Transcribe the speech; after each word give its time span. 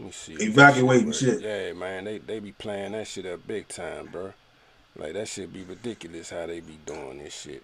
Let 0.00 0.06
me 0.06 0.12
see. 0.12 0.32
Evacuating 0.32 1.12
shit. 1.12 1.42
Yeah, 1.42 1.74
man, 1.74 2.04
they 2.04 2.18
they 2.18 2.38
be 2.40 2.52
playing 2.52 2.92
that 2.92 3.06
shit 3.06 3.26
up 3.26 3.46
big 3.46 3.68
time, 3.68 4.06
bro. 4.06 4.32
Like 4.96 5.12
that 5.12 5.28
shit 5.28 5.52
be 5.52 5.62
ridiculous 5.62 6.30
how 6.30 6.46
they 6.46 6.60
be 6.60 6.78
doing 6.86 7.18
this 7.18 7.38
shit. 7.38 7.62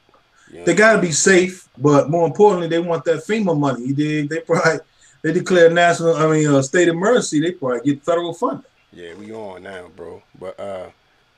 You 0.53 0.59
know 0.59 0.65
They 0.67 0.75
gotta 0.75 0.99
I'm 0.99 1.01
be 1.01 1.13
safe, 1.13 1.67
but 1.79 2.11
more 2.11 2.27
importantly, 2.27 2.69
they 2.69 2.79
want 2.79 3.07
that 3.07 3.25
FEMA 3.27 3.59
money. 3.59 3.87
You 3.87 3.95
dig? 3.95 4.29
They 4.29 4.41
probably 4.41 4.81
they 5.23 5.33
declare 5.33 5.71
national, 5.71 6.15
I 6.15 6.31
mean, 6.31 6.47
uh, 6.47 6.61
state 6.61 6.89
emergency. 6.89 7.41
They 7.41 7.53
probably 7.53 7.81
get 7.81 8.05
federal 8.05 8.35
funding. 8.35 8.67
Yeah, 8.93 9.15
we 9.15 9.33
on 9.33 9.63
now, 9.63 9.89
bro. 9.97 10.23
But 10.39 10.61
uh, 10.61 10.91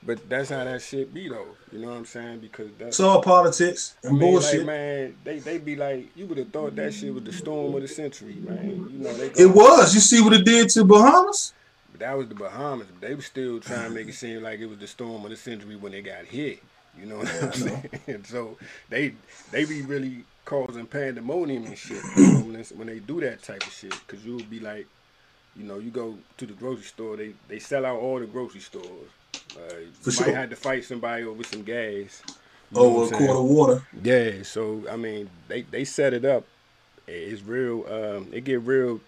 but 0.09 0.27
that's 0.27 0.49
how 0.49 0.65
that 0.65 0.81
shit 0.81 1.13
be 1.13 1.29
though. 1.29 1.49
You 1.71 1.81
know 1.81 1.89
what 1.89 1.99
I'm 1.99 2.07
saying? 2.07 2.39
Because 2.39 2.71
that's 2.79 2.99
It's 2.99 3.01
all 3.01 3.21
politics 3.21 3.95
I 4.03 4.09
and 4.09 4.19
mean, 4.19 4.33
bullshit. 4.33 4.61
Like, 4.61 4.67
man, 4.67 5.17
they 5.23 5.39
they 5.39 5.59
be 5.59 5.77
like, 5.77 6.17
you 6.17 6.25
would 6.25 6.39
have 6.39 6.49
thought 6.49 6.75
that 6.77 6.95
shit 6.95 7.13
was 7.13 7.25
the 7.25 7.33
storm 7.33 7.75
of 7.75 7.83
the 7.83 7.89
century, 7.89 8.37
man. 8.37 8.89
You 8.91 8.99
know 9.01 9.13
they. 9.13 9.27
it 9.43 9.55
was. 9.55 9.93
You 9.93 10.01
see 10.01 10.23
what 10.23 10.33
it 10.33 10.47
did 10.47 10.71
to 10.71 10.85
Bahamas? 10.85 11.53
But 11.93 12.01
that 12.01 12.17
was 12.17 12.27
the 12.27 12.35
Bahamas. 12.35 12.87
They 13.03 13.15
were 13.15 13.21
still 13.21 13.61
trying 13.61 13.91
to 13.91 13.95
make 13.95 14.09
it 14.09 14.15
seem 14.15 14.43
like 14.43 14.61
it 14.61 14.67
was 14.67 14.79
the 14.79 14.87
storm 14.87 15.23
of 15.25 15.31
the 15.31 15.37
century 15.37 15.77
when 15.77 15.93
they 15.93 16.01
got 16.01 16.25
hit. 16.25 16.63
You 16.99 17.05
know 17.05 17.19
what 17.19 17.43
I'm 17.43 17.53
saying? 17.67 17.91
And 18.07 18.27
so 18.35 18.57
they 18.89 19.13
they 19.51 19.67
be 19.67 19.83
really 19.83 20.25
causing 20.47 20.87
pandemonium 20.87 21.67
and 21.67 21.77
shit 21.77 22.03
you 22.17 22.33
know, 22.33 22.41
when, 22.41 22.65
when 22.77 22.87
they 22.87 23.01
do 23.01 23.21
that 23.21 23.43
type 23.43 23.63
of 23.63 23.73
shit. 23.75 23.93
Cause 24.09 24.25
you'll 24.25 24.43
be 24.45 24.59
like, 24.59 24.87
you 25.55 25.65
know, 25.65 25.79
you 25.79 25.91
go 25.91 26.17
to 26.39 26.47
the 26.47 26.55
grocery 26.55 26.85
store, 26.85 27.19
they 27.19 27.35
they 27.47 27.59
sell 27.59 27.85
out 27.85 28.01
all 28.01 28.19
the 28.19 28.27
grocery 28.27 28.63
stores. 28.63 29.11
Uh, 29.57 29.61
For 30.03 30.11
sure. 30.11 30.27
might 30.27 30.35
have 30.37 30.51
to 30.51 30.57
fight 30.57 30.85
somebody 30.85 31.25
over 31.25 31.43
some 31.45 31.63
gas. 31.63 32.23
You 32.71 32.77
know 32.79 32.85
Over 32.85 33.01
what 33.01 33.13
a 33.13 33.17
quart 33.17 33.37
of 33.39 33.45
water. 33.45 33.83
Yeah, 34.03 34.43
so 34.43 34.85
I 34.91 34.97
mean, 34.97 35.29
they 35.49 35.63
they 35.63 35.85
set 35.85 36.13
it 36.13 36.25
up. 36.25 36.45
It's 37.07 37.43
real. 37.43 37.87
Um, 37.91 38.29
it 38.33 38.45
get 38.45 38.61
real, 38.61 39.01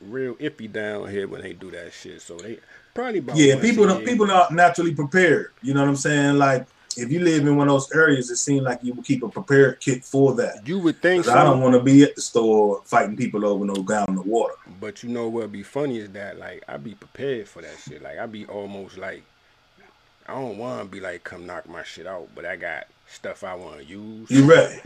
real 0.00 0.34
iffy 0.36 0.72
down 0.72 1.08
here 1.10 1.28
when 1.28 1.42
they 1.42 1.52
do 1.52 1.70
that 1.72 1.92
shit. 1.92 2.22
So 2.22 2.36
they 2.38 2.58
probably 2.94 3.18
about 3.18 3.36
Yeah, 3.36 3.60
people 3.60 3.86
don't, 3.86 4.04
people 4.04 4.26
not 4.26 4.52
naturally 4.52 4.94
prepared. 4.94 5.52
You 5.62 5.74
know 5.74 5.82
what 5.82 5.88
I'm 5.90 5.96
saying? 5.96 6.38
Like 6.38 6.66
if 6.96 7.10
you 7.10 7.20
live 7.20 7.46
in 7.46 7.56
one 7.56 7.68
of 7.68 7.74
those 7.74 7.92
areas, 7.92 8.30
it 8.30 8.36
seems 8.36 8.62
like 8.62 8.78
you 8.82 8.94
would 8.94 9.04
keep 9.04 9.22
a 9.22 9.28
prepared 9.28 9.80
kit 9.80 10.04
for 10.04 10.34
that. 10.36 10.66
You 10.66 10.78
would 10.78 11.02
think 11.02 11.24
'Cause 11.24 11.34
I 11.34 11.44
don't 11.44 11.60
want 11.60 11.74
to 11.74 11.82
be 11.82 12.02
at 12.04 12.14
the 12.14 12.22
store 12.22 12.82
fighting 12.86 13.16
people 13.16 13.44
over 13.44 13.64
no 13.64 13.82
gallon 13.82 14.16
of 14.18 14.24
water. 14.26 14.54
but 14.80 15.02
you 15.02 15.10
know 15.10 15.24
what? 15.28 15.42
Would 15.42 15.52
be 15.52 15.62
funny 15.62 15.98
is 15.98 16.10
that 16.10 16.38
like 16.38 16.62
I 16.68 16.76
be 16.78 16.94
prepared 16.94 17.48
for 17.48 17.60
that 17.62 17.78
shit. 17.86 18.02
Like 18.02 18.18
I 18.18 18.26
be 18.26 18.46
almost 18.46 18.96
like 18.96 19.24
I 20.26 20.34
don't 20.34 20.58
want 20.58 20.80
to 20.80 20.84
be 20.86 21.00
like 21.00 21.24
come 21.24 21.46
knock 21.46 21.68
my 21.68 21.82
shit 21.82 22.06
out, 22.06 22.28
but 22.34 22.44
I 22.44 22.56
got 22.56 22.84
stuff 23.08 23.44
I 23.44 23.54
want 23.54 23.78
to 23.78 23.84
use. 23.84 24.30
You 24.30 24.44
ready? 24.44 24.80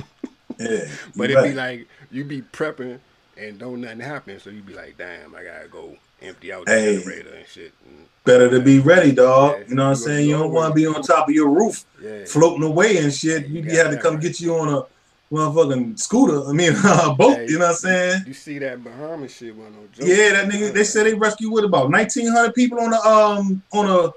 Yeah. 0.59 0.87
But 1.17 1.31
you 1.31 1.39
it 1.39 1.45
be 1.45 1.55
like 1.55 1.89
you 2.11 2.25
be 2.25 2.43
prepping 2.43 2.99
and 3.37 3.59
don't 3.59 3.81
nothing 3.81 4.01
happen, 4.01 4.41
so 4.41 4.51
you 4.51 4.61
be 4.63 4.75
like, 4.75 4.99
damn, 4.99 5.35
I 5.35 5.45
gotta 5.45 5.69
go 5.69 5.97
empty 6.21 6.53
out 6.53 6.67
the 6.67 6.73
Hey. 6.73 6.99
generator 6.99 7.35
and 7.35 7.47
shit. 7.47 7.73
And, 7.87 8.07
better 8.25 8.51
to 8.51 8.61
be 8.61 8.81
ready, 8.81 9.13
dog. 9.13 9.59
Yeah, 9.61 9.65
You 9.69 9.75
know 9.77 9.85
what 9.85 9.91
I'm 9.91 9.97
saying? 9.97 10.29
You 10.29 10.37
don't 10.39 10.53
want 10.53 10.73
to 10.73 10.75
be 10.75 10.87
on 10.87 11.01
top 11.03 11.29
of 11.29 11.35
your 11.35 11.49
roof 11.49 11.85
yeah, 12.03 12.25
floating 12.27 12.65
away 12.65 12.99
and 12.99 13.13
shit. 13.15 13.47
You 13.47 13.63
You, 13.63 13.63
got 13.63 13.87
had 13.87 13.91
to 13.93 13.97
come 13.99 14.15
right. 14.15 14.23
get 14.23 14.41
you 14.41 14.57
on 14.57 14.69
a 14.69 14.83
motherfucking 15.33 15.99
scooter. 15.99 16.49
I 16.49 16.53
mean, 16.53 16.73
a 16.85 17.15
boat. 17.15 17.37
Hey, 17.37 17.47
you 17.49 17.59
know 17.59 17.67
what 17.67 17.71
I'm 17.71 17.77
saying? 17.77 18.23
You 18.27 18.35
see 18.35 18.59
that 18.59 18.83
Bahamas 18.83 19.33
shit 19.35 19.55
wasn't 19.55 19.77
no 19.77 19.83
joke. 19.93 20.09
Yeah, 20.09 20.33
that 20.33 20.49
nigga. 20.51 20.73
They 20.73 20.85
said 20.85 21.07
they 21.07 21.15
rescued 21.15 21.53
with 21.53 21.65
about 21.65 21.91
1,900 21.91 22.53
people 22.55 22.81
on 22.81 22.93
a 22.93 23.01
um 23.01 23.63
on 23.73 23.87
a 23.87 24.11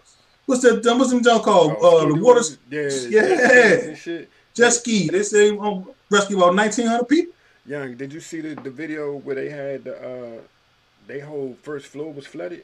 what's 0.52 0.61
that? 0.63 0.85
um, 0.85 0.99
What's 0.99 1.09
them 1.11 1.23
junk 1.23 1.44
called? 1.44 1.77
Oh, 1.80 2.03
Uh, 2.03 2.05
the 2.13 2.21
water 2.21 2.41
yeah, 2.69 2.81
yeah. 3.09 3.21
jet 3.21 3.80
skis 3.80 3.88
and 3.88 3.97
shit. 3.97 4.30
jet 4.53 4.69
ski. 4.71 5.09
They 5.09 5.23
say 5.23 5.57
um, 5.57 5.89
rescue 6.09 6.38
about 6.38 6.55
1,900 6.55 7.07
people. 7.07 7.33
Young, 7.66 7.95
did 7.95 8.11
you 8.13 8.19
see 8.19 8.41
the, 8.41 8.55
the 8.61 8.69
video 8.69 9.16
where 9.17 9.35
they 9.35 9.49
had 9.49 9.83
the 9.85 9.95
uh, 9.97 10.41
they 11.07 11.19
whole 11.19 11.55
first 11.63 11.88
floor 11.88 12.11
was 12.13 12.27
flooded? 12.27 12.63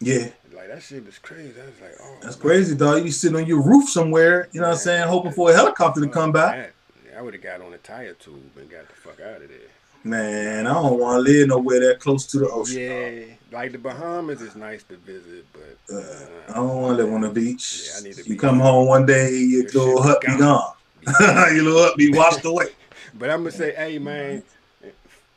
Yeah, 0.00 0.30
Like 0.52 0.66
that 0.68 0.82
shit 0.82 1.06
was 1.06 1.18
crazy. 1.18 1.54
I 1.62 1.66
was 1.66 1.80
like, 1.80 1.94
oh, 2.02 2.16
that's 2.22 2.36
man. 2.36 2.42
crazy, 2.42 2.74
dog. 2.74 2.98
You 2.98 3.04
be 3.04 3.10
sitting 3.12 3.36
on 3.36 3.46
your 3.46 3.62
roof 3.62 3.88
somewhere. 3.88 4.48
You 4.52 4.60
know 4.60 4.66
what 4.66 4.72
I'm 4.74 4.78
saying? 4.80 5.06
Hoping 5.08 5.30
for 5.32 5.50
a 5.50 5.54
helicopter 5.54 6.00
to 6.00 6.08
come 6.08 6.32
by. 6.32 6.70
I 7.16 7.22
would 7.22 7.34
have 7.34 7.42
got 7.42 7.60
on 7.60 7.72
a 7.72 7.78
tire 7.78 8.14
tube 8.14 8.50
and 8.58 8.68
got 8.68 8.88
the 8.88 8.94
fuck 8.94 9.20
out 9.20 9.42
of 9.42 9.48
there. 9.48 9.58
Man, 10.04 10.66
I 10.66 10.72
don't 10.74 10.98
want 10.98 11.24
to 11.24 11.32
live 11.32 11.48
nowhere 11.48 11.80
that 11.80 12.00
close 12.00 12.26
to 12.26 12.38
the 12.40 12.48
ocean. 12.50 12.78
Yeah, 12.80 13.56
like 13.56 13.70
the 13.70 13.78
Bahamas 13.78 14.40
is 14.42 14.56
nice 14.56 14.82
to 14.84 14.96
visit, 14.96 15.46
but 15.52 15.94
Uh, 15.94 15.98
uh, 16.00 16.26
I 16.48 16.54
don't 16.54 16.82
want 16.82 16.96
to 16.98 17.04
live 17.04 17.14
on 17.14 17.20
the 17.20 17.30
beach. 17.30 17.84
Yeah, 17.86 17.98
I 17.98 18.02
need 18.02 18.14
to 18.14 18.28
you 18.28 18.36
come 18.36 18.58
home 18.58 18.88
one 18.88 19.06
day, 19.06 19.30
your 19.30 19.62
Your 19.62 19.84
little 19.84 20.02
hut 20.02 20.20
be 20.20 20.36
gone. 20.36 20.72
your 21.54 21.62
little 21.62 21.82
hut 21.84 21.96
be 21.96 22.12
washed 22.16 22.44
away. 22.44 22.66
But 23.14 23.30
I'm 23.30 23.40
gonna 23.40 23.52
say, 23.52 23.74
hey 23.76 23.98
man, 23.98 24.42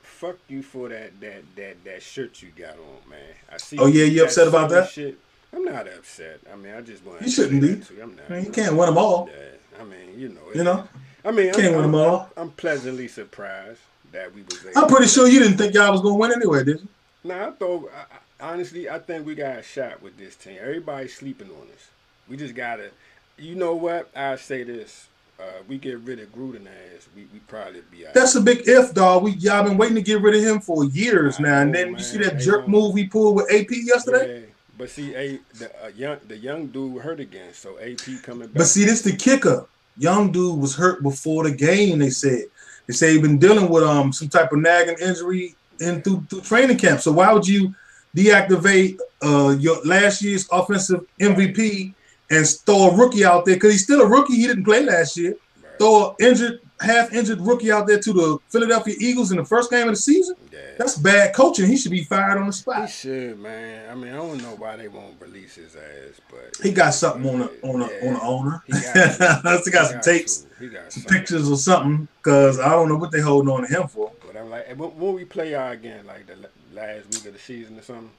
fuck 0.02 0.38
you 0.48 0.64
for 0.64 0.90
that 0.90 1.20
that 1.22 1.44
that 1.58 1.84
that 1.84 2.02
shirt 2.02 2.42
you 2.42 2.50
got 2.58 2.74
on, 2.74 3.10
man. 3.10 3.20
I 3.52 3.58
see. 3.58 3.78
Oh, 3.78 3.86
yeah, 3.86 4.06
you 4.06 4.24
upset 4.24 4.48
about 4.48 4.70
that? 4.72 4.90
Shit. 4.90 5.20
I'm 5.54 5.64
not 5.64 5.88
upset. 5.88 6.40
I 6.52 6.56
mean, 6.56 6.74
I 6.74 6.82
just 6.82 7.06
want. 7.06 7.22
You 7.22 7.30
shouldn't 7.30 7.62
be. 7.62 8.02
I'm 8.02 8.16
not. 8.16 8.44
You 8.44 8.52
can't 8.52 8.76
win 8.76 8.88
them 8.88 8.98
all. 8.98 9.30
Yeah, 9.32 9.82
I 9.82 9.84
mean, 9.84 10.20
you 10.20 10.30
know. 10.30 10.42
You 10.56 10.64
know, 10.64 10.88
I 11.24 11.32
mean, 11.32 11.54
can't 11.54 11.68
I'm, 11.68 11.76
win 11.76 11.84
I'm, 11.86 11.90
'em 11.90 11.96
all. 11.96 12.30
I'm 12.36 12.50
pleasantly 12.52 13.08
surprised 13.08 13.80
that 14.12 14.34
we 14.34 14.44
was. 14.44 14.66
I'm 14.76 14.88
pretty 14.88 15.08
sure 15.08 15.28
you 15.28 15.40
didn't 15.40 15.58
think 15.58 15.74
y'all 15.74 15.92
was 15.92 16.02
gonna 16.02 16.16
win 16.16 16.32
anyway, 16.32 16.64
did 16.64 16.82
you? 16.82 16.88
Nah, 17.24 17.48
I 17.48 17.52
thought 17.52 17.92
I, 18.40 18.52
honestly, 18.52 18.90
I 18.90 19.00
think 19.00 19.26
we 19.26 19.36
got 19.36 19.58
a 19.60 19.64
shot 19.64 20.02
with 20.02 20.18
this 20.18 20.36
team. 20.36 20.58
Everybody's 20.60 21.16
sleeping 21.16 21.48
on 21.50 21.68
us. 21.74 21.90
We 22.28 22.38
just 22.38 22.56
gotta. 22.56 22.92
You 23.38 23.56
know 23.56 23.76
what? 23.76 24.10
I 24.16 24.36
say 24.38 24.64
this. 24.64 25.08
Uh, 25.38 25.44
we 25.68 25.78
get 25.78 26.00
rid 26.00 26.20
of 26.22 26.34
Gruden 26.34 26.66
ass, 26.66 27.10
we 27.14 27.28
we 27.34 27.40
probably 27.40 27.82
be 27.92 28.08
out. 28.08 28.14
That's 28.14 28.36
a 28.36 28.42
big 28.42 28.62
if, 28.68 28.94
dog. 28.94 29.24
We 29.24 29.32
y'all 29.32 29.64
been 29.66 29.78
waiting 29.78 29.96
to 29.96 30.02
get 30.02 30.22
rid 30.22 30.34
of 30.34 30.42
him 30.42 30.62
for 30.62 30.86
years 30.86 31.40
I 31.40 31.44
now, 31.44 31.62
and 31.62 31.72
know, 31.74 31.78
then 31.80 31.94
you 31.94 32.00
see 32.00 32.20
that 32.20 32.40
jerk 32.40 32.62
don't- 32.62 32.70
move 32.70 32.96
he 32.96 33.06
pulled 33.06 33.36
with 33.36 33.52
AP 33.52 33.68
yesterday. 33.72 34.40
Yeah, 34.42 34.46
but 34.78 34.90
see, 34.90 35.14
a 35.14 35.40
the 35.56 35.72
uh, 35.84 35.88
young 35.90 36.20
the 36.26 36.38
young 36.38 36.68
dude 36.68 37.02
hurt 37.02 37.20
again, 37.20 37.54
so 37.54 37.78
AP 37.80 38.24
coming 38.24 38.48
back. 38.48 38.60
But 38.60 38.68
see, 38.68 38.86
this 38.86 39.02
the 39.02 39.16
kicker. 39.16 39.66
Young 39.98 40.32
dude 40.32 40.60
was 40.60 40.76
hurt 40.76 41.04
before 41.04 41.44
the 41.44 41.52
game. 41.52 42.00
They 42.00 42.10
said 42.10 42.46
they 42.88 42.94
say 42.94 43.14
he's 43.14 43.22
been 43.22 43.38
dealing 43.38 43.70
with 43.70 43.84
um 43.84 44.14
some 44.14 44.30
type 44.30 44.52
of 44.52 44.60
nagging 44.60 44.98
injury 45.02 45.56
in 45.80 46.02
through, 46.02 46.26
through 46.30 46.42
training 46.42 46.78
camp. 46.78 47.02
So 47.02 47.12
why 47.12 47.32
would 47.34 47.48
you 47.48 47.74
deactivate 48.16 48.98
uh 49.22 49.56
your 49.60 49.84
last 49.84 50.22
year's 50.22 50.48
offensive 50.52 51.06
MVP 51.20 51.94
and 52.30 52.48
throw 52.66 52.90
a 52.90 52.96
rookie 52.96 53.26
out 53.26 53.46
there? 53.46 53.56
Because 53.56 53.72
he's 53.72 53.84
still 53.84 54.02
a 54.02 54.08
rookie. 54.08 54.36
He 54.36 54.48
didn't 54.48 54.66
play 54.66 54.84
last 54.84 55.18
year. 55.18 55.32
Right. 55.62 55.80
Throw 55.80 56.16
a 56.20 56.24
injured, 56.24 56.62
half 56.82 57.14
injured 57.14 57.40
rookie 57.42 57.72
out 57.72 57.88
there 57.88 58.00
to 58.00 58.14
the 58.14 58.38
Philadelphia 58.52 58.96
Eagles 59.00 59.32
in 59.32 59.38
the 59.38 59.46
first 59.46 59.72
game 59.72 59.88
of 59.88 59.94
the 59.94 60.00
season. 60.02 60.36
yeah. 60.52 60.60
That's 60.78 60.98
bad 60.98 61.34
coaching. 61.34 61.68
He 61.68 61.78
should 61.78 61.92
be 61.92 62.04
fired 62.04 62.38
on 62.38 62.48
the 62.48 62.54
spot. 62.54 62.82
He 62.86 62.92
should, 62.92 63.40
man. 63.40 63.90
I 63.90 63.96
mean, 63.96 64.12
I 64.12 64.18
don't 64.18 64.42
know 64.42 64.56
why 64.58 64.76
they 64.76 64.90
won't 64.90 65.20
release 65.22 65.56
his 65.56 65.76
ass, 65.76 66.20
but 66.30 66.58
He 66.62 66.72
got 66.72 66.94
something 66.94 67.26
on 67.30 67.40
the 67.40 67.46
on 67.64 67.80
the 67.80 67.86
Yeah. 68.02 68.08
on 68.10 68.14
the 68.16 68.22
owner. 68.22 68.64
He 68.68 68.74
got 68.74 69.64
he 69.66 69.72
got 69.72 69.92
some 69.92 70.02
tapes. 70.02 70.48
He 70.60 70.68
got 70.68 70.92
some 70.92 71.04
pictures 71.04 71.50
or 71.50 71.58
something 71.58 72.08
because 72.24 72.60
I 72.60 72.70
don't 72.70 72.90
know 72.90 72.98
what 72.98 73.12
they 73.12 73.22
holding 73.22 73.50
on 73.50 73.62
to 73.62 73.68
him 73.68 73.88
for. 73.88 74.12
But 74.26 74.36
I'm 74.36 74.50
like, 74.50 74.68
when, 74.78 74.90
when 74.98 75.14
we 75.14 75.24
play 75.26 75.52
y'all 75.52 75.72
again, 75.72 76.06
like 76.06 76.28
the 76.28 76.36
la- 76.36 76.82
last 76.82 77.06
week 77.06 77.26
of 77.26 77.34
the 77.34 77.40
season 77.40 77.80
or 77.80 77.82
something. 77.82 78.12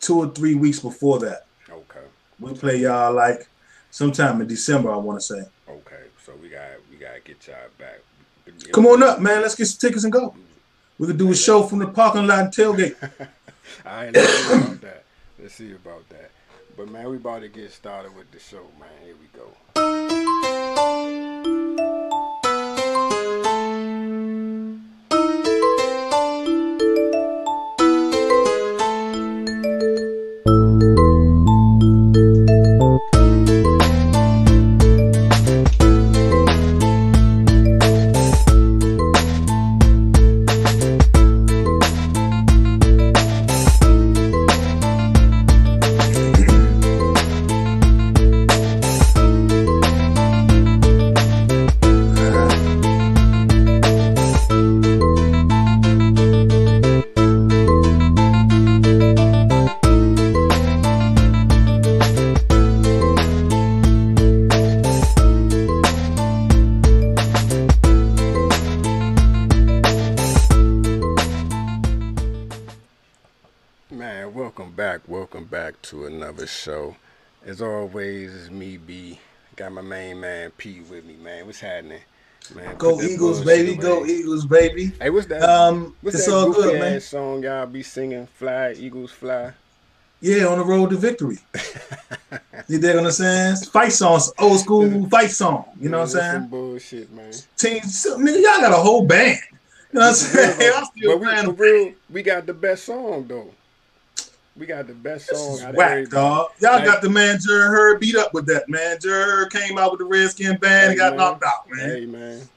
Two 0.00 0.18
or 0.18 0.30
three 0.30 0.56
weeks 0.56 0.80
before 0.80 1.20
that, 1.20 1.42
Okay, 1.70 2.00
we 2.40 2.52
play 2.54 2.78
y'all 2.78 3.12
like 3.14 3.46
sometime 3.90 4.40
in 4.40 4.48
December. 4.48 4.90
I 4.90 4.96
want 4.96 5.20
to 5.20 5.24
say. 5.24 5.42
Okay. 7.22 7.36
So 7.40 7.52
we 7.52 7.66
got 7.66 7.76
we 7.76 8.46
gotta 8.46 8.50
get 8.52 8.66
y'all 8.66 8.66
back. 8.66 8.72
Come 8.72 8.86
on 8.86 9.02
up, 9.02 9.20
man. 9.20 9.42
Let's 9.42 9.54
get 9.54 9.66
some 9.66 9.78
tickets 9.78 10.04
and 10.04 10.12
go. 10.12 10.34
We 10.98 11.06
could 11.06 11.18
do 11.18 11.30
a 11.30 11.34
show 11.34 11.62
from 11.62 11.78
the 11.78 11.88
parking 11.88 12.26
lot 12.26 12.38
and 12.40 12.48
tailgate. 12.52 12.96
Right, 13.84 14.12
let's 14.12 14.32
see 14.32 14.54
about 14.54 14.80
that. 14.80 15.04
Let's 15.38 15.54
see 15.54 15.72
about 15.72 16.08
that. 16.10 16.30
But 16.76 16.90
man, 16.90 17.08
we 17.08 17.16
about 17.16 17.40
to 17.42 17.48
get 17.48 17.72
started 17.72 18.14
with 18.16 18.30
the 18.30 18.38
show, 18.38 18.66
man. 18.78 18.90
Here 19.04 19.14
we 19.20 19.28
go. 19.38 19.48
As 77.52 77.60
always, 77.60 78.34
it's 78.34 78.50
me, 78.50 78.78
B. 78.78 79.20
Got 79.56 79.72
my 79.72 79.82
main 79.82 80.18
man, 80.18 80.52
P, 80.52 80.80
with 80.88 81.04
me, 81.04 81.16
man. 81.22 81.44
What's 81.44 81.60
happening? 81.60 82.00
Man, 82.54 82.76
Go 82.78 83.02
Eagles, 83.02 83.44
baby. 83.44 83.74
Away. 83.74 83.82
Go 83.82 84.06
Eagles, 84.06 84.46
baby. 84.46 84.90
Hey, 84.98 85.10
what's 85.10 85.26
that? 85.26 85.42
Um, 85.42 85.94
what's 86.00 86.16
it's 86.16 86.24
that 86.24 86.32
all 86.32 86.50
good, 86.50 86.80
man. 86.80 86.98
song 87.02 87.42
y'all 87.42 87.66
be 87.66 87.82
singing? 87.82 88.26
Fly, 88.26 88.72
Eagles, 88.78 89.10
fly. 89.10 89.52
Yeah, 90.22 90.46
on 90.46 90.60
the 90.60 90.64
road 90.64 90.88
to 90.90 90.96
victory. 90.96 91.40
you 92.68 92.78
dig 92.78 92.96
what 92.96 93.04
I'm 93.04 93.10
saying? 93.10 93.56
Fight 93.70 93.92
songs, 93.92 94.32
old 94.38 94.58
school 94.58 95.06
fight 95.10 95.30
song. 95.30 95.66
You 95.78 95.90
know 95.90 95.98
what 95.98 96.04
I'm 96.04 96.08
saying? 96.08 96.32
Some 96.32 96.48
bullshit, 96.48 97.12
man. 97.12 97.32
Team, 97.58 97.82
so, 97.82 98.16
nigga, 98.16 98.40
y'all 98.40 98.62
got 98.62 98.72
a 98.72 98.76
whole 98.76 99.04
band. 99.04 99.38
You 99.92 99.98
know 99.98 100.06
what 100.06 100.08
I'm 100.08 100.14
saying? 100.14 100.72
I'm 100.74 100.84
still 100.86 101.12
But 101.12 101.20
we, 101.20 101.26
playing 101.26 101.44
for 101.44 101.52
the 101.52 101.62
real, 101.62 101.92
we 102.08 102.22
got 102.22 102.46
the 102.46 102.54
best 102.54 102.86
song 102.86 103.26
though. 103.28 103.50
We 104.56 104.66
got 104.66 104.86
the 104.86 104.92
best 104.94 105.28
This 105.30 105.38
song. 105.38 105.54
is 105.54 105.62
out 105.62 105.74
whack, 105.74 106.08
dog. 106.10 106.50
Y'all 106.60 106.72
Like- 106.74 106.84
got 106.84 107.00
the 107.02 107.08
man 107.08 107.38
Jerry 107.40 107.62
Hurd 107.68 108.00
beat 108.00 108.16
up 108.16 108.34
with 108.34 108.46
that, 108.46 108.68
man. 108.68 108.98
Hurd 109.02 109.50
came 109.50 109.78
out 109.78 109.92
with 109.92 109.98
the 110.00 110.04
Redskin 110.04 110.58
band 110.58 110.90
and 110.90 110.98
got 110.98 111.10
man. 111.12 111.18
knocked 111.18 111.44
out, 111.44 111.70
man. 111.70 111.88
Hey 111.90 112.06
man, 112.06 112.48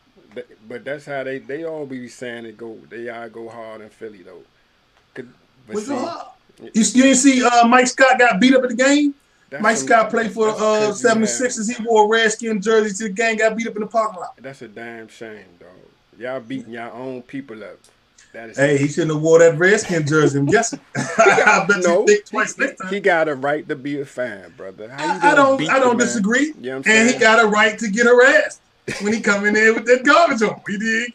But- 0.68 0.84
that's 0.84 1.06
how 1.06 1.24
they 1.24 1.40
they 1.40 1.64
all 1.64 1.86
be 1.86 2.08
saying 2.10 2.46
it 2.46 2.58
go. 2.58 2.78
They 2.90 3.08
all 3.10 3.30
go 3.30 3.48
hard 3.50 3.82
in 3.82 3.90
Philly 3.90 4.24
though. 4.24 4.44
What's 5.68 5.90
up? 5.90 6.38
You, 6.62 6.70
you 6.74 6.84
didn't 7.04 7.16
see 7.16 7.44
uh, 7.44 7.66
Mike 7.68 7.88
Scott 7.88 8.20
got 8.20 8.40
beat 8.40 8.54
up 8.56 8.64
at 8.64 8.70
the 8.70 8.76
game? 8.76 9.16
that's 9.50 9.64
Mike 9.64 9.78
Scott 9.78 10.10
played 10.10 10.32
for 10.32 10.50
uh, 10.50 10.54
'cause 10.54 11.02
you 11.04 11.10
have- 11.10 11.18
76ers. 11.18 11.76
He 11.78 11.84
wore 11.84 12.06
a 12.06 12.08
Redskin 12.08 12.62
jersey 12.62 12.94
to 12.98 13.04
the 13.06 13.10
game, 13.10 13.38
got 13.38 13.56
beat 13.58 13.68
up 13.68 13.76
in 13.76 13.82
the 13.82 13.88
parking 13.88 14.20
lot. 14.20 14.34
That's 14.40 14.62
a 14.62 14.68
damn 14.68 15.08
shame, 15.08 15.46
dog. 15.60 15.70
Y'all 16.20 16.40
beating 16.40 16.74
your 16.74 16.92
own 16.92 17.22
people 17.24 17.64
up. 17.64 17.80
Is 18.36 18.58
Hey, 18.58 18.78
he 18.78 18.88
shouldn't 18.88 19.14
have 19.14 19.22
wore 19.22 19.40
that 19.40 19.58
Redskin 19.58 20.06
jersey. 20.06 20.40
I'm 20.40 20.46
guessing. 20.46 20.80
I 20.96 21.66
bet 21.68 21.84
no. 21.84 22.02
you 22.02 22.08
think 22.08 22.26
twice 22.26 22.56
he, 22.56 22.66
next 22.66 22.78
time. 22.78 22.94
he 22.94 23.00
got 23.00 23.28
a 23.28 23.36
right 23.36 23.68
to 23.70 23.76
be 23.76 24.00
a 24.02 24.06
fan, 24.06 24.54
brother. 24.58 24.94
I, 24.98 25.32
I 25.32 25.36
don't. 25.36 25.70
I 25.70 25.80
don't 25.80 25.98
disagree. 25.98 26.54
You 26.60 26.72
know 26.72 26.76
and 26.78 26.86
saying? 26.86 27.14
he 27.14 27.20
got 27.20 27.44
a 27.44 27.48
right 27.48 27.78
to 27.80 27.90
get 27.90 28.06
harassed 28.06 28.62
when 29.02 29.14
he 29.14 29.22
come 29.22 29.46
in 29.46 29.54
there 29.54 29.74
with 29.74 29.86
that 29.86 30.04
garbage 30.04 30.42
on. 30.42 30.62
He 30.68 30.78
did. 30.78 31.14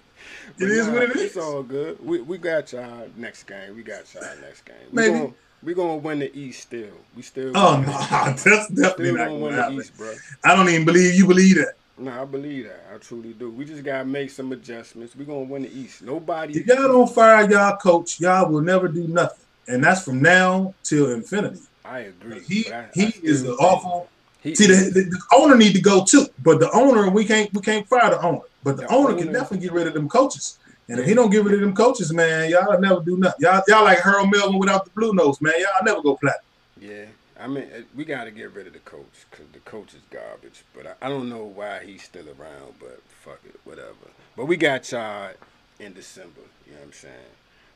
It 0.58 0.70
is 0.70 0.87
nah, 0.87 0.93
what 0.93 1.02
it 1.05 1.17
is. 1.17 1.22
It's 1.22 1.37
all 1.37 1.62
good. 1.62 2.05
We 2.05 2.20
we 2.20 2.38
got 2.38 2.72
y'all 2.72 3.08
next 3.17 3.44
game. 3.44 3.75
We 3.76 3.82
got 3.82 4.12
y'all 4.14 4.23
next 4.43 4.62
game. 4.62 4.76
We 4.90 4.96
Maybe. 4.96 5.19
Gonna, 5.19 5.32
we 5.62 5.75
gonna 5.75 5.96
win 5.96 6.19
the 6.20 6.37
East 6.37 6.62
still. 6.62 6.94
We 7.16 7.23
still. 7.23 7.52
Oh 7.55 7.81
no, 7.81 7.93
that's 8.20 8.44
definitely 8.44 9.06
Still 9.06 9.16
not 9.16 9.28
gonna 9.28 9.38
win 9.38 9.50
to 9.50 9.56
the 9.56 9.62
happen. 9.62 9.78
East, 9.78 9.96
bro. 9.96 10.14
I 10.44 10.55
don't 10.55 10.69
even 10.69 10.84
believe 10.84 11.14
you 11.14 11.26
believe 11.26 11.56
that. 11.56 11.75
No, 12.00 12.23
I 12.23 12.25
believe 12.25 12.64
that. 12.64 12.87
I 12.94 12.97
truly 12.97 13.35
do. 13.35 13.50
We 13.50 13.67
just 13.67 13.85
gotta 13.85 14.06
make 14.06 14.31
some 14.31 14.52
adjustments. 14.52 15.14
We 15.14 15.25
gonna 15.26 15.41
win 15.41 15.62
the 15.62 15.73
East. 15.73 16.02
Nobody. 16.02 16.58
If 16.58 16.67
y'all 16.67 16.88
don't 16.88 17.14
fire 17.14 17.49
y'all 17.50 17.76
coach, 17.76 18.19
y'all 18.20 18.50
will 18.50 18.62
never 18.62 18.88
do 18.88 19.06
nothing, 19.06 19.44
and 19.69 19.85
that's 19.85 20.02
from 20.05 20.23
now 20.23 20.75
till 20.82 21.12
infinity. 21.12 21.61
I 21.85 22.00
agree. 22.00 22.41
He 22.41 22.73
I- 22.73 22.81
I 22.81 22.87
he 22.94 23.11
still 23.11 23.31
is 23.31 23.43
the 23.43 23.52
awful. 23.52 24.08
He, 24.43 24.55
See, 24.55 24.67
the, 24.67 24.91
the, 24.91 25.02
the 25.02 25.20
owner 25.37 25.55
need 25.55 25.75
to 25.75 25.82
go 25.82 26.02
too, 26.02 26.26
but 26.43 26.61
the 26.61 26.70
owner 26.73 27.11
we 27.11 27.26
can't 27.26 27.52
we 27.52 27.61
can't 27.61 27.87
fire 27.87 28.08
the 28.11 28.23
owner, 28.23 28.41
but 28.64 28.76
the, 28.79 28.82
The 28.85 28.88
owner, 28.94 29.14
can 29.14 29.31
definitely 29.31 29.58
get 29.58 29.73
rid 29.73 29.87
of 29.87 29.93
them 29.93 30.08
coaches. 30.08 30.58
And 30.88 30.99
if 30.99 31.06
he 31.06 31.14
don't 31.14 31.31
get 31.31 31.44
rid 31.44 31.55
of 31.55 31.61
them 31.61 31.75
coaches, 31.75 32.12
man, 32.12 32.50
y'all 32.50 32.81
never 32.81 33.00
do 33.02 33.19
nothing. 33.19 33.37
Y'all 33.44 33.62
y'all 33.69 33.85
like 33.85 34.00
Harold 34.00 34.31
Melvin 34.31 34.58
without 34.58 34.87
the 34.87 34.91
Blue 34.93 35.12
Notes, 35.12 35.41
man. 35.43 35.52
Y'all 35.58 35.85
never 35.85 36.02
go 36.02 36.17
platinum. 36.17 36.43
Yeah, 36.81 37.05
I 37.40 37.46
mean, 37.46 37.64
uh, 37.75 37.81
we 37.94 38.04
got 38.04 38.25
to 38.25 38.31
get 38.31 38.52
rid 38.52 38.66
of 38.66 38.75
the 38.75 38.81
coach 38.81 39.26
because 39.31 39.46
the 39.52 39.60
coach 39.60 39.94
is 39.94 40.00
garbage. 40.10 40.62
But 40.75 40.87
I, 40.87 41.06
I 41.06 41.08
don't 41.08 41.28
know 41.28 41.44
why 41.44 41.82
he's 41.84 42.02
still 42.02 42.26
around. 42.26 42.75
But 42.78 43.00
fuck 43.25 43.40
it, 43.44 43.58
whatever. 43.64 43.94
But 44.37 44.46
we 44.46 44.56
got 44.56 44.90
y'all 44.92 45.31
in 45.78 45.94
December. 45.94 46.42
You 46.66 46.72
know 46.72 46.78
what 46.78 46.87
I'm 46.87 46.92
saying? 46.92 47.14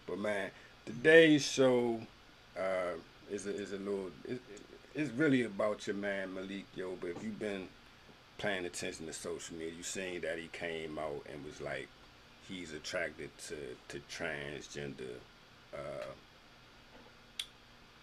But 0.06 0.18
man, 0.18 0.50
today's 0.84 1.44
show 1.44 2.00
uh, 2.58 2.98
is 3.30 3.46
a, 3.46 3.54
is 3.54 3.72
a 3.72 3.78
little. 3.78 4.10
It, 4.28 4.40
it's 4.94 5.10
really 5.12 5.42
about 5.42 5.86
your 5.86 5.96
man 5.96 6.34
Malik 6.34 6.66
Yo. 6.76 6.96
But 7.00 7.10
if 7.10 7.24
you've 7.24 7.38
been 7.38 7.68
paying 8.38 8.66
attention 8.66 9.06
to 9.06 9.12
social 9.12 9.56
media, 9.56 9.72
you 9.76 9.82
seen 9.82 10.20
that 10.20 10.38
he 10.38 10.48
came 10.48 10.98
out 10.98 11.24
and 11.32 11.44
was 11.44 11.60
like, 11.60 11.88
he's 12.48 12.72
attracted 12.72 13.30
to 13.48 13.56
to 13.88 14.00
transgender. 14.10 15.16
Uh, 15.72 16.12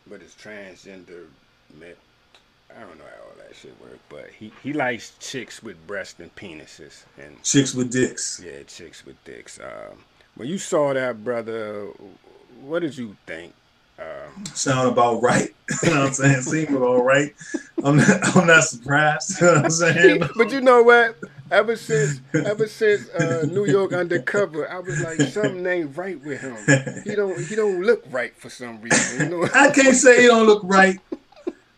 but 0.08 0.22
it's 0.22 0.34
transgender 0.34 1.25
I 2.76 2.80
don't 2.80 2.98
know 2.98 3.04
how 3.04 3.24
all 3.26 3.36
that 3.38 3.56
shit 3.56 3.80
work, 3.82 4.00
but 4.10 4.30
he, 4.38 4.52
he 4.64 4.74
likes 4.74 5.14
chicks 5.20 5.62
with 5.62 5.76
breasts 5.88 6.20
and 6.20 6.34
penises, 6.36 7.04
and 7.18 7.42
Chicks 7.44 7.74
with 7.74 7.92
dicks. 7.92 8.42
yeah, 8.44 8.64
chicks 8.64 9.06
with 9.06 9.22
dicks. 9.26 9.60
Um, 9.60 9.98
when 10.36 10.48
you 10.48 10.58
saw 10.58 10.94
that, 10.94 11.24
brother, 11.24 11.88
what 12.62 12.80
did 12.80 12.98
you 12.98 13.16
think? 13.28 13.54
Um, 14.00 14.46
Sound 14.46 14.90
about 14.90 15.22
right. 15.22 15.50
you 15.84 15.90
know 15.90 16.00
what 16.00 16.08
I'm 16.08 16.14
saying? 16.14 16.42
Seem 16.42 16.76
about 16.76 17.04
right. 17.04 17.36
I'm 17.84 17.98
not, 17.98 18.36
I'm 18.36 18.48
not 18.48 18.64
surprised. 18.64 19.38
You 19.42 19.48
know 19.48 19.54
what 19.56 19.66
I'm 19.66 19.72
saying? 19.72 20.24
but 20.38 20.52
you 20.52 20.62
know 20.62 20.82
what? 20.82 21.18
Ever 21.52 21.76
since 21.76 22.22
ever 22.34 22.66
since 22.66 23.10
uh, 23.10 23.46
New 23.52 23.66
York 23.66 23.92
Undercover, 23.92 24.72
I 24.72 24.80
was 24.80 25.02
like, 25.02 25.20
something 25.22 25.66
ain't 25.68 25.98
right 25.98 26.20
with 26.24 26.40
him. 26.40 26.56
He 27.04 27.14
don't 27.14 27.38
he 27.46 27.56
don't 27.56 27.82
look 27.84 28.04
right 28.10 28.34
for 28.38 28.50
some 28.50 28.82
reason. 28.82 29.20
You 29.32 29.38
know? 29.38 29.50
I 29.54 29.70
can't 29.70 29.96
say 29.96 30.22
he 30.22 30.28
don't 30.28 30.48
look 30.48 30.62
right. 30.64 30.98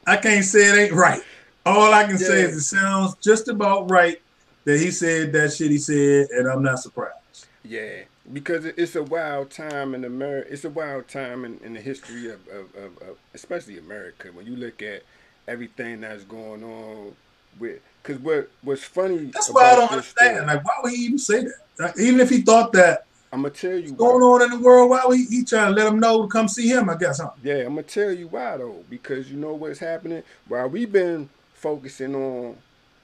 I 0.05 0.17
can't 0.17 0.43
say 0.45 0.69
it 0.69 0.77
ain't 0.87 0.93
right. 0.93 1.21
All 1.65 1.93
I 1.93 2.03
can 2.05 2.17
say 2.17 2.41
is 2.41 2.57
it 2.57 2.61
sounds 2.61 3.15
just 3.21 3.47
about 3.47 3.89
right 3.89 4.21
that 4.65 4.79
he 4.79 4.91
said 4.91 5.31
that 5.33 5.53
shit 5.53 5.71
he 5.71 5.77
said, 5.77 6.27
and 6.31 6.47
I'm 6.47 6.61
not 6.63 6.79
surprised. 6.79 7.47
Yeah, 7.63 8.01
because 8.33 8.65
it's 8.65 8.95
a 8.95 9.03
wild 9.03 9.49
time 9.49 9.95
in 9.95 10.03
America. 10.03 10.51
It's 10.51 10.65
a 10.65 10.69
wild 10.69 11.07
time 11.07 11.45
in, 11.45 11.59
in 11.63 11.73
the 11.73 11.79
history 11.79 12.27
of, 12.29 12.45
of, 12.49 12.75
of, 12.75 12.97
of, 13.09 13.17
especially 13.33 13.77
America. 13.77 14.29
When 14.33 14.45
you 14.45 14.55
look 14.57 14.81
at 14.81 15.03
everything 15.47 16.01
that's 16.01 16.23
going 16.25 16.63
on 16.63 17.13
with, 17.59 17.79
because 18.01 18.19
what 18.21 18.49
what's 18.63 18.83
funny. 18.83 19.31
That's 19.33 19.49
why 19.49 19.71
I 19.71 19.75
don't 19.75 19.91
understand. 19.91 20.35
story- 20.37 20.47
Like, 20.47 20.65
why 20.65 20.73
would 20.83 20.91
he 20.93 21.05
even 21.05 21.17
say 21.19 21.43
that? 21.45 21.53
Like, 21.79 21.99
even 21.99 22.19
if 22.19 22.29
he 22.29 22.41
thought 22.41 22.73
that 22.73 23.05
I'm 23.33 23.41
gonna 23.41 23.49
tell 23.49 23.71
you 23.71 23.93
what's 23.93 23.93
going 23.93 24.21
why. 24.21 24.27
on 24.27 24.41
in 24.43 24.49
the 24.51 24.63
world, 24.63 24.91
why 24.91 25.01
would 25.07 25.17
he, 25.17 25.25
he 25.25 25.43
trying 25.43 25.73
to 25.73 25.75
let 25.75 25.85
them 25.85 25.99
know 25.99 26.21
to 26.21 26.27
come 26.27 26.47
see 26.47 26.67
him? 26.67 26.87
I 26.87 26.95
guess, 26.95 27.19
huh? 27.19 27.31
Yeah, 27.41 27.65
I'm 27.65 27.69
gonna 27.69 27.81
tell 27.81 28.11
you 28.11 28.27
why 28.27 28.57
though. 28.57 28.85
Because 28.91 29.31
you 29.31 29.37
know 29.37 29.53
what's 29.53 29.79
happening. 29.79 30.21
While 30.47 30.69
we've 30.69 30.91
been 30.91 31.29
focusing 31.55 32.13
on 32.13 32.57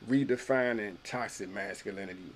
redefining 0.08 0.98
toxic 1.04 1.50
masculinity, 1.50 2.31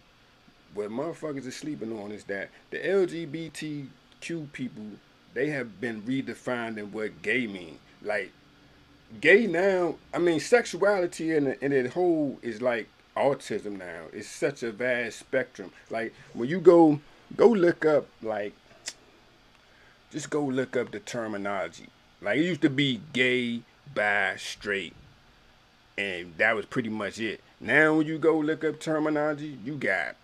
what 0.73 0.89
motherfuckers 0.89 1.47
are 1.47 1.51
sleeping 1.51 1.95
on 1.99 2.11
is 2.11 2.23
that 2.23 2.49
the 2.71 2.79
LGBTQ 2.79 4.51
people 4.53 4.83
they 5.35 5.51
have 5.51 5.79
been 5.79 6.01
redefining 6.01 6.91
what 6.91 7.21
gay 7.21 7.45
mean. 7.45 7.77
Like 8.01 8.31
gay 9.21 9.45
now, 9.45 9.97
I 10.11 10.17
mean 10.17 10.39
sexuality 10.39 11.35
in 11.35 11.43
the, 11.43 11.63
in 11.63 11.71
the 11.83 11.89
whole 11.89 12.39
is 12.41 12.59
like 12.59 12.87
autism 13.15 13.77
now. 13.77 14.05
It's 14.11 14.27
such 14.27 14.63
a 14.63 14.71
vast 14.71 15.19
spectrum. 15.19 15.71
Like 15.91 16.11
when 16.33 16.49
you 16.49 16.59
go 16.59 16.99
go 17.35 17.47
look 17.49 17.85
up 17.85 18.05
like 18.21 18.53
just 20.11 20.29
go 20.29 20.43
look 20.43 20.77
up 20.77 20.91
the 20.91 20.99
terminology. 20.99 21.87
Like 22.21 22.37
it 22.37 22.43
used 22.43 22.61
to 22.61 22.69
be 22.69 23.01
gay, 23.13 23.61
bi, 23.93 24.35
straight, 24.37 24.93
and 25.97 26.33
that 26.37 26.55
was 26.55 26.65
pretty 26.65 26.89
much 26.89 27.19
it. 27.19 27.41
Now 27.59 27.95
when 27.95 28.07
you 28.07 28.17
go 28.17 28.37
look 28.39 28.63
up 28.63 28.79
terminology, 28.79 29.57
you 29.63 29.75
got 29.75 30.15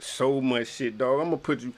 so 0.00 0.40
much 0.40 0.68
shit, 0.68 0.98
dog. 0.98 1.20
I'm 1.20 1.26
gonna 1.26 1.36
put 1.38 1.60
you. 1.60 1.72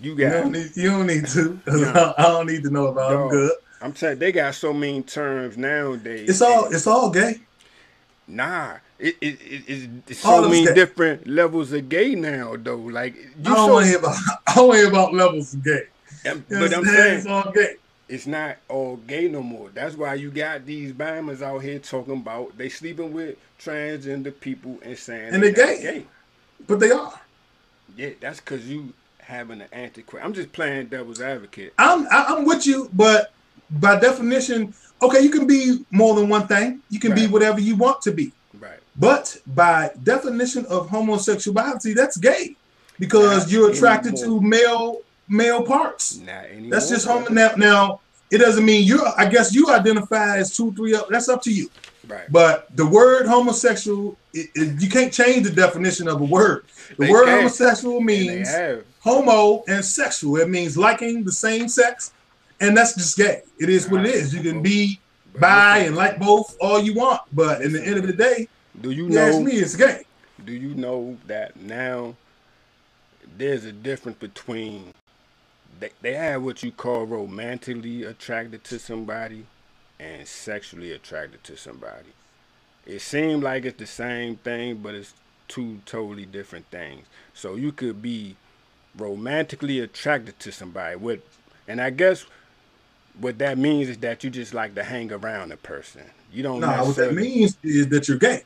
You 0.00 0.12
You 0.12 0.16
got. 0.16 0.30
don't 0.30 0.52
need, 0.52 0.70
you 0.76 0.90
don't 0.90 1.06
need 1.06 1.26
to. 1.28 1.60
Yeah. 1.66 2.12
I 2.18 2.22
don't 2.22 2.46
need 2.46 2.62
to 2.62 2.70
know 2.70 2.86
about. 2.86 3.10
Dog. 3.10 3.30
Good. 3.30 3.52
I'm 3.82 3.92
telling 3.92 4.18
they 4.18 4.30
got 4.30 4.54
so 4.54 4.72
many 4.72 5.02
terms 5.02 5.56
nowadays. 5.56 6.28
It's 6.28 6.42
all 6.42 6.66
it's 6.72 6.86
all 6.86 7.10
gay. 7.10 7.40
Nah, 8.28 8.76
it, 9.00 9.16
it, 9.20 9.38
it, 9.40 9.90
it's, 10.08 10.20
so 10.20 10.48
many 10.48 10.66
that. 10.66 10.74
different 10.74 11.26
levels 11.26 11.72
of 11.72 11.88
gay 11.88 12.14
now, 12.14 12.56
though. 12.56 12.76
Like 12.76 13.16
you 13.16 13.30
I 13.40 13.54
don't 13.54 13.56
so, 13.56 13.72
want 13.72 13.84
to 13.84 13.90
hear 13.90 13.98
about. 13.98 14.16
I 14.46 14.54
don't 14.54 14.74
hear 14.74 14.88
about 14.88 15.14
levels 15.14 15.54
of 15.54 15.64
gay. 15.64 15.86
But 16.22 16.34
I'm 16.50 16.68
saying? 16.70 16.84
saying 16.84 17.18
it's 17.18 17.26
all 17.26 17.50
gay. 17.52 17.76
it's 18.08 18.26
not 18.26 18.56
all 18.68 18.96
gay 18.96 19.28
no 19.28 19.42
more. 19.42 19.70
That's 19.70 19.96
why 19.96 20.14
you 20.14 20.30
got 20.30 20.66
these 20.66 20.92
bammers 20.92 21.40
out 21.40 21.58
here 21.58 21.78
talking 21.78 22.14
about 22.14 22.56
they 22.58 22.68
sleeping 22.68 23.12
with 23.12 23.38
transgender 23.58 24.38
people 24.38 24.78
and 24.82 24.98
saying 24.98 25.34
And 25.34 25.42
they 25.42 25.52
they 25.52 25.74
not 25.74 25.82
gay. 25.82 26.06
But 26.66 26.80
they 26.80 26.90
are. 26.90 27.20
Yeah, 27.96 28.10
that's 28.20 28.40
because 28.40 28.68
you 28.68 28.92
having 29.18 29.60
an 29.62 29.68
antiquated. 29.72 30.24
I'm 30.24 30.34
just 30.34 30.52
playing 30.52 30.88
devil's 30.88 31.20
advocate. 31.20 31.72
I'm 31.78 32.06
I'm 32.10 32.44
with 32.44 32.66
you, 32.66 32.90
but 32.92 33.32
by 33.70 33.98
definition, 33.98 34.74
okay, 35.00 35.20
you 35.20 35.30
can 35.30 35.46
be 35.46 35.84
more 35.90 36.14
than 36.14 36.28
one 36.28 36.46
thing. 36.46 36.80
You 36.90 37.00
can 37.00 37.14
be 37.14 37.26
whatever 37.26 37.60
you 37.60 37.76
want 37.76 38.02
to 38.02 38.12
be. 38.12 38.32
But 38.96 39.38
by 39.46 39.90
definition 40.02 40.66
of 40.66 40.88
homosexuality, 40.88 41.94
that's 41.94 42.16
gay 42.16 42.56
because 42.98 43.44
Not 43.44 43.52
you're 43.52 43.70
attracted 43.70 44.14
anymore. 44.18 44.40
to 44.40 44.46
male 44.46 45.00
male 45.28 45.62
parts. 45.62 46.20
Anymore. 46.20 46.70
That's 46.70 46.88
just 46.88 47.06
homo. 47.06 47.28
Now, 47.30 47.52
now 47.56 48.00
it 48.30 48.38
doesn't 48.38 48.64
mean 48.64 48.86
you. 48.86 49.04
I 49.16 49.26
guess 49.26 49.54
you 49.54 49.68
identify 49.70 50.36
as 50.38 50.54
two, 50.56 50.72
three. 50.74 50.94
Up. 50.94 51.08
That's 51.08 51.28
up 51.28 51.40
to 51.42 51.52
you. 51.52 51.70
Right. 52.08 52.30
But 52.30 52.74
the 52.76 52.84
word 52.86 53.26
homosexual, 53.26 54.16
it, 54.34 54.50
it- 54.54 54.80
you 54.82 54.88
can't 54.90 55.12
change 55.12 55.46
the 55.46 55.52
definition 55.54 56.08
of 56.08 56.20
a 56.20 56.24
word. 56.24 56.64
The 56.98 57.06
They 57.06 57.10
word 57.12 57.26
can. 57.26 57.38
homosexual 57.38 58.00
means 58.00 58.48
homo 59.00 59.62
and 59.68 59.84
sexual. 59.84 60.36
It 60.36 60.48
means 60.50 60.76
liking 60.76 61.24
the 61.24 61.32
same 61.32 61.68
sex 61.68 62.12
and 62.60 62.76
that's 62.76 62.94
just 62.94 63.16
gay. 63.16 63.42
It 63.58 63.68
is 63.70 63.88
what 63.88 64.04
it 64.04 64.14
is. 64.14 64.34
You 64.34 64.42
can 64.42 64.60
be 64.62 65.00
bi 65.38 65.78
and 65.78 65.94
like 65.96 66.18
both 66.18 66.56
all 66.60 66.80
you 66.80 66.92
want, 66.94 67.22
but 67.32 67.62
in 67.62 67.72
the 67.72 67.82
end 67.82 67.96
of 67.98 68.06
the 68.06 68.12
day, 68.12 68.48
do 68.80 68.90
you 68.90 69.08
you 69.08 69.10
know? 69.10 69.20
ask 69.20 69.40
me, 69.40 69.52
it's 69.52 69.76
gay. 69.76 70.04
Do 70.44 70.52
you 70.52 70.74
know 70.74 71.18
that 71.26 71.56
now 71.56 72.16
there's 73.36 73.64
a 73.64 73.72
difference 73.72 74.18
between 74.18 74.92
they, 75.78 75.90
they 76.02 76.14
have 76.14 76.42
what 76.42 76.62
you 76.62 76.72
call 76.72 77.04
romantically 77.06 78.04
attracted 78.04 78.64
to 78.64 78.78
somebody 78.78 79.46
and 79.98 80.26
sexually 80.26 80.92
attracted 80.92 81.44
to 81.44 81.56
somebody. 81.56 82.08
It 82.86 83.00
seems 83.00 83.42
like 83.42 83.64
it's 83.64 83.78
the 83.78 83.86
same 83.86 84.36
thing, 84.36 84.78
but 84.78 84.94
it's 84.94 85.14
two 85.48 85.80
totally 85.86 86.26
different 86.26 86.66
things. 86.66 87.06
So 87.34 87.56
you 87.56 87.72
could 87.72 88.02
be 88.02 88.36
romantically 88.96 89.80
attracted 89.80 90.38
to 90.40 90.52
somebody 90.52 90.96
with 90.96 91.20
and 91.68 91.80
I 91.80 91.90
guess 91.90 92.26
what 93.20 93.38
that 93.38 93.58
means 93.58 93.88
is 93.88 93.98
that 93.98 94.24
you 94.24 94.30
just 94.30 94.54
like 94.54 94.74
to 94.74 94.82
hang 94.82 95.12
around 95.12 95.52
a 95.52 95.56
person. 95.56 96.02
You 96.32 96.42
don't 96.42 96.60
No, 96.60 96.84
what 96.84 96.96
that 96.96 97.14
means 97.14 97.56
is 97.62 97.88
that 97.88 98.08
you're 98.08 98.18
gay. 98.18 98.42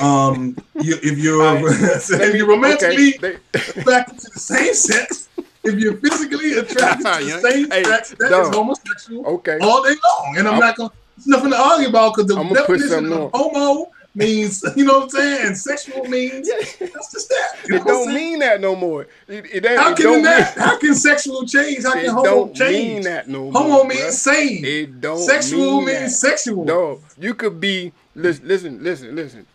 Um, 0.00 0.56
you, 0.80 0.96
if 1.02 1.18
you're 1.18 1.42
if 1.68 2.34
you're 2.34 2.46
romantically 2.48 3.14
okay, 3.16 3.38
they- 3.52 3.58
attracted 3.80 4.18
to 4.18 4.30
the 4.34 4.40
same 4.40 4.74
sex, 4.74 5.28
if 5.64 5.74
you're 5.78 5.96
physically 5.98 6.52
attracted 6.58 7.04
to 7.06 7.24
the 7.24 7.40
same 7.50 7.70
Hey, 7.70 7.84
sex, 7.84 8.10
that 8.18 8.24
is 8.26 8.30
dog. 8.30 8.54
homosexual 8.54 9.26
okay. 9.26 9.58
all 9.60 9.82
day 9.84 9.94
long. 10.08 10.34
And 10.38 10.48
I'm, 10.48 10.54
I'm- 10.54 10.60
not 10.60 10.76
gonna. 10.76 10.90
There's 11.16 11.28
nothing 11.28 11.50
to 11.52 11.56
argue 11.58 11.88
about 11.88 12.14
because 12.14 12.28
the 12.28 12.34
definition 12.54 13.10
of 13.12 13.30
homo 13.32 13.90
means, 14.14 14.62
you 14.76 14.84
know 14.84 14.98
what 14.98 15.02
I'm 15.04 15.08
saying, 15.10 15.46
and 15.46 15.56
sexual 15.56 16.04
means 16.04 16.46
that's 16.46 17.12
just 17.12 17.28
that. 17.30 17.56
You 17.66 17.76
know 17.76 17.80
It 17.80 17.84
don't 17.86 18.12
mean 18.14 18.38
that 18.40 18.60
no 18.60 18.76
more. 18.76 19.06
It, 19.28 19.46
it, 19.46 19.64
ain't- 19.64 19.78
How 19.80 19.92
it 19.92 19.96
can 19.96 20.22
that? 20.24 20.56
mean, 20.56 20.64
How 20.66 20.78
can 20.78 20.94
sexual 20.94 21.46
change? 21.46 21.84
How 21.84 21.92
can 21.94 22.10
homo 22.10 22.22
don't 22.24 22.54
change? 22.56 22.74
mean 22.94 23.02
that 23.04 23.28
no 23.28 23.50
more. 23.50 23.52
Homo 23.62 23.84
bruh. 23.84 23.88
means 23.88 24.20
same. 24.20 24.62
It 24.64 25.00
don't 25.00 25.16
Sexual 25.18 25.76
mean 25.80 25.86
means 25.86 26.00
that. 26.20 26.28
sexual. 26.28 26.64
No, 26.66 27.00
you 27.18 27.34
could 27.34 27.58
be 27.60 27.92
listen, 28.14 28.46
listen, 28.48 28.82
listen, 28.82 29.16
listen. 29.16 29.46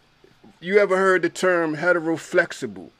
You 0.63 0.77
ever 0.77 0.95
heard 0.95 1.23
the 1.23 1.29
term 1.29 1.75
heteroflexible? 1.75 2.91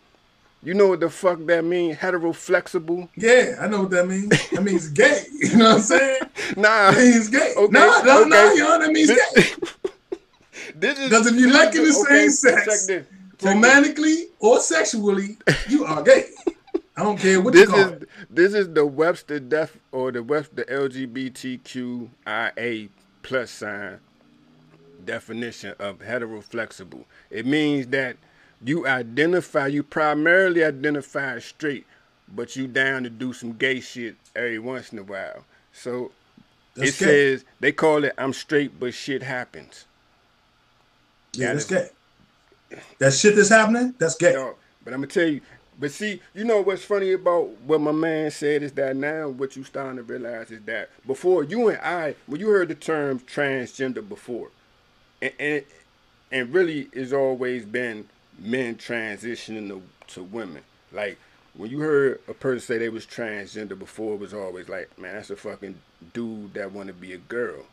You 0.63 0.73
know 0.73 0.87
what 0.87 0.99
the 0.99 1.11
fuck 1.11 1.45
that 1.45 1.63
mean? 1.63 1.95
Heteroflexible? 1.95 3.09
Yeah, 3.15 3.57
I 3.61 3.67
know 3.67 3.81
what 3.81 3.91
that 3.91 4.07
means. 4.07 4.29
That 4.49 4.63
means 4.63 4.89
gay. 4.89 5.25
You 5.31 5.57
know 5.57 5.65
what 5.65 5.75
I'm 5.75 5.81
saying? 5.81 6.21
Nah. 6.57 6.89
That 6.91 6.97
means 6.97 7.29
gay. 7.29 7.53
Okay, 7.55 7.71
no, 7.71 8.01
no, 8.03 8.23
no, 8.23 8.47
okay. 8.49 8.57
yo, 8.57 8.79
that 8.79 8.91
means 8.91 9.09
gay. 9.09 9.15
This, 9.35 9.55
this 10.75 10.97
is 10.97 11.09
Because 11.09 11.27
if 11.27 11.35
you 11.35 11.51
like 11.51 11.75
in 11.75 11.83
the 11.83 12.03
okay, 12.03 12.29
same 12.29 12.31
sex, 12.31 12.65
check 12.65 12.65
this. 12.65 12.87
Check. 12.87 13.05
Romantically 13.43 14.25
or 14.39 14.59
sexually, 14.59 15.37
you 15.69 15.85
are 15.85 16.01
gay. 16.01 16.25
I 16.97 17.03
don't 17.03 17.19
care 17.19 17.39
what 17.41 17.53
you 17.53 17.59
this 17.61 17.69
call 17.69 17.79
is 17.79 17.91
it. 17.91 18.09
this 18.29 18.53
is 18.55 18.73
the 18.73 18.85
Webster 18.85 19.39
def 19.39 19.77
or 19.91 20.11
the 20.11 20.23
Webster 20.23 20.63
LGBTQIA 20.65 22.09
plus 23.21 23.51
sign 23.51 23.99
definition 25.05 25.73
of 25.79 25.99
heteroflexible. 25.99 27.05
It 27.31 27.47
means 27.47 27.87
that 27.89 28.17
you 28.63 28.87
identify 28.87 29.67
you 29.67 29.83
primarily 29.83 30.63
identify 30.63 31.35
as 31.35 31.45
straight, 31.45 31.87
but 32.27 32.55
you 32.55 32.67
down 32.67 33.03
to 33.03 33.11
do 33.11 33.33
some 33.33 33.53
gay 33.53 33.81
shit 33.81 34.17
every 34.35 34.59
once 34.59 34.93
in 34.93 34.99
a 34.99 35.03
while. 35.03 35.45
So 35.73 36.11
That's 36.75 36.91
it 36.91 36.97
gay. 36.99 37.05
says 37.05 37.45
they 37.59 37.71
call 37.73 38.03
it 38.05 38.13
I'm 38.17 38.33
straight 38.33 38.79
but 38.79 38.93
shit 38.93 39.23
happens. 39.23 39.85
yeah, 41.33 41.53
that 41.53 41.53
that's 41.53 41.65
gay. 41.65 41.89
That 42.99 43.13
shit 43.13 43.35
that's 43.35 43.49
happening, 43.49 43.95
that's 43.99 44.15
gay. 44.15 44.33
But 44.83 44.93
I'm 44.93 45.01
gonna 45.01 45.07
tell 45.07 45.27
you. 45.27 45.41
But 45.79 45.91
see, 45.91 46.21
you 46.35 46.43
know 46.45 46.61
what's 46.61 46.83
funny 46.85 47.13
about 47.13 47.49
what 47.61 47.81
my 47.81 47.91
man 47.91 48.31
said 48.31 48.63
is 48.63 48.73
that 48.73 48.95
now 48.95 49.29
what 49.29 49.55
you 49.55 49.63
starting 49.63 49.97
to 49.97 50.03
realize 50.03 50.51
is 50.51 50.61
that 50.63 50.89
before 51.07 51.43
you 51.43 51.69
and 51.69 51.79
I, 51.81 52.15
when 52.27 52.39
you 52.39 52.49
heard 52.49 52.69
the 52.69 52.75
term 52.75 53.19
transgender 53.19 54.07
before, 54.07 54.49
and 55.21 55.33
and, 55.39 55.63
and 56.31 56.53
really 56.53 56.89
it's 56.93 57.13
always 57.13 57.65
been 57.65 58.07
men 58.39 58.75
transitioning 58.75 59.67
to, 59.69 59.81
to 60.07 60.23
women. 60.23 60.63
Like 60.91 61.17
when 61.53 61.69
you 61.69 61.79
heard 61.79 62.21
a 62.27 62.33
person 62.33 62.61
say 62.61 62.77
they 62.77 62.89
was 62.89 63.05
transgender 63.05 63.77
before, 63.77 64.15
it 64.15 64.19
was 64.19 64.33
always 64.33 64.69
like, 64.69 64.97
man, 64.97 65.15
that's 65.15 65.29
a 65.29 65.35
fucking 65.35 65.75
dude 66.13 66.53
that 66.53 66.71
want 66.71 66.87
to 66.87 66.93
be 66.93 67.13
a 67.13 67.17
girl. 67.17 67.65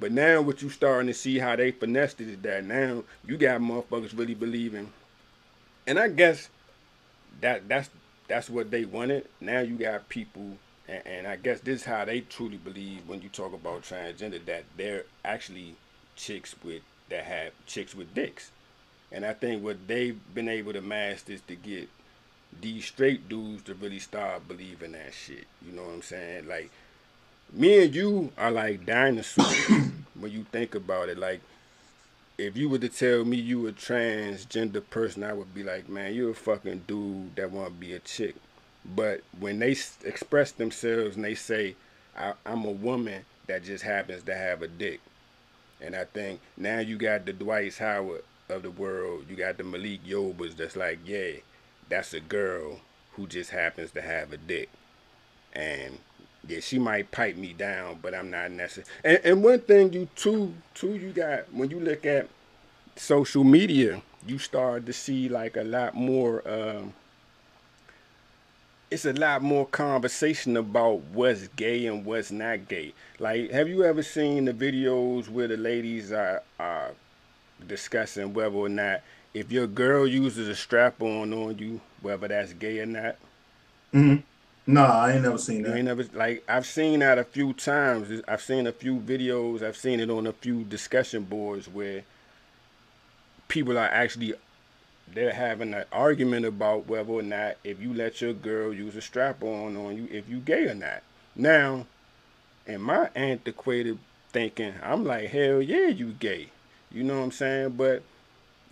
But 0.00 0.12
now 0.12 0.40
what 0.40 0.62
you 0.62 0.70
starting 0.70 1.08
to 1.08 1.14
see 1.14 1.38
how 1.38 1.56
they 1.56 1.72
finessed 1.72 2.20
it 2.20 2.28
is 2.28 2.38
that 2.38 2.64
now 2.64 3.02
you 3.26 3.36
got 3.36 3.60
motherfuckers 3.60 4.16
really 4.16 4.34
believing, 4.34 4.92
and 5.86 5.98
I 5.98 6.08
guess 6.08 6.48
that 7.40 7.68
that's 7.68 7.90
that's 8.28 8.48
what 8.48 8.70
they 8.70 8.84
wanted. 8.84 9.26
Now 9.40 9.60
you 9.60 9.76
got 9.76 10.08
people, 10.08 10.56
and, 10.86 11.02
and 11.04 11.26
I 11.26 11.34
guess 11.34 11.60
this 11.60 11.80
is 11.80 11.84
how 11.84 12.04
they 12.04 12.20
truly 12.20 12.58
believe 12.58 13.08
when 13.08 13.22
you 13.22 13.28
talk 13.28 13.52
about 13.52 13.82
transgender 13.82 14.44
that 14.44 14.64
they're 14.76 15.04
actually 15.24 15.74
chicks 16.14 16.54
with 16.62 16.82
that 17.10 17.24
have 17.24 17.52
chicks 17.66 17.94
with 17.94 18.14
dicks, 18.14 18.50
and 19.10 19.24
I 19.24 19.32
think 19.32 19.62
what 19.62 19.86
they've 19.86 20.18
been 20.34 20.48
able 20.48 20.72
to 20.72 20.80
master 20.80 21.32
is 21.32 21.40
to 21.42 21.56
get 21.56 21.88
these 22.60 22.84
straight 22.86 23.28
dudes 23.28 23.62
to 23.64 23.74
really 23.74 23.98
start 23.98 24.48
believing 24.48 24.92
that 24.92 25.12
shit. 25.14 25.46
You 25.64 25.72
know 25.72 25.82
what 25.82 25.94
I'm 25.94 26.02
saying? 26.02 26.48
Like 26.48 26.70
me 27.52 27.84
and 27.84 27.94
you 27.94 28.32
are 28.36 28.50
like 28.50 28.86
dinosaurs 28.86 29.66
when 30.18 30.32
you 30.32 30.44
think 30.50 30.74
about 30.74 31.08
it. 31.08 31.18
Like 31.18 31.40
if 32.38 32.56
you 32.56 32.68
were 32.68 32.78
to 32.78 32.88
tell 32.88 33.24
me 33.24 33.36
you 33.36 33.66
a 33.66 33.72
transgender 33.72 34.82
person, 34.88 35.24
I 35.24 35.32
would 35.32 35.54
be 35.54 35.62
like, 35.64 35.88
man, 35.88 36.14
you're 36.14 36.30
a 36.30 36.34
fucking 36.34 36.84
dude 36.86 37.34
that 37.36 37.50
want 37.50 37.68
to 37.68 37.74
be 37.74 37.94
a 37.94 37.98
chick. 37.98 38.36
But 38.94 39.22
when 39.38 39.58
they 39.58 39.72
s- 39.72 39.98
express 40.04 40.52
themselves 40.52 41.16
and 41.16 41.24
they 41.24 41.34
say, 41.34 41.74
I, 42.16 42.34
I'm 42.46 42.64
a 42.64 42.70
woman 42.70 43.24
that 43.48 43.64
just 43.64 43.82
happens 43.82 44.22
to 44.24 44.34
have 44.34 44.62
a 44.62 44.68
dick. 44.68 45.00
And 45.80 45.94
I 45.94 46.04
think 46.04 46.40
now 46.56 46.80
you 46.80 46.96
got 46.96 47.26
the 47.26 47.32
Dwight 47.32 47.76
Howard 47.78 48.24
of 48.48 48.62
the 48.62 48.70
world. 48.70 49.26
You 49.28 49.36
got 49.36 49.58
the 49.58 49.64
Malik 49.64 50.04
Yobas 50.04 50.56
that's 50.56 50.76
like, 50.76 50.98
yeah, 51.04 51.32
that's 51.88 52.14
a 52.14 52.20
girl 52.20 52.80
who 53.12 53.26
just 53.26 53.50
happens 53.50 53.92
to 53.92 54.02
have 54.02 54.32
a 54.32 54.36
dick. 54.36 54.68
And 55.52 55.98
yeah, 56.46 56.60
she 56.60 56.78
might 56.78 57.10
pipe 57.10 57.36
me 57.36 57.52
down, 57.52 57.98
but 58.02 58.14
I'm 58.14 58.30
not 58.30 58.50
necessary. 58.50 58.86
And, 59.04 59.20
and 59.24 59.44
one 59.44 59.60
thing 59.60 59.92
you 59.92 60.08
too, 60.16 60.54
too, 60.74 60.94
you 60.94 61.10
got 61.12 61.52
when 61.52 61.70
you 61.70 61.80
look 61.80 62.06
at 62.06 62.28
social 62.96 63.44
media, 63.44 64.02
you 64.26 64.38
start 64.38 64.86
to 64.86 64.92
see 64.92 65.28
like 65.28 65.56
a 65.56 65.64
lot 65.64 65.94
more. 65.94 66.48
Um, 66.48 66.94
it's 68.90 69.04
a 69.04 69.12
lot 69.12 69.42
more 69.42 69.66
conversation 69.66 70.56
about 70.56 71.00
what's 71.12 71.48
gay 71.48 71.86
and 71.86 72.04
what's 72.04 72.30
not 72.30 72.68
gay. 72.68 72.94
Like, 73.18 73.50
have 73.50 73.68
you 73.68 73.84
ever 73.84 74.02
seen 74.02 74.46
the 74.46 74.52
videos 74.52 75.28
where 75.28 75.48
the 75.48 75.56
ladies 75.56 76.12
are 76.12 76.42
are 76.58 76.92
discussing 77.66 78.32
whether 78.34 78.54
or 78.54 78.68
not 78.68 79.00
if 79.34 79.50
your 79.52 79.66
girl 79.66 80.06
uses 80.06 80.48
a 80.48 80.54
strap 80.54 81.02
on 81.02 81.32
on 81.32 81.58
you, 81.58 81.80
whether 82.00 82.28
that's 82.28 82.52
gay 82.54 82.80
or 82.80 82.86
not? 82.86 83.16
Mhm. 83.92 84.22
Nah, 84.66 85.04
I 85.04 85.12
ain't 85.12 85.22
never 85.22 85.38
seen 85.38 85.58
You 85.58 85.64
that. 85.64 85.76
ain't 85.76 85.86
never 85.86 86.04
like 86.12 86.44
I've 86.48 86.66
seen 86.66 87.00
that 87.00 87.18
a 87.18 87.24
few 87.24 87.52
times. 87.52 88.22
I've 88.28 88.42
seen 88.42 88.66
a 88.66 88.72
few 88.72 88.98
videos. 89.00 89.62
I've 89.62 89.76
seen 89.76 90.00
it 90.00 90.10
on 90.10 90.26
a 90.26 90.32
few 90.32 90.64
discussion 90.64 91.24
boards 91.24 91.68
where 91.68 92.04
people 93.48 93.78
are 93.78 93.86
actually 93.88 94.34
they're 95.14 95.32
having 95.32 95.74
an 95.74 95.84
argument 95.92 96.44
about 96.44 96.86
whether 96.86 97.12
or 97.12 97.22
not 97.22 97.56
if 97.64 97.80
you 97.80 97.92
let 97.94 98.20
your 98.20 98.32
girl 98.32 98.72
use 98.72 98.96
a 98.96 99.00
strap 99.00 99.42
on 99.42 99.76
on 99.76 99.96
you, 99.96 100.08
if 100.10 100.28
you 100.28 100.38
gay 100.38 100.64
or 100.64 100.74
not. 100.74 101.02
Now, 101.34 101.86
in 102.66 102.80
my 102.80 103.10
antiquated 103.14 103.98
thinking, 104.30 104.74
I'm 104.82 105.04
like, 105.04 105.30
hell 105.30 105.62
yeah, 105.62 105.88
you 105.88 106.12
gay. 106.12 106.48
You 106.90 107.04
know 107.04 107.18
what 107.18 107.24
I'm 107.24 107.32
saying? 107.32 107.70
But 107.70 108.02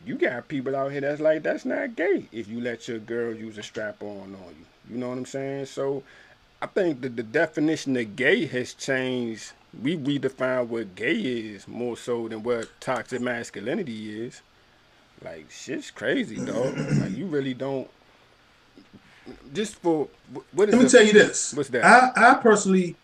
you 0.04 0.16
got 0.16 0.48
people 0.48 0.76
out 0.76 0.92
here 0.92 1.00
that's 1.00 1.20
like, 1.20 1.42
that's 1.42 1.64
not 1.64 1.96
gay 1.96 2.26
if 2.32 2.48
you 2.48 2.60
let 2.60 2.88
your 2.88 2.98
girl 2.98 3.34
use 3.34 3.58
a 3.58 3.62
strap 3.62 4.02
on 4.02 4.34
on 4.34 4.54
you. 4.58 4.66
You 4.90 4.98
know 4.98 5.08
what 5.08 5.18
I'm 5.18 5.26
saying? 5.26 5.66
So 5.66 6.02
I 6.60 6.66
think 6.66 7.00
that 7.00 7.16
the 7.16 7.22
definition 7.22 7.96
of 7.96 8.16
gay 8.16 8.46
has 8.46 8.74
changed. 8.74 9.52
We 9.82 9.96
redefine 9.96 10.68
what 10.68 10.94
gay 10.94 11.14
is 11.14 11.66
more 11.68 11.96
so 11.96 12.28
than 12.28 12.42
what 12.42 12.68
toxic 12.80 13.20
masculinity 13.20 14.24
is. 14.24 14.42
Like 15.24 15.50
shit's 15.50 15.90
crazy, 15.90 16.36
dog. 16.36 16.76
like 16.76 17.16
you 17.16 17.26
really 17.26 17.54
don't. 17.54 17.88
Just 19.52 19.76
for 19.76 20.08
what 20.52 20.68
is? 20.68 20.74
Let 20.74 20.78
me 20.78 20.84
the- 20.84 20.90
tell 20.90 21.06
you 21.06 21.12
this. 21.12 21.54
What's 21.54 21.68
that? 21.70 21.84
I, 21.84 22.32
I 22.32 22.34
personally 22.34 22.96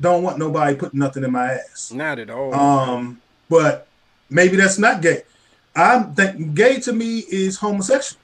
don't 0.00 0.22
want 0.22 0.38
nobody 0.38 0.76
putting 0.76 1.00
nothing 1.00 1.24
in 1.24 1.32
my 1.32 1.54
ass. 1.54 1.90
Not 1.92 2.18
at 2.18 2.30
all. 2.30 2.54
Um, 2.54 3.20
but 3.48 3.88
maybe 4.30 4.56
that's 4.56 4.78
not 4.78 5.02
gay. 5.02 5.22
I 5.74 6.00
think 6.02 6.54
gay 6.54 6.80
to 6.80 6.92
me 6.92 7.20
is 7.30 7.56
homosexual. 7.56 8.20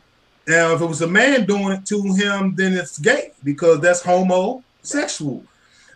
Now, 0.47 0.75
if 0.75 0.81
it 0.83 0.87
was 0.87 1.01
a 1.01 1.07
man 1.07 1.47
doing 1.47 1.71
it 1.73 1.87
to 1.87 2.03
him, 2.15 2.55
then 2.55 2.75
it's 2.75 2.99
gay 2.99 3.33
because 3.43 3.81
that's 3.81 4.03
homosexual. 4.03 5.43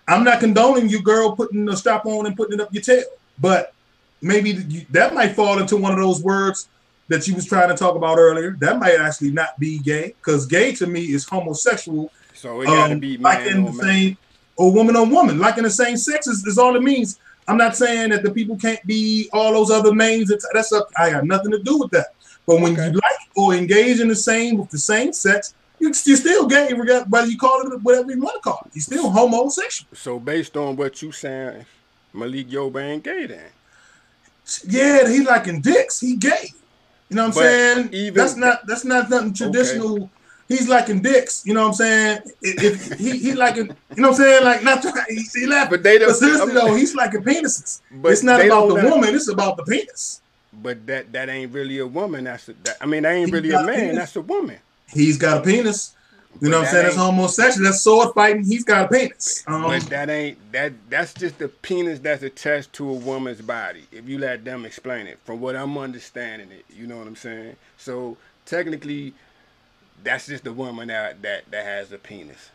I'm 0.07 0.25
not 0.25 0.41
condoning 0.41 0.89
you, 0.89 1.03
girl, 1.03 1.37
putting 1.37 1.69
a 1.69 1.77
strap 1.77 2.07
on 2.07 2.25
and 2.27 2.35
putting 2.35 2.55
it 2.55 2.61
up 2.63 2.73
your 2.73 2.83
tail, 2.83 3.05
but 3.39 3.75
maybe 4.23 4.53
that 4.91 5.13
might 5.15 5.37
fall 5.37 5.59
into 5.59 5.77
one 5.77 5.93
of 5.93 5.99
those 5.99 6.23
words 6.23 6.69
that 7.09 7.27
you 7.27 7.35
was 7.35 7.47
trying 7.47 7.69
to 7.69 7.75
talk 7.75 7.97
about 7.97 8.19
earlier. 8.19 8.57
That 8.61 8.79
might 8.79 8.99
actually 8.99 9.33
not 9.33 9.59
be 9.59 9.79
gay 9.81 10.15
because 10.23 10.47
gay 10.47 10.73
to 10.77 10.87
me 10.87 11.03
is 11.07 11.27
homosexual 11.27 12.11
so 12.35 12.61
it 12.61 12.67
got 12.67 12.89
to 12.89 12.95
um, 12.95 13.01
be 13.01 13.17
like 13.19 13.41
man 13.41 13.49
in 13.49 13.65
the 13.65 13.73
man. 13.73 13.87
same 13.87 14.19
or 14.57 14.73
woman 14.73 14.97
on 14.97 15.11
woman. 15.11 15.39
Like 15.39 15.59
in 15.59 15.65
the 15.65 15.71
same 15.71 15.97
sex 15.97 16.27
is, 16.27 16.45
is 16.47 16.59
all 16.59 16.77
it 16.77 16.83
means. 16.83 17.19
I'm 17.49 17.57
not 17.57 17.77
saying 17.77 18.11
that 18.11 18.23
the 18.23 18.31
people 18.31 18.57
can't 18.59 18.85
be 18.87 19.29
all 19.33 19.53
those 19.53 19.71
other 19.71 19.95
names. 19.95 20.31
That's 20.53 20.73
up. 20.73 20.87
I 20.97 21.11
got 21.11 21.25
nothing 21.25 21.51
to 21.53 21.63
do 21.63 21.79
with 21.79 21.91
that. 21.93 22.09
But 22.47 22.61
when 22.61 22.73
Okay. 22.75 22.87
you 22.87 22.93
like 22.93 23.19
or 23.37 23.55
engage 23.55 24.01
in 24.01 24.09
the 24.09 24.17
same 24.17 24.59
with 24.59 24.71
the 24.71 24.79
same 24.79 25.13
sex, 25.13 25.55
you, 25.81 25.93
you're 26.05 26.17
still 26.17 26.47
gay, 26.47 26.73
whether 26.75 27.27
you 27.27 27.39
call 27.39 27.61
it 27.63 27.83
whatever 27.83 28.11
you 28.13 28.21
want 28.21 28.35
to 28.37 28.41
call 28.41 28.61
it. 28.67 28.73
You're 28.75 28.83
still 28.83 29.11
homosexual. 29.11 29.89
So 29.95 30.19
based 30.21 30.57
on 30.57 30.77
what 30.77 31.01
you 31.03 31.11
saying, 31.13 31.65
Malik 32.13 32.49
Yoba 32.49 32.83
ain't 32.83 33.05
gay 33.05 33.27
then. 33.27 33.51
Yeah, 34.67 35.09
he 35.09 35.23
liking 35.25 35.61
dicks. 35.61 36.01
He 36.01 36.17
gay. 36.17 36.51
You 37.09 37.17
know 37.17 37.23
what 37.29 37.29
I'm 37.29 37.35
But 37.35 37.41
saying? 37.43 37.89
even- 37.93 38.15
that's 38.15 38.37
not 38.37 38.67
that's 38.67 38.85
not 38.85 39.11
nothing 39.11 39.33
traditional. 39.35 40.11
He's 40.49 40.67
liking 40.69 41.03
dicks. 41.03 41.45
You 41.45 41.53
know 41.53 41.61
what 41.63 41.69
I'm 41.69 41.75
saying? 41.75 42.21
If, 42.41 42.91
if 42.91 42.99
he 42.99 43.19
he 43.19 43.35
liking, 43.35 43.67
you 43.95 44.03
know 44.03 44.09
what 44.11 44.21
I'm 44.21 44.25
saying? 44.25 44.45
Like 44.45 44.63
not 44.63 44.81
trying. 44.81 44.95
He, 45.09 45.23
he 45.35 45.47
laughing. 45.47 45.71
But 45.71 45.83
they 45.83 45.99
don't- 45.99 46.09
But 46.09 46.17
seriously 46.17 46.55
though, 46.55 46.75
he's 46.75 46.95
liking 46.95 47.23
penises. 47.23 47.81
But 47.91 48.13
it's 48.13 48.23
not 48.23 48.45
about 48.45 48.69
the 48.69 48.77
don't 48.77 48.91
woman. 48.91 49.15
It's 49.15 49.29
about 49.29 49.57
the 49.59 49.65
penis. 49.65 50.23
But 50.53 50.87
that 50.87 51.13
that 51.13 51.29
ain't 51.29 51.53
really 51.53 51.79
a 51.79 51.87
woman. 51.87 52.25
That's 52.25 52.49
a, 52.49 52.55
that, 52.65 52.79
I 52.81 52.87
mean, 52.87 53.03
that 53.03 53.13
ain't 53.13 53.31
really 53.33 53.51
a 53.53 53.63
man. 53.63 53.75
penis. 53.79 53.97
That's 53.97 54.17
a 54.17 54.23
woman. 54.23 54.57
He's 54.91 55.19
got 55.19 55.39
a 55.39 55.43
penis. 55.43 55.95
You 56.41 56.51
know 56.51 56.59
what 56.59 56.69
I'm 56.69 56.73
saying? 56.73 56.87
It's 56.87 56.97
homosexual. 56.97 57.65
That's 57.65 57.81
sword 57.83 58.15
fighting. 58.15 58.45
He's 58.45 58.65
got 58.65 58.87
a 58.87 58.89
penis. 58.89 59.45
Um, 59.47 59.63
but 59.63 59.83
that 59.87 60.09
ain't 60.11 60.53
that. 60.53 60.73
That's 60.91 61.15
just 61.15 61.39
the 61.39 61.49
penis 61.49 61.99
that's 61.99 62.23
attached 62.23 62.73
to 62.75 62.89
a 62.89 62.93
woman's 62.93 63.41
body. 63.41 63.85
If 63.91 64.09
you 64.09 64.19
let 64.19 64.45
them 64.45 64.65
explain 64.65 65.07
it, 65.07 65.19
from 65.25 65.41
what 65.41 65.57
I'm 65.57 65.77
understanding 65.79 66.51
it, 66.53 66.65
you 66.71 66.87
know 66.87 66.97
what 66.99 67.07
I'm 67.07 67.17
saying. 67.17 67.57
So 67.77 68.17
technically, 68.47 69.15
that's 70.05 70.27
just 70.27 70.45
the 70.45 70.53
woman 70.53 70.89
that 70.89 71.23
that 71.23 71.51
that 71.51 71.65
has 71.65 71.93
a 71.93 71.99
penis. 71.99 72.51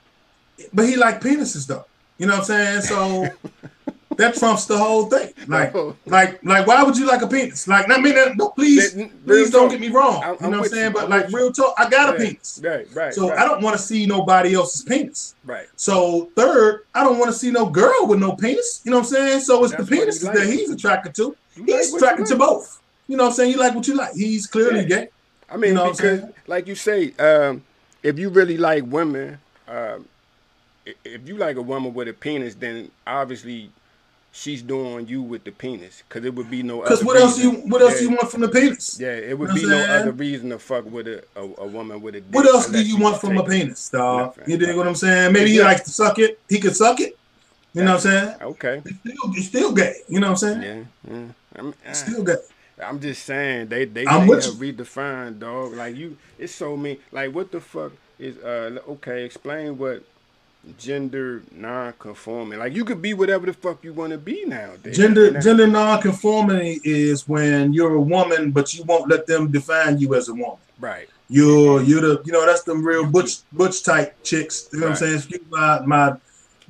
but 0.74 0.86
he 0.88 0.96
like 0.96 1.22
penises 1.22 1.68
though. 1.68 1.86
You 2.18 2.28
know 2.28 2.34
what 2.38 2.50
I'm 2.52 2.82
saying? 2.82 2.82
So 2.82 3.28
that 4.18 4.36
trumps 4.36 4.66
the 4.66 4.78
whole 4.78 5.06
thing. 5.06 5.34
Like, 5.48 5.74
No. 5.74 5.96
like, 6.06 6.44
like, 6.44 6.66
why 6.68 6.84
would 6.84 6.98
you 6.98 7.06
like 7.06 7.22
a 7.22 7.28
penis? 7.28 7.68
Like, 7.68 7.90
I 7.90 8.00
mean, 8.00 8.16
no, 8.38 8.50
please, 8.50 8.94
That- 8.94 9.10
please 9.26 9.50
don't 9.52 9.64
talk. 9.64 9.72
get 9.72 9.82
me 9.82 9.90
wrong. 9.90 10.24
I'm- 10.24 10.38
you 10.40 10.46
I'm 10.46 10.52
know 10.52 10.60
what 10.60 10.66
I'm 10.68 10.72
saying? 10.72 10.88
you. 10.88 10.94
But 10.94 11.04
I'm 11.06 11.10
like, 11.10 11.28
real 11.32 11.52
talk, 11.52 11.74
I 11.78 11.90
got 11.90 12.14
a 12.16 12.18
penis, 12.18 12.62
Right, 12.64 12.88
right. 12.94 13.14
so 13.14 13.30
right, 13.30 13.40
I 13.40 13.46
don't 13.46 13.62
want 13.62 13.76
to 13.78 13.82
see 13.82 14.06
nobody 14.06 14.54
else's 14.56 14.84
penis. 14.84 15.36
Right. 15.46 15.68
So 15.76 16.30
third, 16.36 16.82
I 16.96 17.04
don't 17.04 17.18
want 17.20 17.32
to 17.32 17.38
see 17.38 17.52
no 17.52 17.66
girl 17.66 18.08
with 18.08 18.20
no 18.20 18.34
penis. 18.34 18.82
You 18.84 18.92
know 18.92 18.98
what 19.00 19.08
I'm 19.08 19.12
saying? 19.14 19.40
So 19.42 19.64
it's 19.64 19.74
That's 19.74 19.90
the 19.90 19.96
what 19.98 20.14
he 20.14 20.26
like. 20.28 20.36
that 20.38 20.48
he's 20.48 20.70
attracted 20.72 21.14
to. 21.16 21.36
You 21.56 21.64
He's 21.66 21.92
like 21.92 22.02
attracted 22.02 22.26
to 22.28 22.36
like. 22.36 22.50
both. 22.50 22.80
You 23.08 23.18
know 23.18 23.24
what 23.24 23.30
I'm 23.32 23.36
saying? 23.36 23.52
You 23.52 23.58
like 23.58 23.76
what 23.76 23.88
you 23.88 23.96
like. 23.96 24.14
He's 24.14 24.48
clearly 24.48 24.82
Yeah. 24.82 24.86
gay. 24.96 25.10
I 25.52 25.58
mean, 25.58 25.72
You 25.72 25.76
know 25.76 25.92
because 25.92 26.22
like 26.48 26.68
you 26.68 26.76
say, 26.76 27.14
um, 27.20 27.64
if 28.02 28.18
you 28.18 28.30
really 28.30 28.58
like 28.58 28.84
women, 28.88 29.40
um, 29.68 30.06
if 31.06 31.28
you 31.28 31.38
like 31.38 31.56
a 31.58 31.62
woman 31.62 31.94
with 31.94 32.08
a 32.08 32.14
penis, 32.14 32.56
then 32.56 32.90
obviously 33.06 33.70
she's 34.34 34.62
doing 34.64 35.08
you 35.08 35.22
with 35.22 35.46
the 35.46 35.52
penis, 35.52 36.04
because 36.10 36.26
it 36.26 36.34
would 36.36 36.50
be 36.50 36.64
no. 36.64 36.82
Because 36.82 37.00
other 37.00 37.06
what 37.06 37.18
else 37.18 37.42
you 37.42 37.52
reason. 37.52 37.70
what 37.70 37.82
else 37.82 38.02
yeah, 38.02 38.10
you 38.10 38.16
want 38.16 38.32
from 38.32 38.42
the 38.42 38.50
penis? 38.50 39.00
Yeah, 39.00 39.14
it 39.14 39.38
would 39.38 39.50
You 39.52 39.62
be 39.62 39.68
no 39.68 39.78
other 39.78 40.12
reason 40.12 40.50
to 40.50 40.60
fuck 40.60 40.86
with 40.92 41.08
a, 41.08 41.24
a, 41.36 41.42
a 41.42 41.68
woman 41.68 42.02
with 42.02 42.16
a. 42.16 42.22
Dick 42.22 42.34
What 42.36 42.46
else 42.48 42.68
do 42.68 42.84
you 42.84 42.98
want 42.98 43.22
from 43.22 43.38
a 43.38 43.44
penis, 43.46 43.90
dog? 43.90 44.38
Nothing. 44.38 44.52
You 44.52 44.58
dig 44.58 44.76
what 44.76 44.88
I'm 44.88 44.96
saying? 44.96 45.32
Maybe 45.32 45.52
he 45.52 45.58
Yeah. 45.60 45.66
likes 45.66 45.82
to 45.82 45.92
suck 45.92 46.20
it. 46.20 46.40
He 46.50 46.60
could 46.60 46.76
suck 46.76 47.00
it. 47.00 47.18
You 47.74 47.84
know 47.84 47.96
what 47.96 48.06
I'm 48.06 48.12
saying? 48.12 48.36
Okay. 48.42 48.82
It's 48.86 49.00
still, 49.00 49.34
it's 49.34 49.48
still 49.48 49.72
gay. 49.72 49.96
You 50.08 50.20
know 50.20 50.32
what 50.32 50.44
I'm 50.44 50.62
saying? 50.62 50.62
Yeah. 50.62 51.12
yeah. 51.12 51.26
I'm, 51.56 51.74
It's 51.86 52.02
ah. 52.04 52.06
still 52.06 52.24
gay. 52.24 52.36
I'm 52.84 53.00
just 53.00 53.24
saying 53.24 53.68
they 53.70 53.86
they, 53.86 54.06
I'm 54.08 54.28
they 54.28 54.34
have 54.36 54.44
redefined 54.56 55.40
dog. 55.40 55.74
Like 55.74 55.96
you, 55.96 56.18
it's 56.40 56.54
so 56.54 56.76
mean. 56.76 56.98
Like 57.12 57.34
what 57.34 57.52
the 57.52 57.62
fuck 57.62 57.94
is 58.20 58.38
uh 58.38 58.80
okay? 58.90 59.26
Explain 59.26 59.78
what 59.78 60.04
gender 60.78 61.44
non-conforming. 61.52 62.60
Like 62.60 62.74
you 62.74 62.86
could 62.86 63.02
be 63.02 63.14
whatever 63.14 63.46
the 63.46 63.54
fuck 63.54 63.84
you 63.84 63.94
want 63.94 64.12
to 64.12 64.18
be 64.18 64.46
nowadays. 64.46 64.96
Gender 64.98 65.32
that- 65.32 65.44
gender 65.44 65.68
nonconformity 65.68 66.80
is 66.84 67.28
when 67.28 67.74
you're 67.74 67.96
a 67.96 68.02
woman, 68.02 68.52
but 68.52 68.74
you 68.74 68.84
won't 68.86 69.10
let 69.10 69.28
them 69.28 69.52
define 69.52 70.00
you 70.00 70.16
as 70.16 70.30
a 70.30 70.34
woman. 70.34 70.58
Right. 70.80 71.10
You're 71.30 71.82
you're 71.82 72.02
the 72.02 72.22
you 72.26 72.32
know 72.32 72.46
that's 72.46 72.64
them 72.64 72.84
real 72.86 73.06
butch 73.06 73.38
butch 73.52 73.84
type 73.84 74.16
chicks. 74.24 74.70
You 74.72 74.80
know 74.80 74.88
what 74.88 74.92
I'm 74.92 74.98
saying? 74.98 75.16
Excuse 75.16 75.42
my 75.50 75.80
my 75.86 76.14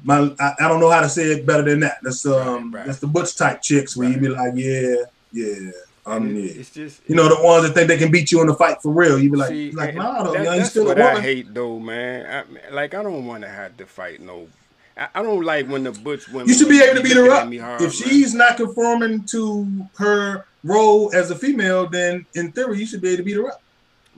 my 0.04 0.36
I, 0.40 0.54
I 0.62 0.68
don't 0.68 0.80
know 0.80 0.90
how 0.90 1.02
to 1.02 1.10
say 1.10 1.24
it 1.32 1.46
better 1.46 1.64
than 1.64 1.80
that. 1.82 1.98
That's 2.02 2.26
um 2.26 2.72
Right, 2.72 2.80
right. 2.80 2.88
that's 2.88 3.00
the 3.00 3.08
butch 3.08 3.36
type 3.36 3.62
chicks 3.62 3.96
where 3.98 4.10
you 4.10 4.18
be 4.18 4.30
like 4.30 4.54
yeah 4.56 4.96
yeah 5.32 5.72
um 6.06 6.28
And 6.28 6.38
yeah. 6.38 6.46
it- 6.52 6.58
It's 6.58 6.70
just 6.72 7.02
You 7.08 7.16
know 7.16 7.30
the 7.30 7.42
ones 7.44 7.64
that 7.66 7.74
think 7.74 7.88
they 7.88 7.98
can 7.98 8.12
beat 8.12 8.32
you 8.32 8.42
in 8.42 8.50
a 8.50 8.54
fight 8.56 8.82
for 8.82 8.92
real. 8.92 9.18
You 9.20 9.32
be 9.32 9.38
like 9.38 9.50
See, 9.50 9.72
like 9.72 9.90
and 9.90 9.98
nah 10.00 10.24
though, 10.24 10.34
that- 10.34 10.44
young, 10.44 10.54
you 10.56 10.60
that's 10.60 10.72
still 10.72 10.84
a 10.86 10.88
what 10.90 11.00
I 11.02 11.22
hate 11.22 11.54
though, 11.54 11.80
man. 11.80 12.46
I, 12.70 12.72
like 12.74 12.94
I 12.94 13.04
don't 13.04 13.26
want 13.26 13.44
to 13.44 13.50
have 13.50 13.78
to 13.78 13.86
fight 13.86 14.22
no. 14.22 14.48
I, 14.98 15.08
I 15.16 15.24
don't 15.24 15.44
like 15.44 15.68
when 15.68 15.84
the 15.84 15.92
butch 15.92 16.28
women. 16.30 16.48
You 16.50 16.54
should 16.54 16.70
be 16.70 16.82
able 16.82 16.98
to 16.98 17.04
beat 17.04 17.16
her 17.16 17.30
up. 17.32 17.52
hard, 17.54 17.82
If 17.82 18.00
man. 18.00 18.10
she's 18.10 18.34
not 18.34 18.58
conforming 18.58 19.24
to 19.26 19.68
her 19.98 20.46
role 20.64 21.12
as 21.16 21.32
a 21.32 21.36
female, 21.36 21.88
then 21.88 22.26
in 22.36 22.52
theory 22.52 22.80
you 22.80 22.86
should 22.86 23.02
be 23.02 23.10
able 23.10 23.18
to 23.18 23.24
beat 23.24 23.36
her 23.38 23.48
up. 23.48 23.62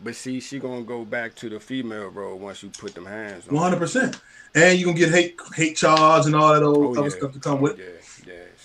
But 0.04 0.16
see, 0.16 0.42
she 0.42 0.60
gonna 0.60 0.84
go 0.84 1.06
back 1.06 1.34
to 1.36 1.50
the 1.50 1.60
female 1.60 2.10
role 2.10 2.38
once 2.38 2.62
you 2.62 2.70
put 2.70 2.94
them 2.94 3.06
hands 3.06 3.48
on. 3.48 3.56
Her. 3.56 3.62
hundred 3.62 3.80
percent. 3.80 4.20
And 4.54 4.78
you 4.78 4.86
gonna 4.86 4.98
get 4.98 5.10
hate 5.12 5.40
hate 5.56 5.78
charge 5.78 6.26
and 6.26 6.36
all 6.36 6.54
that 6.54 6.64
old 6.64 6.98
Oh, 6.98 7.00
other 7.00 7.10
yeah. 7.10 7.18
stuff 7.18 7.32
to 7.34 7.40
come 7.40 7.62
with. 7.62 7.78
Yeah, 7.80 7.86
yeah. 7.86 7.95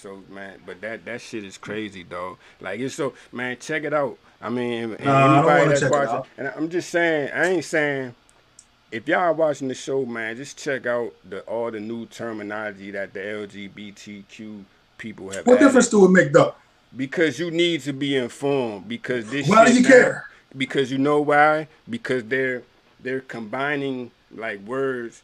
So 0.01 0.23
man, 0.31 0.61
but 0.65 0.81
that 0.81 1.05
that 1.05 1.21
shit 1.21 1.45
is 1.45 1.59
crazy, 1.59 2.05
dog. 2.05 2.39
Like 2.61 2.81
it's 2.81 2.95
so 2.95 3.13
man, 3.33 3.59
check 3.61 3.85
it 3.85 3.93
out. 3.93 4.19
I 4.41 4.49
mean, 4.49 4.95
and 4.95 5.05
Nah, 5.05 5.17
I 5.17 5.43
don't 5.43 5.51
anybody 5.51 5.81
that's 5.81 5.91
watching, 5.93 6.31
and 6.39 6.49
I'm 6.57 6.69
just 6.71 6.91
saying, 6.91 7.31
I 7.35 7.47
ain't 7.47 7.65
saying. 7.65 8.15
If 8.93 9.07
y'all 9.07 9.33
watching 9.35 9.69
the 9.69 9.75
show, 9.75 10.05
man, 10.05 10.37
just 10.37 10.59
check 10.59 10.85
out 10.85 11.15
the 11.29 11.43
all 11.43 11.71
the 11.71 11.79
new 11.79 12.07
terminology 12.07 12.91
that 12.91 13.13
the 13.13 13.21
LGBTQ 13.21 14.65
people 14.99 15.31
have. 15.31 15.47
What 15.47 15.57
added. 15.59 15.67
difference 15.67 15.89
do 15.89 16.05
it 16.07 16.11
make 16.11 16.33
though? 16.33 16.55
Because 16.97 17.39
you 17.39 17.53
need 17.53 17.83
to 17.83 17.93
be 17.93 18.17
informed. 18.17 18.89
Because 18.89 19.31
this. 19.31 19.49
Why 19.49 19.67
do 19.67 19.75
you 19.75 19.83
now- 19.83 19.89
care? 19.89 20.27
Because 20.57 20.91
you 20.91 20.99
know 20.99 21.21
why? 21.21 21.69
Because 21.89 22.25
they're 22.25 22.63
they're 22.99 23.21
combining 23.21 24.11
like 24.35 24.59
words, 24.61 25.23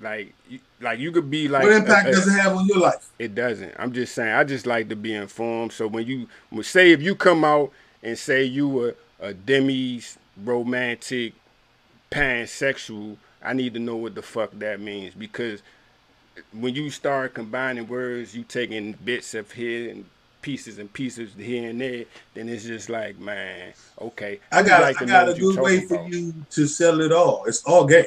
like 0.00 0.32
you, 0.48 0.60
like 0.82 0.98
you 0.98 1.12
could 1.12 1.30
be 1.30 1.48
like. 1.48 1.62
what 1.62 1.72
impact 1.72 2.06
a- 2.06 2.10
a- 2.10 2.12
does 2.12 2.26
it 2.28 2.38
have 2.40 2.56
on 2.56 2.66
your 2.66 2.78
life? 2.78 3.10
it 3.18 3.34
doesn't. 3.34 3.72
I'm 3.78 3.92
just 3.92 4.14
saying. 4.14 4.32
I 4.34 4.44
just 4.44 4.66
like 4.66 4.88
to 4.90 4.96
be 4.96 5.14
informed. 5.14 5.72
So 5.72 5.86
when 5.86 6.06
you 6.06 6.28
say 6.62 6.92
if 6.92 7.02
you 7.02 7.14
come 7.14 7.44
out 7.44 7.72
and 8.02 8.18
say 8.18 8.44
you 8.44 8.68
were 8.68 8.94
a 9.20 9.32
demi's 9.32 10.18
romantic 10.44 11.34
pansexual, 12.10 13.16
I 13.42 13.52
need 13.52 13.74
to 13.74 13.80
know 13.80 13.96
what 13.96 14.14
the 14.14 14.22
fuck 14.22 14.50
that 14.58 14.80
means 14.80 15.14
because 15.14 15.62
when 16.52 16.74
you 16.74 16.90
start 16.90 17.34
combining 17.34 17.86
words, 17.88 18.34
you 18.34 18.42
taking 18.44 18.92
bits 19.04 19.34
of 19.34 19.50
here 19.52 19.90
and 19.90 20.04
pieces 20.40 20.78
and 20.78 20.92
pieces 20.92 21.32
here 21.36 21.68
and 21.70 21.80
there, 21.80 22.04
then 22.34 22.48
it's 22.48 22.64
just 22.64 22.88
like, 22.88 23.18
man, 23.18 23.72
okay. 24.00 24.40
I 24.50 24.62
got 24.62 24.82
like 24.82 25.00
I 25.00 25.04
got 25.04 25.28
a 25.28 25.34
good 25.34 25.58
way 25.60 25.86
talking 25.86 26.08
for 26.08 26.14
you 26.14 26.34
to 26.50 26.66
sell 26.66 27.00
it 27.00 27.12
all. 27.12 27.44
It's 27.46 27.62
all 27.64 27.86
gay. 27.86 28.06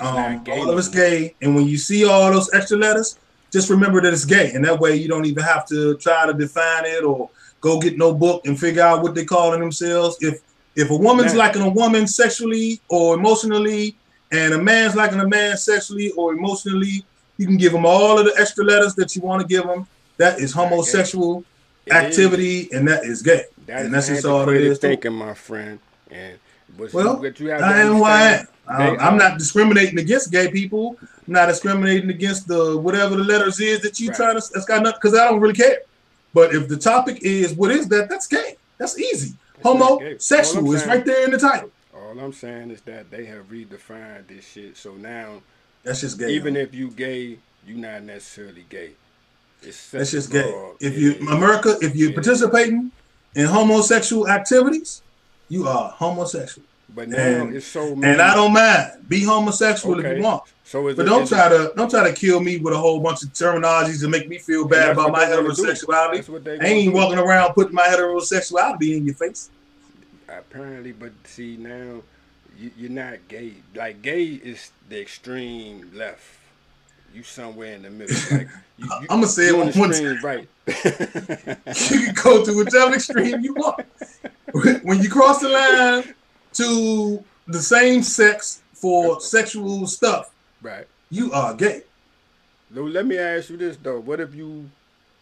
Um, 0.00 0.44
all 0.50 0.70
of 0.70 0.78
it's 0.78 0.88
gay, 0.88 1.34
and 1.42 1.54
when 1.54 1.66
you 1.66 1.78
see 1.78 2.04
all 2.06 2.30
those 2.32 2.52
extra 2.54 2.76
letters, 2.78 3.18
just 3.50 3.70
remember 3.70 4.00
that 4.02 4.12
it's 4.12 4.24
gay, 4.24 4.52
and 4.52 4.64
that 4.64 4.78
way 4.78 4.96
you 4.96 5.08
don't 5.08 5.24
even 5.26 5.42
have 5.42 5.66
to 5.68 5.96
try 5.98 6.26
to 6.26 6.32
define 6.32 6.84
it 6.84 7.04
or 7.04 7.30
go 7.60 7.80
get 7.80 7.96
no 7.96 8.14
book 8.14 8.46
and 8.46 8.58
figure 8.58 8.82
out 8.82 9.02
what 9.02 9.14
they 9.14 9.24
calling 9.24 9.60
themselves. 9.60 10.16
If 10.20 10.40
if 10.76 10.90
a 10.90 10.96
woman's 10.96 11.32
Man. 11.32 11.38
liking 11.38 11.62
a 11.62 11.68
woman 11.68 12.06
sexually 12.06 12.80
or 12.88 13.14
emotionally, 13.14 13.96
and 14.30 14.54
a 14.54 14.62
man's 14.62 14.94
liking 14.94 15.20
a 15.20 15.26
man 15.26 15.56
sexually 15.56 16.10
or 16.12 16.32
emotionally, 16.34 17.04
you 17.36 17.46
can 17.46 17.56
give 17.56 17.72
them 17.72 17.84
all 17.86 18.18
of 18.18 18.26
the 18.26 18.34
extra 18.38 18.64
letters 18.64 18.94
that 18.94 19.16
you 19.16 19.22
want 19.22 19.40
to 19.42 19.48
give 19.48 19.66
them. 19.66 19.86
That 20.18 20.40
is 20.40 20.52
homosexual 20.52 21.44
It 21.86 21.90
is. 21.90 21.96
activity, 21.96 22.68
and 22.72 22.86
that 22.88 23.04
is 23.04 23.22
gay. 23.22 23.44
That 23.66 23.86
and 23.86 23.94
that's 23.94 24.08
just 24.08 24.24
all 24.24 24.48
it 24.48 24.60
is. 24.60 24.78
thinking, 24.78 25.12
my 25.12 25.34
friend. 25.34 25.78
And 26.10 26.38
what's 26.76 26.92
Well, 26.92 27.18
what 27.18 27.38
you 27.40 27.50
have 27.50 27.62
I 27.62 27.80
am 27.82 28.00
Um, 28.68 28.96
I'm 29.00 29.16
not 29.16 29.38
discriminating 29.38 29.98
against 29.98 30.30
gay 30.30 30.50
people. 30.50 30.96
I'm 31.00 31.32
not 31.32 31.46
discriminating 31.46 32.10
against 32.10 32.46
the 32.48 32.76
whatever 32.78 33.16
the 33.16 33.24
letters 33.24 33.60
is 33.60 33.80
that 33.80 33.98
you 33.98 34.08
Right. 34.08 34.16
trying 34.16 34.40
to. 34.40 34.46
That's 34.52 34.66
got 34.66 34.82
nothing 34.82 34.98
because 35.02 35.18
I 35.18 35.24
don't 35.28 35.40
really 35.40 35.54
care. 35.54 35.78
But 36.34 36.54
if 36.54 36.68
the 36.68 36.76
topic 36.76 37.20
is 37.22 37.54
what 37.54 37.70
is 37.70 37.88
that, 37.88 38.08
that's 38.08 38.26
gay. 38.26 38.56
That's 38.78 38.98
easy. 38.98 39.34
It's 39.56 39.64
not 39.64 39.64
gay. 39.64 39.70
All 39.70 39.98
Homosexual 39.98 40.68
I'm 40.68 40.74
is 40.74 40.86
right 40.86 41.04
there 41.04 41.24
in 41.24 41.30
the 41.30 41.38
title. 41.38 41.70
All 41.94 42.18
I'm 42.20 42.32
saying 42.32 42.70
is 42.70 42.80
that 42.82 43.10
they 43.10 43.24
have 43.26 43.50
redefined 43.50 44.28
this 44.28 44.46
shit. 44.46 44.76
So 44.76 44.94
now, 44.94 45.42
That's 45.82 46.00
just 46.00 46.18
gay. 46.18 46.30
even 46.30 46.56
if 46.56 46.74
you 46.74 46.90
gay, 46.90 47.38
you're 47.66 47.78
not 47.78 48.02
necessarily 48.02 48.64
gay. 48.68 48.90
It's 49.62 49.90
that's 49.90 50.12
just 50.12 50.30
gay. 50.30 50.54
If 50.80 50.96
you 50.96 51.12
is. 51.12 51.28
America, 51.28 51.76
if 51.80 51.96
you're 51.96 52.12
participating 52.12 52.92
in 53.34 53.46
homosexual 53.46 54.28
activities, 54.28 55.02
you 55.48 55.66
are 55.66 55.90
homosexual. 55.90 56.67
But 56.94 57.08
now 57.08 57.18
and- 57.18 57.54
it's 57.56 57.66
so 57.66 57.94
many. 57.94 58.12
And 58.12 58.22
I 58.22 58.34
don't 58.34 58.52
mind. 58.52 59.08
Be 59.08 59.24
homosexual 59.24 59.98
if 60.04 60.16
you 60.16 60.22
want. 60.22 60.42
So 60.64 60.82
But 60.82 61.00
it- 61.00 61.08
don't 61.08 61.26
try 61.26 61.46
it- 61.46 61.50
to 61.50 61.72
don't 61.76 61.90
try 61.90 62.08
to 62.08 62.14
kill 62.14 62.40
me 62.40 62.58
with 62.58 62.74
a 62.74 62.78
whole 62.78 63.00
bunch 63.00 63.22
of 63.22 63.30
terminologies 63.32 64.00
to 64.00 64.08
make 64.08 64.28
me 64.28 64.38
feel 64.38 64.66
bad 64.66 64.90
about 64.90 65.12
my 65.12 65.24
heterosexuality. 65.24 66.16
That's 66.16 66.28
what 66.28 66.44
they 66.44 66.58
I 66.60 66.64
ain't 66.64 66.92
walking 66.94 67.18
around 67.18 67.54
putting 67.54 67.74
my 67.74 67.84
heterosexuality 67.84 68.96
in 68.96 69.06
your 69.06 69.14
face. 69.14 69.50
Apparently, 70.28 70.92
but 70.92 71.12
see 71.24 71.56
now, 71.56 72.02
you, 72.58 72.70
you're 72.76 72.90
not 72.90 73.16
gay. 73.28 73.54
Like 73.74 74.02
gay 74.02 74.24
is 74.24 74.70
the 74.90 75.00
extreme 75.00 75.90
left. 75.94 76.22
You 77.14 77.22
somewhere 77.22 77.72
in 77.74 77.82
the 77.82 77.90
middle. 77.90 78.14
Like 78.30 78.48
you, 78.76 78.84
you, 78.84 79.06
I'm 79.08 79.20
gonna 79.20 79.26
say 79.26 79.48
it 79.48 79.54
on 79.54 79.72
one 79.72 79.92
screen, 79.94 80.20
right? 80.22 80.46
you 80.66 81.98
can 82.12 82.14
go 82.14 82.44
to 82.44 82.56
whichever 82.56 82.94
extreme 82.94 83.40
you 83.40 83.54
want. 83.54 83.86
When 84.84 85.02
you 85.02 85.08
cross 85.10 85.40
the 85.40 85.48
line 85.48 86.14
to 86.58 87.24
the 87.46 87.60
same 87.60 88.02
sex 88.02 88.62
for 88.74 89.20
sexual 89.20 89.86
stuff, 89.86 90.30
right. 90.62 90.86
you 91.10 91.32
are 91.32 91.54
gay. 91.54 91.82
Though, 92.70 92.82
let 92.84 93.06
me 93.06 93.16
ask 93.18 93.50
you 93.50 93.56
this 93.56 93.76
though: 93.76 94.00
What 94.00 94.20
if 94.20 94.34
you 94.34 94.70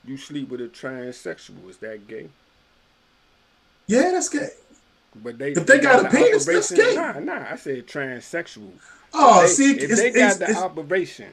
you 0.04 0.16
sleep 0.16 0.48
with 0.48 0.60
a 0.60 0.68
transsexual? 0.68 1.68
Is 1.70 1.78
that 1.78 2.06
gay? 2.08 2.28
Yeah, 3.86 4.10
that's 4.12 4.28
gay. 4.28 4.48
But 5.22 5.38
they 5.38 5.52
If 5.52 5.66
they 5.66 5.78
got 5.78 6.00
a 6.00 6.02
the 6.02 6.08
penis, 6.10 6.44
that's 6.44 6.72
gay. 6.72 6.94
Nah, 6.94 7.20
nah. 7.20 7.46
I 7.50 7.56
said 7.56 7.86
transsexual. 7.86 8.72
Oh, 9.14 9.42
they, 9.42 9.48
see, 9.48 9.72
if 9.78 9.90
it's, 9.90 10.00
they 10.00 10.08
it's, 10.08 10.38
got 10.38 10.48
the 10.48 10.56
operation, 10.56 11.32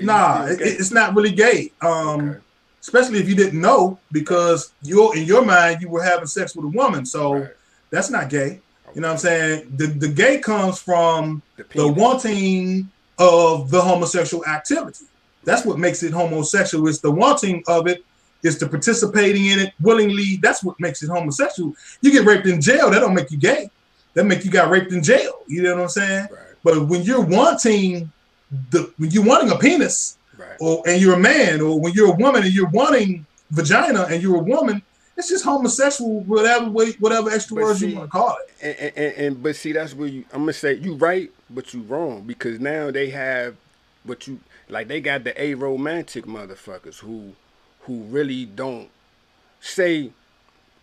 nah, 0.00 0.46
it, 0.46 0.58
it's 0.60 0.90
not 0.90 1.14
really 1.14 1.32
gay. 1.32 1.72
Um, 1.80 2.30
Okay. 2.30 2.38
especially 2.82 3.20
if 3.20 3.28
you 3.28 3.34
didn't 3.34 3.60
know, 3.60 3.98
because 4.12 4.74
you're 4.82 5.16
in 5.16 5.24
your 5.24 5.44
mind 5.44 5.80
you 5.80 5.88
were 5.88 6.02
having 6.02 6.26
sex 6.26 6.54
with 6.54 6.64
a 6.66 6.68
woman, 6.68 7.06
so 7.06 7.34
Right. 7.34 7.50
that's 7.90 8.10
not 8.10 8.28
gay. 8.28 8.60
You 8.94 9.00
know 9.00 9.08
what 9.08 9.12
I'm 9.14 9.18
saying? 9.18 9.72
The 9.76 9.86
the 9.86 10.08
gay 10.08 10.38
comes 10.38 10.80
from 10.80 11.42
The 11.56 11.64
the 11.74 11.88
wanting 11.88 12.90
of 13.18 13.70
the 13.70 13.80
homosexual 13.80 14.44
activity. 14.46 15.04
That's 15.44 15.64
what 15.64 15.78
makes 15.78 16.02
it 16.02 16.12
homosexual. 16.12 16.88
It's 16.88 17.00
the 17.00 17.10
wanting 17.10 17.62
of 17.66 17.86
it. 17.86 18.04
It's 18.42 18.58
the 18.58 18.68
participating 18.68 19.46
in 19.46 19.58
it 19.58 19.72
willingly. 19.80 20.38
That's 20.42 20.62
what 20.62 20.78
makes 20.78 21.02
it 21.02 21.08
homosexual. 21.08 21.74
You 22.02 22.12
get 22.12 22.24
raped 22.24 22.46
in 22.46 22.60
jail, 22.60 22.90
that 22.90 23.00
don't 23.00 23.14
make 23.14 23.30
you 23.30 23.38
gay. 23.38 23.70
That 24.14 24.24
make 24.24 24.44
you 24.44 24.50
got 24.50 24.70
raped 24.70 24.92
in 24.92 25.02
jail. 25.02 25.40
You 25.48 25.62
know 25.62 25.74
what 25.74 25.82
I'm 25.82 25.88
saying? 25.88 26.28
Right, 26.30 26.40
But 26.62 26.86
when 26.86 27.02
you're 27.02 27.24
wanting 27.24 28.10
the 28.70 28.92
when 28.96 29.10
you're 29.10 29.24
wanting 29.24 29.50
a 29.50 29.58
penis, 29.58 30.18
right. 30.36 30.56
or 30.60 30.82
and 30.86 31.00
you're 31.00 31.14
a 31.14 31.18
man, 31.18 31.60
or 31.60 31.80
when 31.80 31.92
you're 31.92 32.12
a 32.12 32.16
woman 32.16 32.42
and 32.44 32.52
you're 32.52 32.68
wanting 32.70 33.26
vagina 33.50 34.06
and 34.10 34.22
you're 34.22 34.36
a 34.36 34.42
woman, 34.54 34.82
it's 35.18 35.28
just 35.28 35.44
homosexual, 35.44 36.20
whatever 36.20 36.70
way, 36.70 36.92
whatever 36.92 37.28
extra 37.28 37.56
But 37.56 37.64
words 37.64 37.80
see- 37.80 37.90
you 37.90 37.96
want 37.96 38.10
to 38.10 38.16
call 38.16 38.36
it. 38.38 38.54
And, 38.62 38.92
and, 38.96 39.14
and 39.26 39.42
but 39.42 39.56
see, 39.56 39.72
that's 39.72 39.92
where 39.94 40.08
you. 40.08 40.24
I'm 40.32 40.40
gonna 40.40 40.52
say 40.52 40.74
you 40.74 40.94
right, 40.94 41.30
but 41.50 41.74
you 41.74 41.82
wrong 41.82 42.22
because 42.22 42.60
now 42.60 42.90
they 42.92 43.10
have 43.10 43.56
what 44.04 44.26
you 44.28 44.38
like. 44.68 44.86
They 44.88 45.00
got 45.00 45.24
the 45.24 45.32
aromantic 45.32 46.22
motherfuckers 46.22 47.00
who 47.00 47.34
who 47.82 48.02
really 48.04 48.46
don't 48.46 48.88
say. 49.60 50.12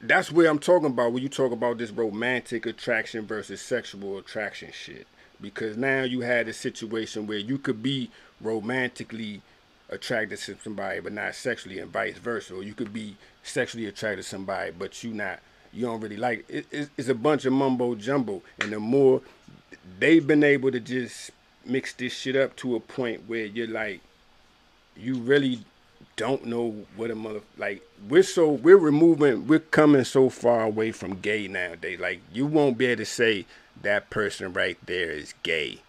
That's 0.01 0.31
where 0.31 0.49
I'm 0.51 0.59
talking 0.59 0.87
about 0.87 1.13
when 1.13 1.23
you 1.23 1.29
talk 1.29 1.51
about 1.53 1.77
this 1.77 1.89
romantic 1.89 2.65
attraction 2.65 3.25
versus 3.25 3.61
sexual 3.61 4.17
attraction 4.17 4.69
shit. 4.73 5.07
Because 5.41 5.77
now 5.77 6.03
you 6.03 6.21
had 6.21 6.47
a 6.49 6.53
situation 6.53 7.25
where 7.25 7.37
you 7.37 7.57
could 7.57 7.81
be 7.81 8.11
romantically 8.41 9.41
attracted 9.89 10.39
to 10.39 10.57
somebody 10.63 10.99
but 10.99 11.13
not 11.13 11.35
sexually 11.35 11.79
and 11.79 11.91
vice 11.91 12.17
versa 12.17 12.55
or 12.55 12.63
you 12.63 12.73
could 12.73 12.91
be 12.91 13.15
sexually 13.47 13.85
attracted 13.85 14.17
to 14.17 14.23
somebody 14.23 14.71
but 14.71 15.03
you 15.03 15.13
not 15.13 15.39
you 15.75 15.85
don't 15.85 15.99
really 15.99 16.17
like 16.17 16.45
it, 16.49 16.65
it, 16.71 16.89
it's 16.97 17.09
a 17.09 17.15
bunch 17.15 17.45
of 17.45 17.53
mumbo 17.53 17.95
jumbo. 17.95 18.41
And 18.59 18.71
the 18.71 18.79
more 18.79 19.21
they've 19.99 20.25
been 20.25 20.43
able 20.43 20.71
to 20.71 20.79
just 20.79 21.31
mix 21.65 21.93
this 21.93 22.13
shit 22.13 22.35
up 22.35 22.55
to 22.55 22.75
a 22.75 22.79
point 22.79 23.23
where 23.27 23.45
you're 23.45 23.67
like 23.67 23.99
you 24.95 25.15
really 25.15 25.59
don't 26.15 26.45
know 26.45 26.85
what 26.95 27.11
a 27.11 27.15
mother 27.15 27.41
like 27.57 27.81
we're 28.07 28.23
so 28.23 28.49
we're 28.49 28.77
removing 28.77 29.47
we're 29.47 29.59
coming 29.59 30.05
so 30.05 30.29
far 30.29 30.61
away 30.61 30.91
from 30.91 31.19
gay 31.19 31.47
nowadays. 31.47 31.99
Like 31.99 32.21
you 32.33 32.45
won't 32.45 32.77
be 32.77 32.85
able 32.87 32.99
to 32.99 33.05
say 33.05 33.45
that 33.81 34.09
person 34.09 34.53
right 34.53 34.77
there 34.85 35.11
is 35.11 35.33
gay. 35.43 35.81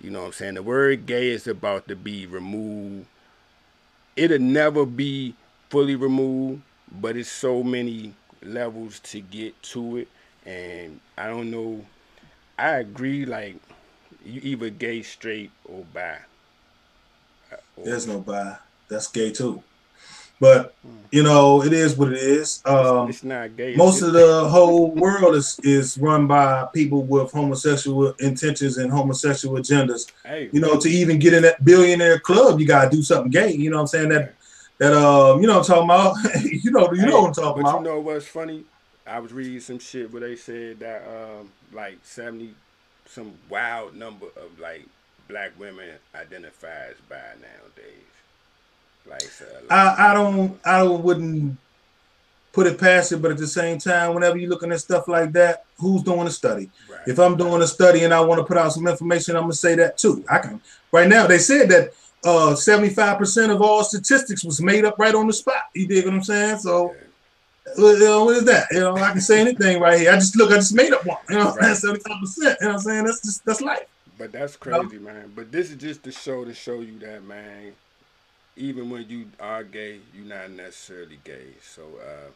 You 0.00 0.10
know 0.10 0.20
what 0.20 0.26
i'm 0.26 0.32
saying? 0.32 0.54
The 0.54 0.62
word 0.62 1.06
gay 1.06 1.30
is 1.30 1.48
about 1.48 1.88
to 1.88 1.96
be 1.96 2.26
removed. 2.26 3.06
It'll 4.16 4.38
never 4.38 4.86
be 4.86 5.34
fully 5.70 5.96
removed 5.96 6.62
but 6.90 7.16
it's 7.16 7.28
so 7.30 7.62
many 7.62 8.14
levels 8.42 9.00
to 9.00 9.20
get 9.20 9.60
to 9.62 9.96
it 9.98 10.08
and 10.46 11.00
i 11.16 11.26
don't 11.26 11.50
know 11.50 11.84
i 12.58 12.70
agree 12.76 13.24
like 13.24 13.56
you 14.24 14.40
either 14.44 14.70
gay 14.70 15.02
straight 15.02 15.50
or 15.64 15.84
bi 15.92 16.16
Uh, 17.52 17.56
or- 17.76 17.84
There's 17.86 18.06
no 18.06 18.20
bi. 18.20 18.56
That's 18.88 19.08
gay 19.08 19.32
too. 19.32 19.62
But 20.40 20.74
you 21.10 21.22
know, 21.22 21.62
it 21.62 21.72
is 21.72 21.96
what 21.96 22.12
it 22.12 22.18
is. 22.18 22.60
Um, 22.66 23.08
it's 23.08 23.22
not 23.22 23.56
gay. 23.56 23.76
most 23.76 24.02
of 24.02 24.12
the 24.12 24.48
whole 24.48 24.90
world 24.90 25.34
is 25.36 25.58
is 25.62 25.96
run 25.96 26.26
by 26.26 26.66
people 26.74 27.02
with 27.02 27.30
homosexual 27.32 28.12
intentions 28.18 28.76
and 28.78 28.90
homosexual 28.90 29.56
agendas. 29.58 30.10
hey, 30.24 30.50
You 30.52 30.60
know, 30.60 30.78
to 30.78 30.88
even 30.88 31.18
get 31.18 31.32
in 31.34 31.42
that 31.44 31.64
billionaire 31.64 32.18
club, 32.18 32.60
you 32.60 32.66
gotta 32.66 32.90
do 32.90 33.02
something 33.02 33.30
gay. 33.30 33.52
You 33.52 33.70
know 33.70 33.76
what 33.76 33.82
I'm 33.82 33.86
saying? 33.86 34.08
That 34.10 34.34
that 34.84 34.94
um, 34.94 35.40
you 35.40 35.46
know 35.46 35.58
what 35.58 35.70
I'm 35.70 35.84
talking 35.84 35.84
about. 35.84 36.44
you 36.44 36.70
know, 36.70 36.92
you 36.92 37.00
hey, 37.00 37.06
know 37.06 37.20
what 37.22 37.28
I'm 37.28 37.34
talking 37.34 37.62
but 37.62 37.68
about. 37.68 37.78
you 37.80 37.84
know 37.84 38.00
what's 38.00 38.26
funny? 38.26 38.64
I 39.06 39.18
was 39.18 39.32
reading 39.32 39.60
some 39.60 39.78
shit 39.78 40.12
where 40.12 40.20
they 40.20 40.36
said 40.36 40.80
that 40.80 41.02
um, 41.06 41.50
like 41.72 41.98
seventy, 42.02 42.54
some 43.06 43.34
wild 43.48 43.94
number 43.94 44.26
of 44.36 44.58
like 44.60 44.86
black 45.28 45.52
women 45.58 45.90
identify 46.14 46.86
as 46.90 46.96
bi 47.08 47.16
nowadays. 47.40 48.04
Like 49.06 49.22
I, 49.70 50.10
I 50.10 50.14
don't 50.14 50.58
I 50.64 50.82
wouldn't 50.82 51.58
put 52.52 52.66
it 52.66 52.78
past 52.78 53.12
it, 53.12 53.20
but 53.20 53.32
at 53.32 53.36
the 53.36 53.46
same 53.46 53.78
time, 53.78 54.14
whenever 54.14 54.38
you're 54.38 54.48
looking 54.48 54.72
at 54.72 54.80
stuff 54.80 55.08
like 55.08 55.32
that, 55.32 55.64
who's 55.76 56.02
doing 56.02 56.26
a 56.26 56.30
study? 56.30 56.70
right. 56.88 57.00
If 57.06 57.18
I'm 57.18 57.36
doing 57.36 57.60
a 57.60 57.66
study 57.66 58.04
and 58.04 58.14
I 58.14 58.20
want 58.20 58.38
to 58.38 58.44
put 58.44 58.56
out 58.56 58.72
some 58.72 58.86
information, 58.86 59.36
I'm 59.36 59.42
gonna 59.42 59.54
say 59.54 59.74
that 59.74 59.98
too. 59.98 60.24
I 60.30 60.38
can 60.38 60.60
right 60.92 61.08
now. 61.08 61.26
They 61.26 61.38
said 61.38 61.68
that 61.70 61.92
uh 62.24 62.54
75% 62.54 63.50
of 63.54 63.60
all 63.60 63.84
statistics 63.84 64.44
was 64.44 64.60
made 64.60 64.84
up 64.84 64.98
right 64.98 65.14
on 65.14 65.26
the 65.26 65.32
spot. 65.32 65.62
You 65.74 65.86
dig 65.86 66.04
what 66.04 66.14
I'm 66.14 66.22
saying? 66.22 66.58
So 66.58 66.94
you 67.78 67.98
know, 67.98 68.24
what 68.24 68.36
is 68.36 68.44
that? 68.44 68.66
You 68.70 68.80
know, 68.80 68.96
I 68.96 69.12
can 69.12 69.20
say 69.20 69.40
anything 69.40 69.80
right 69.80 69.98
here. 69.98 70.12
I 70.12 70.16
just 70.16 70.36
look, 70.36 70.50
I 70.52 70.56
just 70.56 70.74
made 70.74 70.92
up 70.92 71.04
one. 71.06 71.18
You 71.30 71.36
know, 71.38 71.54
Right. 71.54 71.76
75%. 71.76 71.96
You 71.96 72.44
know 72.44 72.54
what 72.60 72.62
I'm 72.62 72.78
saying? 72.78 73.04
That's 73.04 73.22
just 73.22 73.44
that's 73.44 73.60
life. 73.60 73.86
But 74.18 74.32
that's 74.32 74.56
crazy, 74.56 74.98
man. 74.98 75.32
But 75.34 75.50
this 75.50 75.70
is 75.70 75.76
just 75.76 76.02
to 76.04 76.12
show 76.12 76.44
to 76.44 76.54
show 76.54 76.80
you 76.80 76.98
that, 77.00 77.24
man. 77.24 77.72
Even 78.56 78.88
when 78.90 79.08
you 79.08 79.26
are 79.40 79.64
gay, 79.64 79.98
you're 80.14 80.26
not 80.26 80.50
necessarily 80.50 81.18
gay. 81.24 81.54
So, 81.60 81.82
uh, 82.00 82.30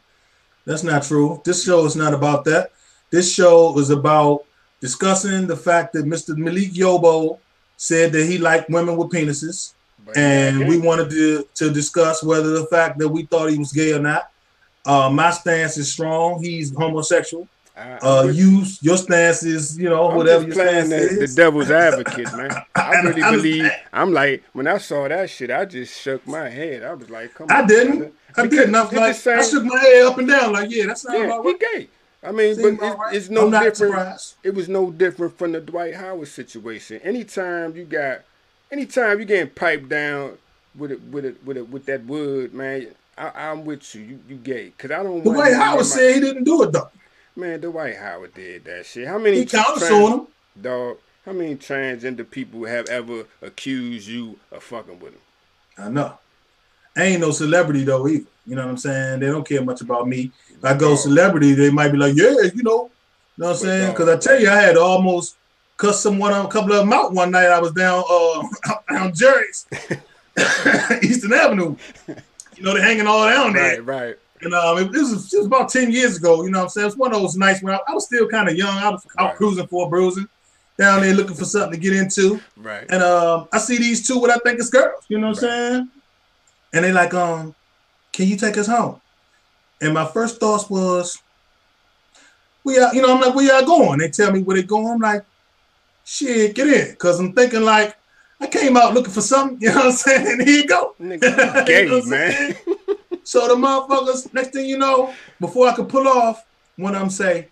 That's 0.65 0.83
not 0.83 1.05
true. 1.05 1.41
This 1.45 1.65
show 1.65 1.85
is 1.85 1.95
not 1.95 2.13
about 2.13 2.45
that. 2.47 2.73
This 3.13 3.33
show 3.33 3.79
is 3.79 3.91
about 3.91 4.45
discussing 4.81 5.47
the 5.47 5.57
fact 5.57 5.93
that 5.93 6.07
Mr. 6.07 6.37
Malik 6.37 6.73
Yoba 6.73 7.39
said 7.77 8.11
that 8.13 8.27
he 8.27 8.39
liked 8.39 8.69
women 8.69 8.97
with 8.97 9.11
penises, 9.13 9.75
and 10.15 10.67
we 10.67 10.79
wanted 10.79 11.11
to 11.11 11.45
to 11.57 11.71
discuss 11.73 12.23
whether 12.23 12.51
the 12.51 12.67
fact 12.67 12.99
that 12.99 13.09
we 13.09 13.27
thought 13.27 13.51
he 13.51 13.59
was 13.59 13.73
gay 13.73 13.93
or 13.93 14.01
not. 14.01 14.25
Uh, 14.87 15.11
my 15.11 15.31
stance 15.31 15.77
is 15.77 15.93
strong. 15.93 16.43
He's 16.43 16.75
homosexual. 16.75 17.49
I, 17.77 18.01
Uh, 18.03 18.29
you, 18.33 18.65
your 18.81 18.97
stance 18.97 19.43
is, 19.43 19.79
you 19.79 19.89
know, 19.89 20.11
I'm 20.11 20.11
whatever 20.11 20.45
just 20.45 20.47
your 20.47 20.55
playing 20.55 20.87
stance 20.87 20.91
the, 20.91 21.09
the 21.19 21.29
devil's 21.29 21.71
advocate, 21.71 22.33
man. 22.33 22.63
I 22.77 22.95
really 22.95 23.23
I 23.23 23.31
believe. 23.31 23.71
I'm 23.93 24.13
like, 24.13 24.45
when 24.53 24.67
I 24.67 24.79
saw 24.79 25.09
that 25.09 25.31
shit, 25.31 25.51
I 25.51 25.65
just 25.65 26.01
shook 26.01 26.27
my 26.27 26.49
head. 26.49 26.83
I 26.85 26.95
was 26.95 27.11
like, 27.11 27.35
come 27.35 27.49
I 27.49 27.63
on. 27.63 27.67
didn't. 27.67 27.99
brother. 27.99 28.13
I 28.37 28.43
Because 28.43 28.51
didn't. 28.51 28.75
I 28.75 28.85
it's 28.85 28.93
like, 28.93 29.17
the 29.25 29.35
I 29.35 29.43
shook 29.43 29.65
my 29.65 29.79
head 29.79 30.07
up 30.07 30.19
and 30.19 30.29
down, 30.29 30.53
like, 30.53 30.71
yeah, 30.71 30.87
that's 30.87 31.05
not 31.05 31.19
Yeah, 31.19 31.25
about 31.25 31.45
he 31.47 31.55
gay. 31.59 31.89
I 32.23 32.33
mean, 32.33 32.57
but 32.61 32.75
it's, 32.75 32.81
right. 32.81 33.15
it's 33.15 33.29
no 33.31 33.51
different. 33.51 33.93
surprised. 33.93 34.35
It 34.43 34.55
was 34.55 34.69
no 34.69 34.91
different 34.91 35.39
from 35.39 35.53
the 35.53 35.61
Dwight 35.61 35.95
Howard 35.95 36.29
situation. 36.29 37.01
Anytime 37.03 37.77
you 37.77 37.85
got, 37.85 38.21
anytime 38.71 39.19
you 39.19 39.25
getting 39.25 39.51
piped 39.51 39.89
down 39.89 40.39
with 40.77 40.93
it, 40.93 41.03
with 41.03 41.25
it, 41.25 41.45
with 41.45 41.57
it, 41.57 41.69
with 41.69 41.87
that 41.87 42.05
wood, 42.05 42.55
man. 42.55 42.89
I, 43.17 43.51
I'm 43.51 43.65
with 43.65 43.95
you. 43.95 44.03
You, 44.03 44.21
you 44.29 44.37
gay? 44.37 44.73
Cause 44.79 44.93
I 44.93 45.03
don't. 45.03 45.23
Dwight 45.25 45.55
Howard 45.55 45.87
said 45.87 46.15
he 46.15 46.21
didn't 46.21 46.45
do 46.45 46.63
it 46.63 46.73
though. 46.73 46.89
Man, 47.35 47.61
Dwight 47.61 47.97
Howard 47.97 48.35
did 48.35 48.65
that 48.65 48.87
shit. 48.87 49.09
How 49.09 49.19
many 49.19 49.39
He 49.41 49.47
counted 49.47 49.83
on 49.93 50.13
him. 50.13 50.27
dog? 50.61 50.99
How 51.25 51.33
many 51.33 51.57
transgender 51.57 52.29
people 52.29 52.65
have 52.65 52.89
ever 52.89 53.25
accused 53.43 54.09
you 54.09 54.39
of 54.51 54.63
fucking 54.63 54.99
with 55.01 55.13
them? 55.13 55.21
I 55.77 55.91
know. 55.91 56.19
I 56.97 57.03
ain't 57.05 57.21
no 57.21 57.33
celebrity 57.33 57.85
though 57.85 58.09
either. 58.09 58.25
You 58.47 58.55
know 58.57 58.63
what 58.65 58.71
I'm 58.71 58.77
saying? 58.79 59.21
They 59.21 59.27
don't 59.27 59.47
care 59.47 59.63
much 59.63 59.81
about 59.83 60.09
me. 60.09 60.31
If 60.57 60.65
I 60.65 60.75
go 60.75 60.95
celebrity, 60.95 61.55
they 61.55 61.71
might 61.71 61.91
be 61.91 61.99
like, 61.99 62.15
yeah, 62.17 62.31
you 62.55 62.63
know. 62.63 62.91
You 63.37 63.45
know 63.45 63.47
what 63.47 63.51
I'm 63.51 63.57
saying? 63.57 63.93
Because 63.93 64.09
I 64.09 64.17
tell 64.17 64.41
you, 64.41 64.49
I 64.49 64.57
had 64.57 64.77
almost 64.77 65.37
cuss 65.79 66.03
someone 66.03 66.33
a 66.35 66.47
couple 66.49 66.73
of 66.73 66.81
them 66.81 66.93
out 66.93 67.13
one 67.15 67.31
night. 67.31 67.47
I 67.47 67.59
was 67.61 67.73
down 67.73 68.05
uh 68.09 68.43
on 68.91 69.15
Jerry's, 69.15 69.67
Eastern 71.03 71.33
Avenue. 71.33 71.75
You 72.57 72.63
know, 72.63 72.75
they're 72.75 72.83
hanging 72.83 73.07
all 73.07 73.27
down 73.29 73.53
there. 73.55 73.83
Right, 73.83 74.07
right. 74.07 74.17
And 74.41 74.55
um, 74.55 74.79
it, 74.79 74.93
this 74.93 75.11
was, 75.11 75.33
it 75.35 75.39
was 75.39 75.47
about 75.47 75.69
10 75.69 75.91
years 75.91 76.17
ago. 76.17 76.45
You 76.45 76.51
know 76.51 76.59
what 76.59 76.65
I'm 76.65 76.69
saying? 76.71 76.87
It's 76.89 76.97
one 76.97 77.13
of 77.13 77.21
those 77.21 77.37
nights 77.37 77.61
when 77.63 77.75
I, 77.75 77.79
I 77.89 77.93
was 77.95 78.05
still 78.07 78.29
kind 78.29 78.49
of 78.49 78.55
young. 78.57 78.77
I 78.77 78.91
was 78.91 79.05
out 79.19 79.27
Right. 79.31 79.37
cruising 79.37 79.67
for 79.67 79.87
a 79.87 79.91
bruising, 79.91 80.29
down 80.79 81.01
there 81.03 81.15
looking 81.15 81.35
for 81.35 81.45
something 81.45 81.73
to 81.73 81.77
get 81.79 81.93
into. 81.97 82.41
Right. 82.57 82.87
And 82.89 83.03
um, 83.03 83.49
I 83.53 83.59
see 83.59 83.79
these 83.79 84.07
two 84.07 84.19
what 84.21 84.31
I 84.31 84.37
think 84.45 84.61
is 84.61 84.71
girls. 84.71 85.05
You 85.09 85.19
know 85.19 85.29
what 85.29 85.39
I'm 85.39 85.41
saying? 85.43 85.89
And 86.73 86.85
they 86.85 86.93
like, 86.93 87.15
um, 87.15 87.55
can 88.13 88.29
you 88.29 88.37
take 88.37 88.57
us 88.59 88.67
home? 88.69 89.01
And 89.81 89.93
my 89.95 90.05
first 90.05 90.39
thoughts 90.39 90.69
was, 90.71 91.19
we 92.65 92.79
are, 92.79 92.95
you 92.95 93.03
know, 93.03 93.15
I'm 93.15 93.21
like, 93.21 93.35
where 93.35 93.47
y'all 93.47 93.67
going? 93.67 93.99
They 93.99 94.09
tell 94.09 94.31
me 94.33 94.43
where 94.43 94.57
they 94.57 94.63
going. 94.63 94.87
I'm 94.87 94.99
like, 94.99 95.25
shit, 96.09 96.55
get 96.55 96.69
in. 96.69 96.97
Cause 96.97 97.21
I'm 97.21 97.33
thinking 97.35 97.63
like, 97.63 97.95
I 98.41 98.47
came 98.47 98.77
out 98.77 98.95
looking 98.95 99.13
for 99.13 99.21
something, 99.21 99.59
you 99.61 99.69
know 99.69 99.77
what 99.77 99.87
I'm 99.87 99.93
saying? 99.93 100.27
And 100.27 100.49
here 100.49 100.61
you 100.63 100.67
go. 100.67 100.95
Nigga, 101.01 101.67
gay, 101.67 101.85
You 101.85 102.01
know 102.01 102.07
man. 102.07 102.57
So 103.25 103.47
the 103.47 103.55
motherfuckers, 103.55 104.33
next 104.33 104.53
thing 104.53 104.67
you 104.67 104.79
know, 104.79 105.13
before 105.39 105.69
I 105.69 105.75
could 105.75 105.89
pull 105.89 106.09
off, 106.09 106.45
one 106.77 106.95
of 106.95 107.01
them 107.01 107.11
say, 107.11 107.49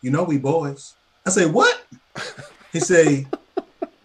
"You 0.00 0.10
know 0.10 0.24
we 0.24 0.36
boys." 0.38 0.94
I 1.24 1.30
say, 1.30 1.46
"What?" 1.46 1.80
He 2.72 2.80
say, 2.80 3.26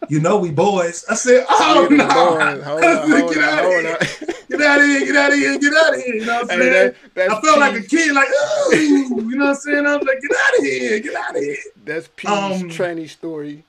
"You 0.09 0.19
know 0.19 0.37
we 0.37 0.51
boys." 0.51 1.03
I 1.09 1.15
said, 1.15 1.45
"Oh 1.49 1.87
no!" 1.89 2.07
hold 2.07 2.41
on, 2.41 2.61
hold 2.61 2.83
on, 2.83 3.09
hold 3.09 3.85
on. 3.87 4.34
Get 4.49 4.61
out 4.61 4.79
of 4.79 4.85
here! 4.87 5.05
Get 5.05 5.15
out 5.15 5.31
of 5.33 5.39
here! 5.39 5.57
Get 5.59 5.73
out 5.73 5.95
of 5.95 6.01
here! 6.01 6.15
You 6.15 6.25
know 6.25 6.33
what 6.41 6.51
I'm 6.53 6.59
Hey, 6.59 6.71
saying? 6.71 6.93
that- 7.15 7.31
I 7.31 7.41
felt 7.41 7.59
like 7.59 7.75
a 7.75 7.81
kid, 7.81 8.13
like, 8.13 8.27
ooh, 8.29 8.75
you 8.75 9.35
know 9.35 9.45
what 9.45 9.49
I'm 9.49 9.55
saying? 9.55 9.85
I 9.85 9.95
was 9.97 10.05
like, 10.07 10.21
"Get 10.21 10.31
out 10.37 10.59
of 10.59 10.65
here! 10.65 10.99
Get 10.99 11.15
out 11.15 11.35
of 11.35 11.41
here!" 11.43 11.57
That's 11.85 12.09
P's 12.15 12.29
Um, 12.29 12.69
tranny 12.69 13.09
story. 13.09 13.63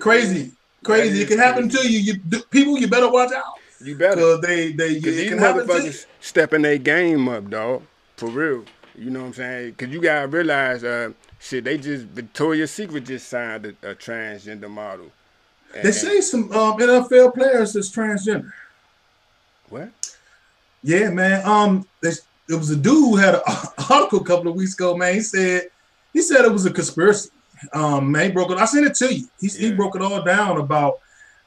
Crazy, 0.00 0.52
crazy. 0.82 1.22
It 1.22 1.28
can 1.28 1.38
happen 1.38 1.68
crazy. 1.70 1.88
to 1.88 1.92
you. 1.92 2.20
You 2.32 2.40
people, 2.50 2.78
you 2.78 2.88
better 2.88 3.10
watch 3.10 3.32
out 3.32 3.44
You 3.80 3.94
better. 3.96 4.16
because 4.16 4.40
they, 4.40 4.72
they, 4.72 5.00
Cause 5.00 5.16
it 5.16 5.28
can 5.28 5.38
happen 5.38 5.66
to 5.66 5.82
you. 5.84 5.92
stepping 6.20 6.62
their 6.62 6.78
game 6.78 7.28
up, 7.28 7.48
dog. 7.50 7.82
For 8.16 8.28
real. 8.28 8.64
You 8.96 9.10
know 9.10 9.20
what 9.20 9.26
I'm 9.26 9.34
saying? 9.34 9.74
Cause 9.76 9.88
you 9.88 10.00
gotta 10.00 10.26
realize, 10.26 10.82
uh, 10.84 11.10
shit, 11.38 11.64
they 11.64 11.78
just 11.78 12.04
Victoria's 12.06 12.70
Secret 12.70 13.04
just 13.04 13.28
signed 13.28 13.64
a, 13.82 13.90
a 13.90 13.94
transgender 13.94 14.68
model. 14.68 15.10
And- 15.74 15.84
They 15.84 15.92
say 15.92 16.20
some 16.20 16.50
um, 16.52 16.76
NFL 16.78 17.32
players 17.34 17.76
is 17.76 17.90
transgender. 17.92 18.52
What? 19.70 19.90
Yeah, 20.82 21.10
man. 21.10 21.46
Um, 21.46 21.86
there 22.02 22.58
was 22.58 22.70
a 22.70 22.76
dude 22.76 22.92
who 22.92 23.16
had 23.16 23.36
an 23.36 23.40
article 23.90 24.20
a 24.20 24.24
couple 24.24 24.48
of 24.48 24.56
weeks 24.56 24.74
ago. 24.74 24.96
Man, 24.96 25.14
he 25.14 25.20
said 25.20 25.68
he 26.12 26.20
said 26.20 26.44
it 26.44 26.52
was 26.52 26.66
a 26.66 26.70
conspiracy. 26.72 27.30
Um, 27.72 28.10
man, 28.10 28.26
he 28.26 28.32
broke 28.32 28.50
it. 28.50 28.58
I 28.58 28.64
sent 28.64 28.86
it 28.86 28.94
to 28.96 29.14
you. 29.14 29.28
He, 29.40 29.48
he 29.48 29.72
broke 29.72 29.94
it 29.94 30.02
all 30.02 30.22
down 30.22 30.58
about 30.58 30.98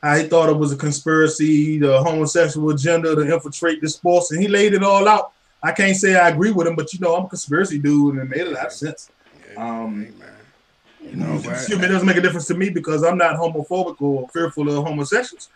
how 0.02 0.16
he 0.16 0.24
thought 0.24 0.50
it 0.50 0.58
was 0.58 0.72
a 0.72 0.78
conspiracy, 0.78 1.80
the 1.80 2.02
homosexual 2.04 2.70
agenda 2.70 3.16
to 3.16 3.22
infiltrate 3.22 3.82
the 3.82 3.90
sports, 3.90 4.32
and 4.32 4.42
he 4.42 4.48
laid 4.48 4.74
it 4.74 4.84
all 4.84 5.08
out. 5.08 5.32
I 5.62 5.72
can't 5.72 5.96
say 5.96 6.16
I 6.16 6.30
agree 6.30 6.52
with 6.52 6.68
him, 6.68 6.76
but 6.76 6.94
you 6.94 7.00
know, 7.00 7.16
I'm 7.16 7.26
a 7.26 7.30
conspiracy 7.30 7.80
dude, 7.80 8.16
and 8.16 8.24
it 8.24 8.38
made 8.38 8.48
a 8.48 8.52
lot 8.52 8.68
of 8.68 8.74
sense. 8.74 9.10
Yeah, 9.54 9.82
Um, 9.84 10.02
man. 10.20 10.30
You 11.02 11.16
know? 11.18 11.36
Excuse 11.36 11.80
me, 11.80 11.86
it 11.86 11.90
doesn't 11.90 12.08
make 12.08 12.18
a 12.18 12.22
difference 12.22 12.48
to 12.48 12.54
me 12.54 12.70
because 12.70 13.04
I'm 13.04 13.18
not 13.18 13.38
homophobic 13.38 14.02
or 14.02 14.30
fearful 14.30 14.70
of 14.70 14.86
homosexuals. 14.86 15.50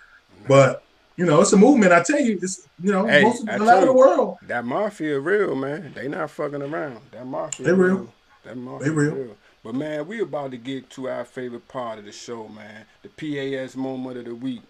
But 0.47 0.83
you 1.17 1.25
know, 1.25 1.41
it's 1.41 1.51
a 1.51 1.57
movement. 1.57 1.91
I 1.91 2.03
tell 2.03 2.21
you, 2.21 2.39
it's 2.41 2.67
you 2.81 2.91
know, 2.91 3.07
Hey, 3.07 3.23
most 3.23 3.47
of, 3.47 3.49
a 3.59 3.63
lot 3.63 3.79
of 3.79 3.87
the 3.87 3.93
world. 3.93 4.37
That 4.43 4.63
mafia 4.63 5.19
real, 5.19 5.55
man. 5.55 5.91
They 5.95 6.07
not 6.07 6.29
fucking 6.29 6.61
around. 6.61 6.99
That 7.11 7.25
mafia 7.25 7.65
They 7.65 7.73
real. 7.73 8.13
That 8.45 8.55
mafia 8.55 8.87
They 8.87 8.95
real. 8.95 9.35
But 9.63 9.75
man, 9.75 10.07
we 10.07 10.21
about 10.21 10.51
to 10.51 10.57
get 10.57 10.89
to 10.91 11.09
our 11.09 11.25
favorite 11.25 11.67
part 11.67 11.99
of 11.99 12.05
the 12.05 12.11
show, 12.11 12.47
man. 12.47 12.85
The 13.01 13.09
PAS 13.09 13.75
moment 13.75 14.17
of 14.19 14.25
the 14.25 14.35
week. 14.35 14.61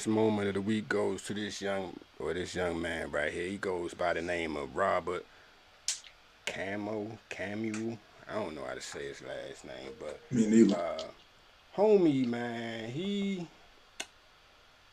PAS 0.00 0.06
moment 0.06 0.48
of 0.48 0.54
the 0.54 0.62
week 0.62 0.88
goes 0.88 1.22
to 1.24 1.34
this 1.34 1.60
young 1.60 1.94
or 2.18 2.32
this 2.32 2.54
young 2.54 2.80
man 2.80 3.10
right 3.10 3.30
here. 3.30 3.46
He 3.46 3.58
goes 3.58 3.92
by 3.92 4.14
the 4.14 4.22
name 4.22 4.56
of 4.56 4.74
Robert 4.74 5.26
Camo 6.46 7.18
Camu. 7.28 7.98
I 8.26 8.34
don't 8.34 8.54
know 8.54 8.64
how 8.64 8.72
to 8.72 8.80
say 8.80 9.08
his 9.08 9.20
last 9.20 9.66
name, 9.66 9.92
but 10.00 10.18
Me 10.30 10.46
neither. 10.46 10.74
uh, 10.74 11.02
homie 11.76 12.26
man, 12.26 12.88
he 12.88 13.46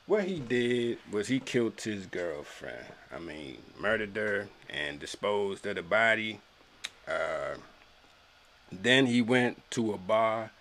what 0.07 0.25
he 0.25 0.39
did 0.39 0.97
was 1.09 1.29
he 1.29 1.39
killed 1.39 1.79
his 1.79 2.05
girlfriend. 2.05 2.87
I 3.15 3.19
mean, 3.19 3.59
murdered 3.79 4.13
her 4.17 4.49
and 4.69 4.99
disposed 4.99 5.65
of 5.67 5.75
the 5.75 5.83
body. 5.83 6.41
Uh, 7.07 7.55
then 8.73 9.05
he 9.05 9.21
went 9.21 9.71
to 9.71 9.93
a 9.93 9.97
bar 9.97 10.51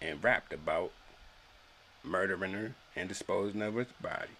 and 0.00 0.22
rapped 0.22 0.52
about 0.52 0.92
murdering 2.04 2.52
her 2.52 2.74
and 2.96 3.08
disposing 3.08 3.62
of 3.62 3.74
her 3.74 3.86
body. 4.00 4.30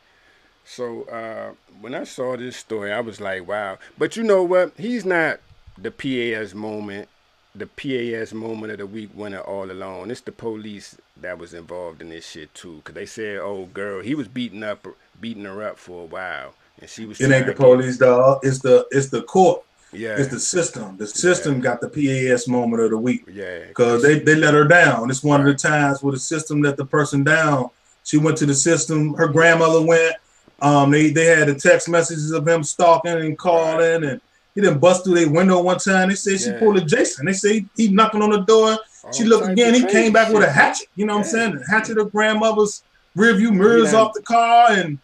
So 0.65 1.05
uh, 1.05 1.53
when 1.81 1.95
I 1.95 2.05
saw 2.05 2.37
this 2.37 2.57
story, 2.57 2.93
I 2.93 3.01
was 3.01 3.21
like, 3.21 3.47
wow. 3.47 3.79
But 3.97 4.17
you 4.17 4.25
know 4.25 4.43
what? 4.43 4.73
He's 4.77 5.05
not 5.05 5.39
the 5.79 5.91
PAS 5.91 6.55
moment, 6.55 7.09
the 7.55 7.67
PAS 7.67 8.33
moment 8.33 8.73
of 8.73 8.79
the 8.79 8.87
week 8.87 9.11
winner 9.15 9.41
all 9.41 9.71
alone. 9.71 10.11
It's 10.11 10.23
the 10.23 10.33
police 10.33 10.97
that 11.21 11.39
was 11.39 11.55
involved 11.55 12.03
in 12.03 12.09
this 12.09 12.29
shit 12.29 12.53
too. 12.55 12.81
Cause 12.85 12.95
they 12.95 13.07
said, 13.07 13.39
oh 13.39 13.67
girl, 13.67 14.03
he 14.03 14.15
was 14.15 14.29
beating 14.29 14.65
up, 14.65 14.87
beating 15.21 15.45
her 15.45 15.63
up 15.63 15.79
for 15.79 16.03
a 16.03 16.07
while, 16.07 16.55
and 16.81 16.91
she 16.91 17.07
was. 17.07 17.21
It 17.21 17.31
ain't 17.31 17.47
the 17.47 17.53
police, 17.53 17.99
dog. 17.99 18.41
It's 18.43 18.59
the 18.59 18.87
it's 18.91 19.09
the 19.09 19.23
court. 19.23 19.63
Yeah. 19.93 20.17
It's 20.19 20.29
the 20.29 20.41
system. 20.41 20.97
The 20.97 21.07
system 21.07 21.61
got 21.61 21.81
the 21.81 21.89
PAS 21.89 22.49
moment 22.49 22.83
of 22.83 22.91
the 22.91 22.99
week 22.99 23.25
yeah. 23.33 23.67
because 23.69 24.03
they, 24.03 24.19
they 24.19 24.35
let 24.35 24.53
her 24.53 24.65
down. 24.65 25.11
It's 25.11 25.23
one 25.23 25.41
of 25.41 25.47
the 25.47 25.55
times 25.55 26.03
where 26.03 26.13
the 26.13 26.19
system 26.19 26.61
let 26.61 26.77
the 26.77 26.85
person 26.85 27.25
down. 27.25 27.71
She 28.07 28.19
went 28.19 28.39
to 28.39 28.47
the 28.47 28.55
system. 28.55 29.15
Her 29.15 29.27
grandmother 29.29 29.83
went. 29.83 30.15
Um, 30.61 30.91
they 30.93 31.11
they 31.11 31.27
had 31.27 31.49
the 31.49 31.55
text 31.57 31.89
messages 31.89 32.31
of 32.31 32.47
him 32.47 32.63
stalking 32.63 33.11
and 33.13 33.37
calling, 33.37 34.05
and 34.05 34.21
he 34.55 34.61
didn't 34.63 34.79
bust 34.79 35.05
through 35.05 35.17
their 35.17 35.29
window 35.29 35.61
one 35.61 35.79
time. 35.79 36.09
They 36.09 36.15
said 36.15 36.41
she 36.41 36.47
Yeah. 36.51 36.59
pulled 36.61 36.79
a 36.79 36.85
Jason. 36.85 37.27
They 37.27 37.33
say 37.33 37.53
he, 37.55 37.69
he 37.77 37.89
knocking 37.89 38.23
on 38.23 38.31
the 38.31 38.41
door. 38.45 38.79
She 39.13 39.25
looked 39.25 39.49
again. 39.49 39.75
He 39.75 39.85
came 39.85 40.13
back 40.13 40.33
with 40.33 40.45
a 40.45 40.51
hatchet. 40.51 40.87
You 40.95 41.05
know 41.07 41.15
what 41.19 41.27
I'm 41.27 41.39
Yeah. 41.39 41.51
saying? 41.51 41.65
Hatchet 41.69 41.97
her 41.99 42.05
grandmother's 42.05 42.85
rearview 43.19 43.53
mirrors 43.53 43.93
off 43.93 44.13
the 44.15 44.23
car, 44.23 44.71
and 44.71 44.99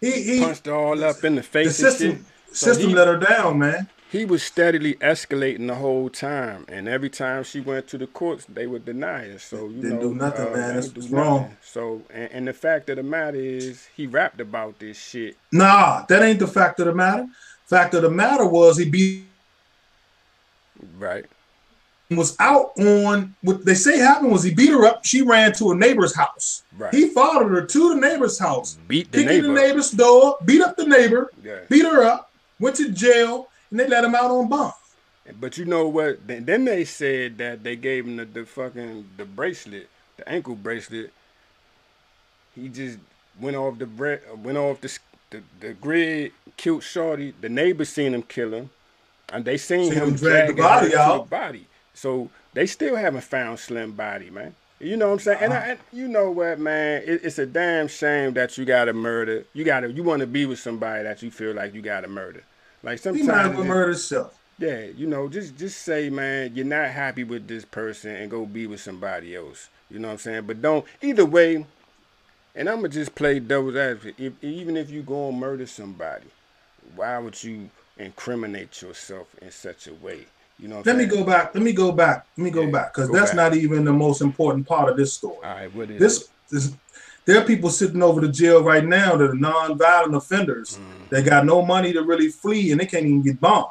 he 0.00 0.10
he 0.10 0.40
Punched 0.40 0.66
all 0.68 1.02
up 1.04 1.22
in 1.24 1.36
the 1.36 1.40
the 1.42 1.46
face. 1.46 1.66
and 1.66 1.74
system. 1.92 2.26
So 2.52 2.66
system 2.72 2.88
he- 2.90 2.94
let 2.96 3.06
her 3.06 3.16
down, 3.18 3.58
man. 3.60 3.88
He 4.10 4.24
was 4.24 4.42
steadily 4.42 4.94
escalating 4.94 5.66
the 5.66 5.74
whole 5.74 6.08
time, 6.08 6.64
and 6.68 6.88
every 6.88 7.10
time 7.10 7.44
she 7.44 7.60
went 7.60 7.86
to 7.88 7.98
the 7.98 8.06
courts, 8.06 8.46
they 8.48 8.66
would 8.66 8.84
deny 8.84 9.22
it. 9.24 9.40
So 9.40 9.68
you 9.68 9.82
Didn't 9.82 9.96
know, 9.96 10.00
do 10.00 10.14
nothing, 10.14 10.46
uh, 10.46 10.50
man. 10.50 10.74
That's 10.74 10.94
what's 10.94 11.08
wrong. 11.08 11.42
nothing. 11.42 11.56
So, 11.62 12.02
and, 12.12 12.32
and 12.32 12.48
the 12.48 12.52
fact 12.54 12.88
of 12.90 12.96
the 12.96 13.02
matter 13.02 13.36
is, 13.36 13.86
he 13.94 14.06
rapped 14.06 14.40
about 14.40 14.78
this 14.78 14.98
shit. 14.98 15.36
Nah, 15.52 16.04
that 16.08 16.22
ain't 16.22 16.38
the 16.38 16.46
fact 16.46 16.80
of 16.80 16.86
the 16.86 16.94
matter. 16.94 17.26
Fact 17.66 17.92
of 17.94 18.02
the 18.02 18.10
matter 18.10 18.46
was 18.46 18.78
he 18.78 18.88
beat 18.88 19.24
Right. 20.98 21.26
was 22.10 22.34
out 22.40 22.70
on 22.78 23.34
what 23.42 23.64
they 23.64 23.74
say 23.74 23.98
happened 23.98 24.30
was 24.32 24.42
he 24.42 24.54
beat 24.54 24.70
her 24.70 24.86
up. 24.86 25.04
She 25.04 25.20
ran 25.22 25.52
to 25.54 25.72
a 25.72 25.74
neighbor's 25.74 26.14
house. 26.14 26.62
Right. 26.78 26.94
He 26.94 27.08
followed 27.08 27.48
her 27.50 27.62
to 27.66 27.88
the 27.90 27.96
neighbor's 28.00 28.38
house, 28.38 28.78
Beat 28.86 29.12
the 29.12 29.24
neighbor. 29.24 29.48
the 29.48 29.52
neighbor's 29.52 29.90
door, 29.90 30.38
beat 30.46 30.62
up 30.62 30.76
the 30.76 30.86
neighbor, 30.86 31.30
Yeah. 31.44 31.60
beat 31.68 31.84
her 31.84 32.02
up, 32.04 32.30
went 32.60 32.76
to 32.76 32.90
jail, 32.90 33.48
and 33.70 33.80
they 33.80 33.86
let 33.88 34.04
him 34.04 34.14
out 34.14 34.30
on 34.30 34.48
bond. 34.48 34.72
But 35.40 35.58
you 35.58 35.64
know 35.66 35.88
what? 35.88 36.26
Then 36.26 36.64
they 36.64 36.84
said 36.84 37.36
that 37.38 37.62
they 37.62 37.76
gave 37.76 38.06
him 38.06 38.16
the, 38.16 38.24
the 38.24 38.44
fucking 38.46 39.08
the 39.16 39.24
bracelet, 39.26 39.88
the 40.16 40.26
ankle 40.28 40.54
bracelet. 40.54 41.12
He 42.54 42.68
just 42.68 42.98
went 43.40 43.56
off 43.56 43.78
the 43.78 43.86
bre- 43.86 44.24
went 44.42 44.58
off 44.58 44.80
the, 44.80 44.98
the 45.30 45.42
the 45.60 45.72
grid, 45.74 46.32
killed 46.56 46.82
Shorty. 46.82 47.34
The 47.40 47.48
neighbors 47.48 47.90
seen 47.90 48.14
him 48.14 48.22
kill 48.22 48.54
him, 48.54 48.70
and 49.32 49.44
they 49.44 49.58
seen, 49.58 49.92
him 49.92 50.08
him 50.08 50.14
drag 50.16 50.48
the 50.56 50.62
body 50.62 50.96
out. 50.96 51.24
the 51.24 51.30
body. 51.30 51.66
So 51.94 52.30
they 52.54 52.66
still 52.66 52.96
haven't 52.96 53.24
found 53.24 53.58
Slim 53.58 53.92
body, 53.92 54.30
man. 54.30 54.54
You 54.80 54.96
know 54.96 55.08
what 55.08 55.14
I'm 55.14 55.18
saying? 55.18 55.38
And, 55.42 55.52
I, 55.52 55.56
Uh-huh. 55.56 55.70
and 55.72 55.78
you 55.92 56.08
know 56.08 56.30
what, 56.30 56.58
man? 56.60 57.02
It, 57.04 57.20
it's 57.24 57.38
a 57.38 57.46
damn 57.46 57.88
shame 57.88 58.32
that 58.34 58.56
you 58.56 58.64
got 58.64 58.84
to 58.86 58.92
murder. 58.92 59.44
You 59.52 59.64
got 59.64 59.80
to 59.80 59.92
you 59.92 60.02
want 60.04 60.20
to 60.20 60.26
be 60.26 60.46
with 60.46 60.58
somebody 60.60 61.02
that 61.02 61.22
you 61.22 61.30
feel 61.30 61.52
like 61.54 61.74
you 61.74 61.82
got 61.82 62.00
to 62.02 62.08
murder. 62.08 62.44
Like 62.82 62.98
He 62.98 63.02
sometimes 63.02 63.26
might 63.28 63.40
it 63.40 63.42
have 63.42 63.56
just- 63.56 63.66
murdered 63.66 63.88
himself. 63.92 64.38
yeah, 64.58 64.80
you 64.96 65.06
know, 65.06 65.28
just 65.28 65.56
just 65.56 65.82
say, 65.82 66.10
man, 66.10 66.52
you're 66.54 66.64
not 66.64 66.88
happy 66.90 67.24
with 67.24 67.48
this 67.48 67.64
person 67.64 68.14
and 68.14 68.30
go 68.30 68.46
be 68.46 68.66
with 68.66 68.80
somebody 68.80 69.34
else. 69.36 69.68
You 69.90 69.98
know 69.98 70.08
what 70.08 70.12
I'm 70.12 70.18
saying? 70.18 70.42
But 70.46 70.62
don't 70.62 70.84
either 71.02 71.24
way. 71.26 71.64
And 72.54 72.68
I'm 72.68 72.76
gonna 72.76 72.88
just 72.88 73.14
play 73.14 73.38
devil's 73.38 73.76
advocate. 73.76 74.16
If, 74.18 74.32
even 74.42 74.76
if 74.76 74.90
you 74.90 75.02
go 75.02 75.28
and 75.28 75.38
murder 75.38 75.64
somebody, 75.66 76.26
why 76.96 77.16
would 77.18 77.42
you 77.44 77.70
incriminate 77.98 78.82
yourself 78.82 79.28
in 79.40 79.50
such 79.52 79.86
a 79.86 79.94
way? 79.94 80.26
You 80.58 80.66
know. 80.66 80.76
What 80.78 80.86
Let 80.86 80.96
me 80.96 81.06
go 81.06 81.22
back. 81.24 81.54
Let 81.54 81.62
me 81.62 81.72
go 81.72 81.92
back. 81.92 82.26
Let 82.36 82.44
me 82.44 82.50
go 82.50 82.62
Yeah, 82.62 82.70
back 82.72 82.94
because 82.94 83.10
that's 83.10 83.30
back. 83.30 83.52
not 83.52 83.54
even 83.54 83.84
the 83.84 83.92
most 83.92 84.20
important 84.22 84.66
part 84.66 84.88
of 84.90 84.96
this 84.96 85.12
story. 85.12 85.36
All 85.44 85.54
right, 85.54 85.72
what 85.72 85.88
is 85.90 86.00
This, 86.00 86.22
it? 86.22 86.28
this 86.50 86.72
there 87.28 87.38
are 87.38 87.44
people 87.44 87.68
sitting 87.68 88.02
over 88.02 88.22
the 88.22 88.28
jail 88.28 88.62
right 88.62 88.86
now 88.86 89.14
that 89.14 89.28
are 89.30 89.34
non-violent 89.34 90.14
offenders 90.14 90.78
Mm. 90.78 91.08
that 91.10 91.24
got 91.26 91.44
no 91.44 91.60
money 91.60 91.92
to 91.92 92.02
really 92.02 92.28
flee 92.30 92.72
and 92.72 92.80
they 92.80 92.86
can't 92.86 93.04
even 93.04 93.20
get 93.20 93.38
bond. 93.38 93.66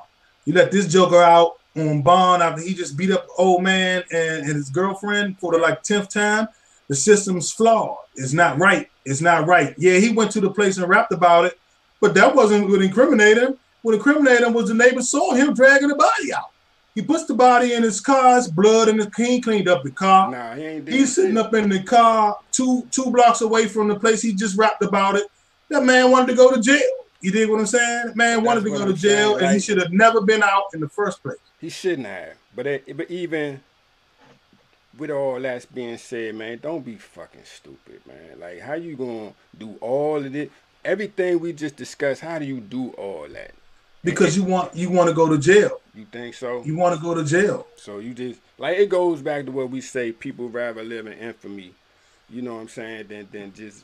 You 0.45 0.53
let 0.53 0.71
this 0.71 0.87
joker 0.87 1.19
out 1.21 1.53
on 1.75 2.03
bond 2.03 2.43
after 2.43 2.61
he 2.61 2.75
just 2.75 2.95
beat 2.95 3.09
up 3.09 3.25
old 3.35 3.63
man 3.63 4.03
and, 4.11 4.45
and 4.45 4.55
his 4.55 4.69
girlfriend 4.69 5.39
for 5.39 5.51
the 5.53 5.57
like 5.57 5.81
tenth 5.81 6.09
time. 6.09 6.47
The 6.87 6.95
system's 6.95 7.51
flawed. 7.51 7.97
It's 8.15 8.31
not 8.31 8.59
right. 8.59 8.89
It's 9.05 9.21
not 9.21 9.47
right. 9.47 9.73
Yeah, 9.79 9.97
he 9.97 10.09
went 10.13 10.29
to 10.33 10.39
the 10.41 10.51
place 10.51 10.77
and 10.77 10.87
rapped 10.87 11.11
about 11.11 11.45
it, 11.45 11.59
but 11.99 12.13
that 12.13 12.35
wasn't 12.35 12.69
what 12.69 12.83
incriminated 12.83 13.41
him. 13.43 13.57
What 13.81 13.95
incriminated 13.95 14.43
him 14.45 14.53
was 14.53 14.67
the 14.67 14.75
neighbor 14.75 15.01
saw 15.01 15.33
him 15.33 15.55
dragging 15.55 15.87
the 15.87 15.95
body 15.95 16.31
out. 16.31 16.51
He 16.97 17.03
puts 17.03 17.25
the 17.25 17.35
body 17.35 17.75
in 17.75 17.83
his 17.83 18.01
car. 18.01 18.39
It's 18.39 18.47
blood 18.47 18.87
in 18.87 18.97
the 18.97 19.11
he 19.15 19.39
cleaned 19.39 19.67
up 19.69 19.83
the 19.83 19.91
car. 19.91 20.31
Nah, 20.31 20.55
he 20.55 20.63
ain't. 20.63 20.87
He's 20.87 21.13
sitting 21.13 21.35
shit. 21.35 21.45
up 21.45 21.53
in 21.53 21.69
the 21.69 21.83
car 21.83 22.35
two 22.51 22.87
two 22.89 23.11
blocks 23.11 23.41
away 23.41 23.67
from 23.67 23.87
the 23.87 23.99
place 23.99 24.19
he 24.23 24.33
just 24.33 24.57
rapped 24.57 24.81
about 24.81 25.15
it. 25.15 25.27
That 25.69 25.83
man 25.83 26.09
wanted 26.09 26.29
to 26.29 26.33
go 26.33 26.51
to 26.51 26.59
jail. 26.59 26.81
You 27.21 27.31
dig 27.31 27.51
what 27.51 27.59
I'm 27.59 27.67
saying? 27.67 28.13
Man 28.15 28.43
wanted 28.43 28.63
to 28.63 28.71
go 28.71 28.79
to 28.79 28.89
I'm 28.89 28.95
jail, 28.95 29.33
saying, 29.33 29.45
and 29.45 29.53
he 29.53 29.59
should 29.59 29.77
have 29.77 29.91
never 29.91 30.21
been 30.21 30.41
out 30.41 30.63
in 30.73 30.79
the 30.79 30.89
first 30.89 31.21
place. 31.21 31.37
He 31.61 31.69
shouldn't 31.69 32.07
have. 32.07 32.33
But 32.55 32.65
it, 32.65 32.97
but 32.97 33.11
even 33.11 33.61
with 34.97 35.11
all 35.11 35.39
that 35.39 35.71
being 35.75 35.99
said, 35.99 36.33
man, 36.33 36.57
don't 36.63 36.83
be 36.83 36.95
fucking 36.95 37.43
stupid, 37.43 38.01
man. 38.07 38.39
Like 38.39 38.61
how 38.61 38.73
you 38.73 38.95
gonna 38.95 39.33
do 39.55 39.75
all 39.81 40.25
of 40.25 40.35
it? 40.35 40.51
Everything 40.83 41.41
we 41.41 41.53
just 41.53 41.75
discussed, 41.75 42.21
how 42.21 42.39
do 42.39 42.45
you 42.45 42.59
do 42.59 42.89
all 42.93 43.27
that? 43.27 43.51
Because 44.03 44.35
you 44.35 44.43
want 44.43 44.75
you 44.75 44.89
want 44.89 45.09
to 45.09 45.13
go 45.13 45.29
to 45.29 45.37
jail. 45.37 45.79
You 45.97 46.05
think 46.11 46.35
so? 46.35 46.63
You 46.63 46.75
want 46.75 46.95
to 46.95 47.01
go 47.01 47.15
to 47.15 47.23
jail. 47.23 47.65
So 47.75 47.97
you 47.97 48.13
just 48.13 48.39
like 48.59 48.77
it 48.77 48.87
goes 48.87 49.21
back 49.21 49.45
to 49.45 49.51
what 49.51 49.71
we 49.71 49.81
say. 49.81 50.11
People 50.11 50.47
rather 50.47 50.83
live 50.83 51.07
in 51.07 51.13
infamy. 51.13 51.73
You 52.29 52.43
know 52.43 52.53
what 52.55 52.61
I'm 52.61 52.67
saying? 52.69 53.07
Than 53.07 53.27
than 53.31 53.51
just 53.53 53.83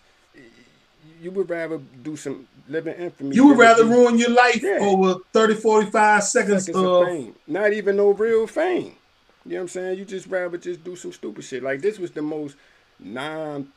you 1.20 1.32
would 1.32 1.50
rather 1.50 1.80
do 2.04 2.16
some 2.16 2.48
living 2.70 2.94
infamy. 2.96 3.36
You 3.36 3.48
would 3.48 3.58
rather 3.58 3.84
be- 3.84 3.90
ruin 3.90 4.20
your 4.20 4.30
life 4.30 4.62
Yeah. 4.62 4.78
over 4.82 5.16
30, 5.34 5.56
45 5.56 6.24
seconds, 6.24 6.66
seconds 6.66 6.78
of 6.86 6.86
of 6.86 7.08
fame. 7.08 7.36
Not 7.48 7.74
even 7.74 7.98
no 7.98 8.12
real 8.12 8.46
fame. 8.46 8.96
You 9.46 9.54
know 9.54 9.56
what 9.58 9.62
I'm 9.64 9.68
saying? 9.70 9.98
You 10.00 10.06
just 10.06 10.28
rather 10.28 10.58
just 10.58 10.84
do 10.84 10.96
some 10.96 11.12
stupid 11.12 11.44
shit. 11.44 11.64
Like 11.64 11.82
this 11.82 11.98
was 11.98 12.12
the 12.12 12.22
most 12.22 12.56
non 13.00 13.70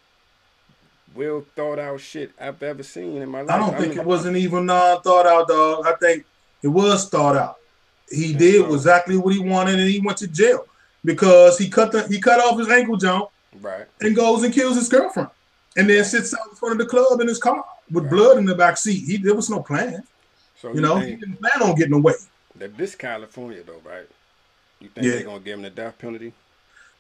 well 1.15 1.43
thought 1.57 1.79
out 1.79 2.01
shit 2.01 2.33
I've 2.39 2.63
ever 2.63 2.83
seen 2.83 3.23
in 3.23 3.31
my 3.31 3.41
life. 3.41 3.51
I 3.51 3.59
don't 3.59 3.77
think 3.79 3.91
mean, 3.93 4.01
it 4.01 4.05
wasn't 4.05 4.37
even 4.37 4.67
non 4.67 5.01
thought 5.01 5.27
out, 5.27 5.49
dog. 5.49 5.87
I 5.87 5.95
think 5.95 6.27
it 6.63 6.69
was 6.69 7.09
thought 7.09 7.37
out. 7.37 7.57
He 8.11 8.33
did 8.33 8.71
exactly 8.71 9.17
what 9.17 9.35
he 9.35 9.41
wanted, 9.41 9.79
and 9.81 9.89
he 9.89 10.01
went 10.01 10.19
to 10.19 10.29
jail 10.29 10.67
because 11.05 11.59
he 11.59 11.69
cut 11.69 11.93
the 11.93 12.07
he 12.09 12.21
cut 12.21 12.41
off 12.41 12.59
his 12.59 12.69
ankle 12.69 12.97
joint 12.97 13.29
right. 13.61 13.87
and 14.01 14.15
goes 14.15 14.43
and 14.45 14.55
kills 14.55 14.77
his 14.77 14.89
girlfriend, 14.89 15.29
and 15.77 15.89
then 15.91 16.05
sits 16.05 16.33
out 16.35 16.49
in 16.51 16.57
front 16.57 16.73
of 16.73 16.79
the 16.79 16.87
club 16.87 17.21
in 17.21 17.27
his 17.29 17.39
car 17.39 17.65
with 17.91 18.05
Right. 18.05 18.11
blood 18.13 18.39
in 18.39 18.45
the 18.45 18.55
back 18.55 18.77
seat. 18.77 19.05
He 19.05 19.17
there 19.17 19.35
was 19.35 19.51
no 19.51 19.61
plan, 19.63 20.03
So 20.61 20.73
you 20.73 20.81
know. 20.81 20.97
He 20.99 21.17
didn't 21.17 21.41
plan 21.41 21.63
on 21.63 21.75
getting 21.75 21.95
away. 21.95 22.15
that 22.57 22.77
this 22.77 22.95
California 22.95 23.63
though, 23.65 23.81
right? 23.85 24.09
You 24.81 24.89
think 24.89 25.07
Yeah. 25.07 25.13
they're 25.15 25.25
gonna 25.25 25.41
give 25.41 25.55
him 25.55 25.63
the 25.63 25.71
death 25.71 25.99
penalty? 25.99 26.33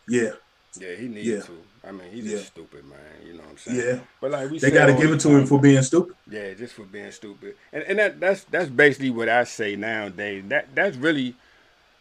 Yeah, 0.08 0.32
Yeah, 0.78 0.94
he 0.96 1.08
needs 1.08 1.26
Yeah. 1.26 1.40
to. 1.40 1.52
I 1.86 1.92
mean, 1.92 2.10
he's 2.10 2.24
Yeah. 2.24 2.38
just 2.38 2.48
stupid, 2.48 2.84
man. 2.84 2.98
You 3.24 3.34
know 3.34 3.40
what 3.40 3.50
I'm 3.50 3.58
saying? 3.58 3.78
yeah. 3.78 3.98
But 4.20 4.30
like 4.32 4.50
we 4.50 4.58
They 4.58 4.70
got 4.70 4.86
to 4.86 4.94
give 4.94 5.12
it 5.12 5.20
to 5.20 5.28
him 5.30 5.46
for 5.46 5.60
being 5.60 5.82
stupid. 5.82 6.16
Yeah, 6.28 6.52
just 6.54 6.74
for 6.74 6.84
being 6.84 7.10
stupid, 7.12 7.56
and 7.72 7.84
and 7.84 7.98
that 7.98 8.18
that's 8.20 8.44
that's 8.44 8.68
basically 8.68 9.10
what 9.10 9.28
I 9.28 9.44
say 9.44 9.76
nowadays. 9.76 10.42
That 10.48 10.74
that's 10.74 10.96
really 10.96 11.34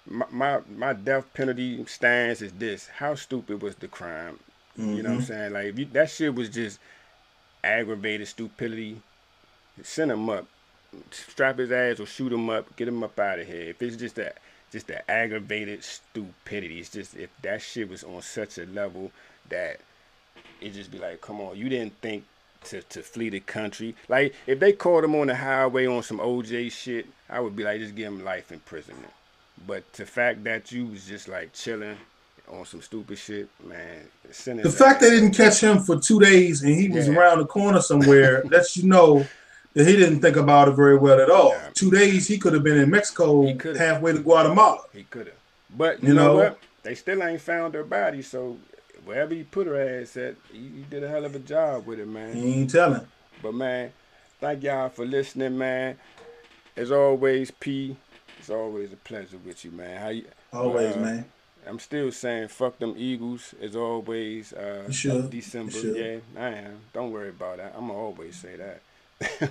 my 0.07 0.25
my, 0.31 0.59
my 0.75 0.93
death 0.93 1.31
penalty 1.33 1.83
stance 1.85 2.41
is 2.41 2.51
this: 2.53 2.87
How 2.87 3.15
stupid 3.15 3.61
was 3.61 3.75
the 3.75 3.87
crime? 3.87 4.39
You 4.77 5.03
know 5.03 5.09
what 5.09 5.15
I'm 5.15 5.21
Mhm. 5.21 5.27
saying? 5.27 5.53
Like 5.53 5.65
if 5.67 5.79
you, 5.79 5.85
that 5.93 6.09
shit 6.09 6.33
was 6.35 6.49
just 6.49 6.79
aggravated 7.63 8.27
stupidity. 8.27 9.01
Send 9.83 10.11
him 10.11 10.29
up, 10.29 10.45
strap 11.11 11.57
his 11.59 11.71
ass 11.71 11.99
or 11.99 12.05
shoot 12.05 12.31
him 12.31 12.49
up, 12.49 12.75
get 12.77 12.87
him 12.87 13.03
up 13.03 13.19
out 13.19 13.39
of 13.39 13.47
here. 13.47 13.69
If 13.69 13.81
it's 13.81 13.97
just 13.97 14.15
that 14.15 14.37
just 14.71 14.87
the 14.87 15.09
aggravated 15.09 15.83
stupidity, 15.83 16.79
it's 16.79 16.89
just 16.89 17.15
if 17.15 17.29
that 17.41 17.61
shit 17.61 17.89
was 17.89 18.03
on 18.03 18.21
such 18.21 18.57
a 18.57 18.65
level 18.65 19.11
that 19.49 19.79
it 20.61 20.73
just 20.73 20.91
be 20.91 20.99
like, 20.99 21.21
come 21.21 21.41
on, 21.41 21.57
you 21.57 21.69
didn't 21.69 21.93
think 22.01 22.23
to, 22.65 22.81
to 22.83 23.01
flee 23.03 23.29
the 23.29 23.39
country. 23.39 23.95
Like 24.07 24.33
if 24.47 24.59
they 24.59 24.73
caught 24.73 25.03
him 25.03 25.15
on 25.15 25.27
the 25.27 25.35
highway 25.35 25.85
on 25.85 26.03
some 26.03 26.19
OJ 26.19 26.71
shit, 26.71 27.05
I 27.29 27.39
would 27.39 27.55
be 27.55 27.63
like, 27.63 27.79
just 27.79 27.95
give 27.95 28.07
him 28.07 28.23
life 28.23 28.51
imprisonment. 28.51 29.11
But 29.67 29.91
the 29.93 30.05
fact 30.05 30.43
that 30.45 30.71
you 30.71 30.87
was 30.87 31.05
just 31.05 31.27
like 31.27 31.53
chilling 31.53 31.97
on 32.51 32.65
some 32.65 32.81
stupid 32.81 33.17
shit, 33.17 33.49
man, 33.65 34.05
The 34.27 34.69
fact 34.71 35.01
they 35.01 35.09
didn't 35.09 35.31
catch 35.31 35.61
him 35.61 35.79
for 35.79 35.99
two 35.99 36.19
days 36.19 36.61
and 36.63 36.75
he 36.75 36.89
was 36.89 37.07
Yeah. 37.07 37.15
around 37.15 37.39
the 37.39 37.45
corner 37.45 37.81
somewhere 37.81 38.43
lets 38.51 38.77
you 38.77 38.87
know 38.87 39.25
that 39.73 39.87
he 39.87 39.95
didn't 39.95 40.19
think 40.21 40.35
about 40.37 40.67
it 40.67 40.71
very 40.71 40.97
well 40.97 41.19
at 41.19 41.29
all. 41.29 41.49
Yeah. 41.49 41.69
Two 41.73 41.91
days 41.91 42.27
he 42.27 42.37
could 42.37 42.53
have 42.53 42.63
been 42.63 42.77
in 42.77 42.89
Mexico, 42.89 43.45
halfway 43.77 44.13
to 44.13 44.19
Guatemala. 44.19 44.81
He 44.93 45.03
could 45.03 45.27
have. 45.27 45.35
But 45.75 46.01
you, 46.01 46.09
You 46.09 46.13
know, 46.15 46.27
know? 46.27 46.35
what? 46.35 46.59
They 46.83 46.95
still 46.95 47.21
ain't 47.23 47.41
found 47.41 47.73
her 47.73 47.83
body, 47.83 48.21
so 48.21 48.57
wherever 49.05 49.33
you 49.33 49.45
put 49.45 49.67
her 49.67 50.01
ass 50.01 50.17
at, 50.17 50.35
you, 50.53 50.61
you 50.61 50.83
did 50.89 51.03
a 51.03 51.07
hell 51.07 51.25
of 51.25 51.35
a 51.35 51.39
job 51.39 51.85
with 51.85 51.99
it, 51.99 52.07
man. 52.07 52.35
He 52.35 52.53
ain't 52.53 52.69
telling. 52.69 53.05
But 53.41 53.53
man, 53.53 53.91
thank 54.39 54.63
y'all 54.63 54.89
for 54.89 55.05
listening, 55.05 55.57
man. 55.57 55.97
As 56.75 56.91
always, 56.91 57.51
P, 57.51 57.95
it's 58.39 58.49
always 58.49 58.91
a 58.91 58.97
pleasure 58.97 59.37
with 59.45 59.63
you, 59.63 59.71
man. 59.71 60.01
How 60.01 60.09
you? 60.09 60.25
Always, 60.51 60.95
Uh, 60.95 60.99
man. 60.99 61.25
I'm 61.67 61.79
still 61.79 62.11
saying 62.11 62.49
fuck 62.49 62.77
them 62.77 62.93
Eagles 62.95 63.55
as 63.61 63.75
always. 63.75 64.53
Uh, 64.53 64.83
You 64.87 64.93
should. 64.93 65.29
December, 65.31 65.71
You 65.71 65.81
should. 65.81 65.95
yeah, 66.35 66.41
I 66.41 66.49
am. 66.49 66.79
Don't 66.93 67.11
worry 67.11 67.29
about 67.29 67.57
that. 67.57 67.73
I'm 67.75 67.87
gonna 67.87 67.97
always 67.99 68.35
say 68.35 68.55
that. 68.57 68.81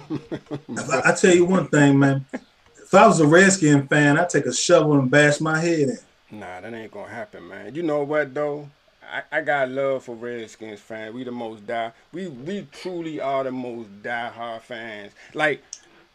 I, 0.79 1.11
I 1.11 1.13
tell 1.15 1.35
you 1.35 1.45
one 1.45 1.67
thing, 1.69 1.99
man. 1.99 2.25
If 2.33 2.95
I 2.95 3.07
was 3.07 3.19
a 3.21 3.27
Redskin 3.27 3.89
fan, 3.89 4.19
I'd 4.19 4.29
take 4.31 4.47
a 4.47 4.53
shovel 4.55 4.93
and 4.99 5.11
bash 5.11 5.41
my 5.41 5.59
head 5.59 5.89
in. 6.31 6.39
Nah, 6.39 6.61
that 6.61 6.73
ain't 6.73 6.93
gonna 6.93 7.09
happen, 7.09 7.49
man. 7.49 7.75
You 7.75 7.83
know 7.83 8.03
what 8.05 8.33
though? 8.35 8.69
I, 9.13 9.39
I 9.39 9.41
got 9.43 9.69
love 9.71 10.05
for 10.05 10.15
Redskins 10.15 10.81
fans. 10.81 11.15
We 11.15 11.25
the 11.25 11.33
most 11.33 11.67
die. 11.67 11.93
We 12.13 12.29
we 12.29 12.67
truly 12.73 13.21
are 13.21 13.45
the 13.45 13.53
most 13.53 13.89
die-hard 14.03 14.63
fans. 14.63 15.13
Like, 15.35 15.63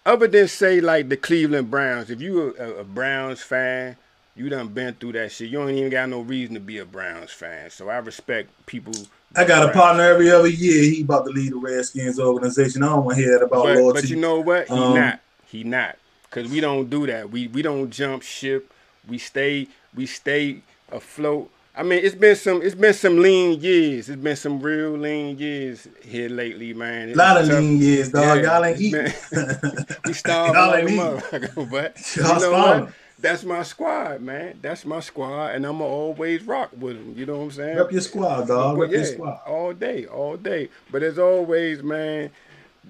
other 0.06 0.28
than 0.28 0.48
say 0.48 0.82
like 0.82 1.10
the 1.10 1.18
Cleveland 1.18 1.70
Browns. 1.72 2.10
If 2.10 2.22
you 2.22 2.56
a, 2.58 2.80
a 2.80 2.84
Browns 2.84 3.42
fan, 3.42 3.98
you 4.36 4.50
done 4.50 4.70
been 4.70 4.94
through 4.96 5.14
that 5.14 5.32
shit. 5.32 5.50
You 5.50 5.60
don't 5.60 5.70
even 5.72 5.90
got 5.90 6.10
no 6.10 6.22
reason 6.22 6.54
to 6.56 6.60
be 6.62 6.78
a 6.80 6.86
Browns 6.86 7.32
fan. 7.32 7.70
So 7.70 7.90
I 7.90 7.98
respect 7.98 8.50
people. 8.66 8.94
I 9.36 9.46
got 9.46 9.70
a 9.70 9.72
partner 9.72 10.04
every 10.04 10.32
other 10.32 10.48
year. 10.48 10.82
He 10.84 11.02
about 11.02 11.26
to 11.26 11.32
lead 11.32 11.52
the 11.52 11.58
Redskins 11.58 12.20
organization. 12.20 12.82
I 12.84 12.88
don't 12.88 13.06
want 13.06 13.18
to 13.18 13.24
hear 13.24 13.38
that 13.38 13.46
about 13.46 13.64
But, 13.66 13.78
loyalty. 13.78 14.02
but 14.02 14.10
you 14.10 14.16
know 14.16 14.40
what? 14.40 14.68
He 14.68 14.74
Um, 14.74 14.96
not. 14.96 15.20
He 15.46 15.64
not. 15.64 15.98
Cause 16.32 16.48
we 16.48 16.60
don't 16.62 16.90
do 16.90 17.08
that. 17.08 17.32
We 17.32 17.48
we 17.48 17.62
don't 17.64 17.90
jump 17.90 18.22
ship. 18.22 18.72
We 19.08 19.18
stay 19.18 19.68
we 19.96 20.06
stay 20.06 20.62
afloat. 20.92 21.50
I 21.76 21.84
mean, 21.84 22.04
it's 22.04 22.16
been 22.16 22.36
some 22.36 22.62
it's 22.62 22.76
been 22.76 22.94
some 22.94 23.18
lean 23.22 23.60
years. 23.62 24.10
It's 24.10 24.22
been 24.22 24.36
some 24.36 24.60
real 24.60 24.92
lean 24.98 25.38
years 25.38 25.88
here 26.04 26.28
lately, 26.30 26.74
man. 26.74 27.12
a 27.12 27.16
lot 27.16 27.38
of 27.42 27.48
tough. 27.48 27.60
lean 27.60 27.78
years, 27.78 28.10
dog. 28.10 28.40
Yeah, 28.40 28.54
Y'all 28.56 28.66
ain't 28.66 28.80
it's 28.82 28.82
eating. 28.82 29.94
we 30.06 30.14
Y'all 30.54 30.54
like 30.54 30.74
a 30.74 30.78
ain't 30.78 30.90
eating. 30.90 31.00
motherfucker, 31.00 31.72
but 31.72 32.16
you 32.16 32.24
Y'all 32.24 32.34
know 32.34 32.40
starving. 32.40 32.86
what? 32.86 32.94
That's 33.22 33.44
my 33.44 33.64
squad, 33.64 34.22
man. 34.22 34.58
That's 34.62 34.86
my 34.86 35.00
squad, 35.02 35.48
and 35.56 35.66
I'ma 35.68 35.84
always 35.86 36.44
rock 36.44 36.72
with 36.78 36.96
them. 36.98 37.14
You 37.18 37.26
know 37.26 37.38
what 37.38 37.44
I'm 37.44 37.52
saying? 37.52 37.78
Rep 37.78 37.92
your 37.92 38.02
squad, 38.02 38.48
dog. 38.48 38.78
But 38.78 38.82
Rep 38.84 38.92
your 38.92 39.06
squad. 39.06 39.40
all 39.46 39.74
day, 39.74 40.06
all 40.06 40.38
day. 40.38 40.70
But 40.92 41.04
as 41.04 41.20
always, 41.20 41.84
man, 41.84 42.32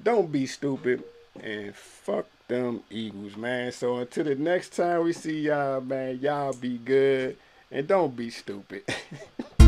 don't 0.03 0.31
be 0.31 0.45
stupid 0.45 1.03
and 1.41 1.75
fuck 1.75 2.27
them 2.47 2.81
Eagles, 2.91 3.35
man. 3.37 3.71
So 3.71 3.97
until 3.97 4.23
the 4.25 4.35
next 4.35 4.75
time 4.75 5.03
we 5.03 5.13
see 5.13 5.41
y'all, 5.41 5.81
man, 5.81 6.19
y'all 6.19 6.53
be 6.53 6.77
good 6.77 7.35
and 7.71 7.87
don't 7.87 8.15
be 8.15 8.29
stupid. 8.29 8.83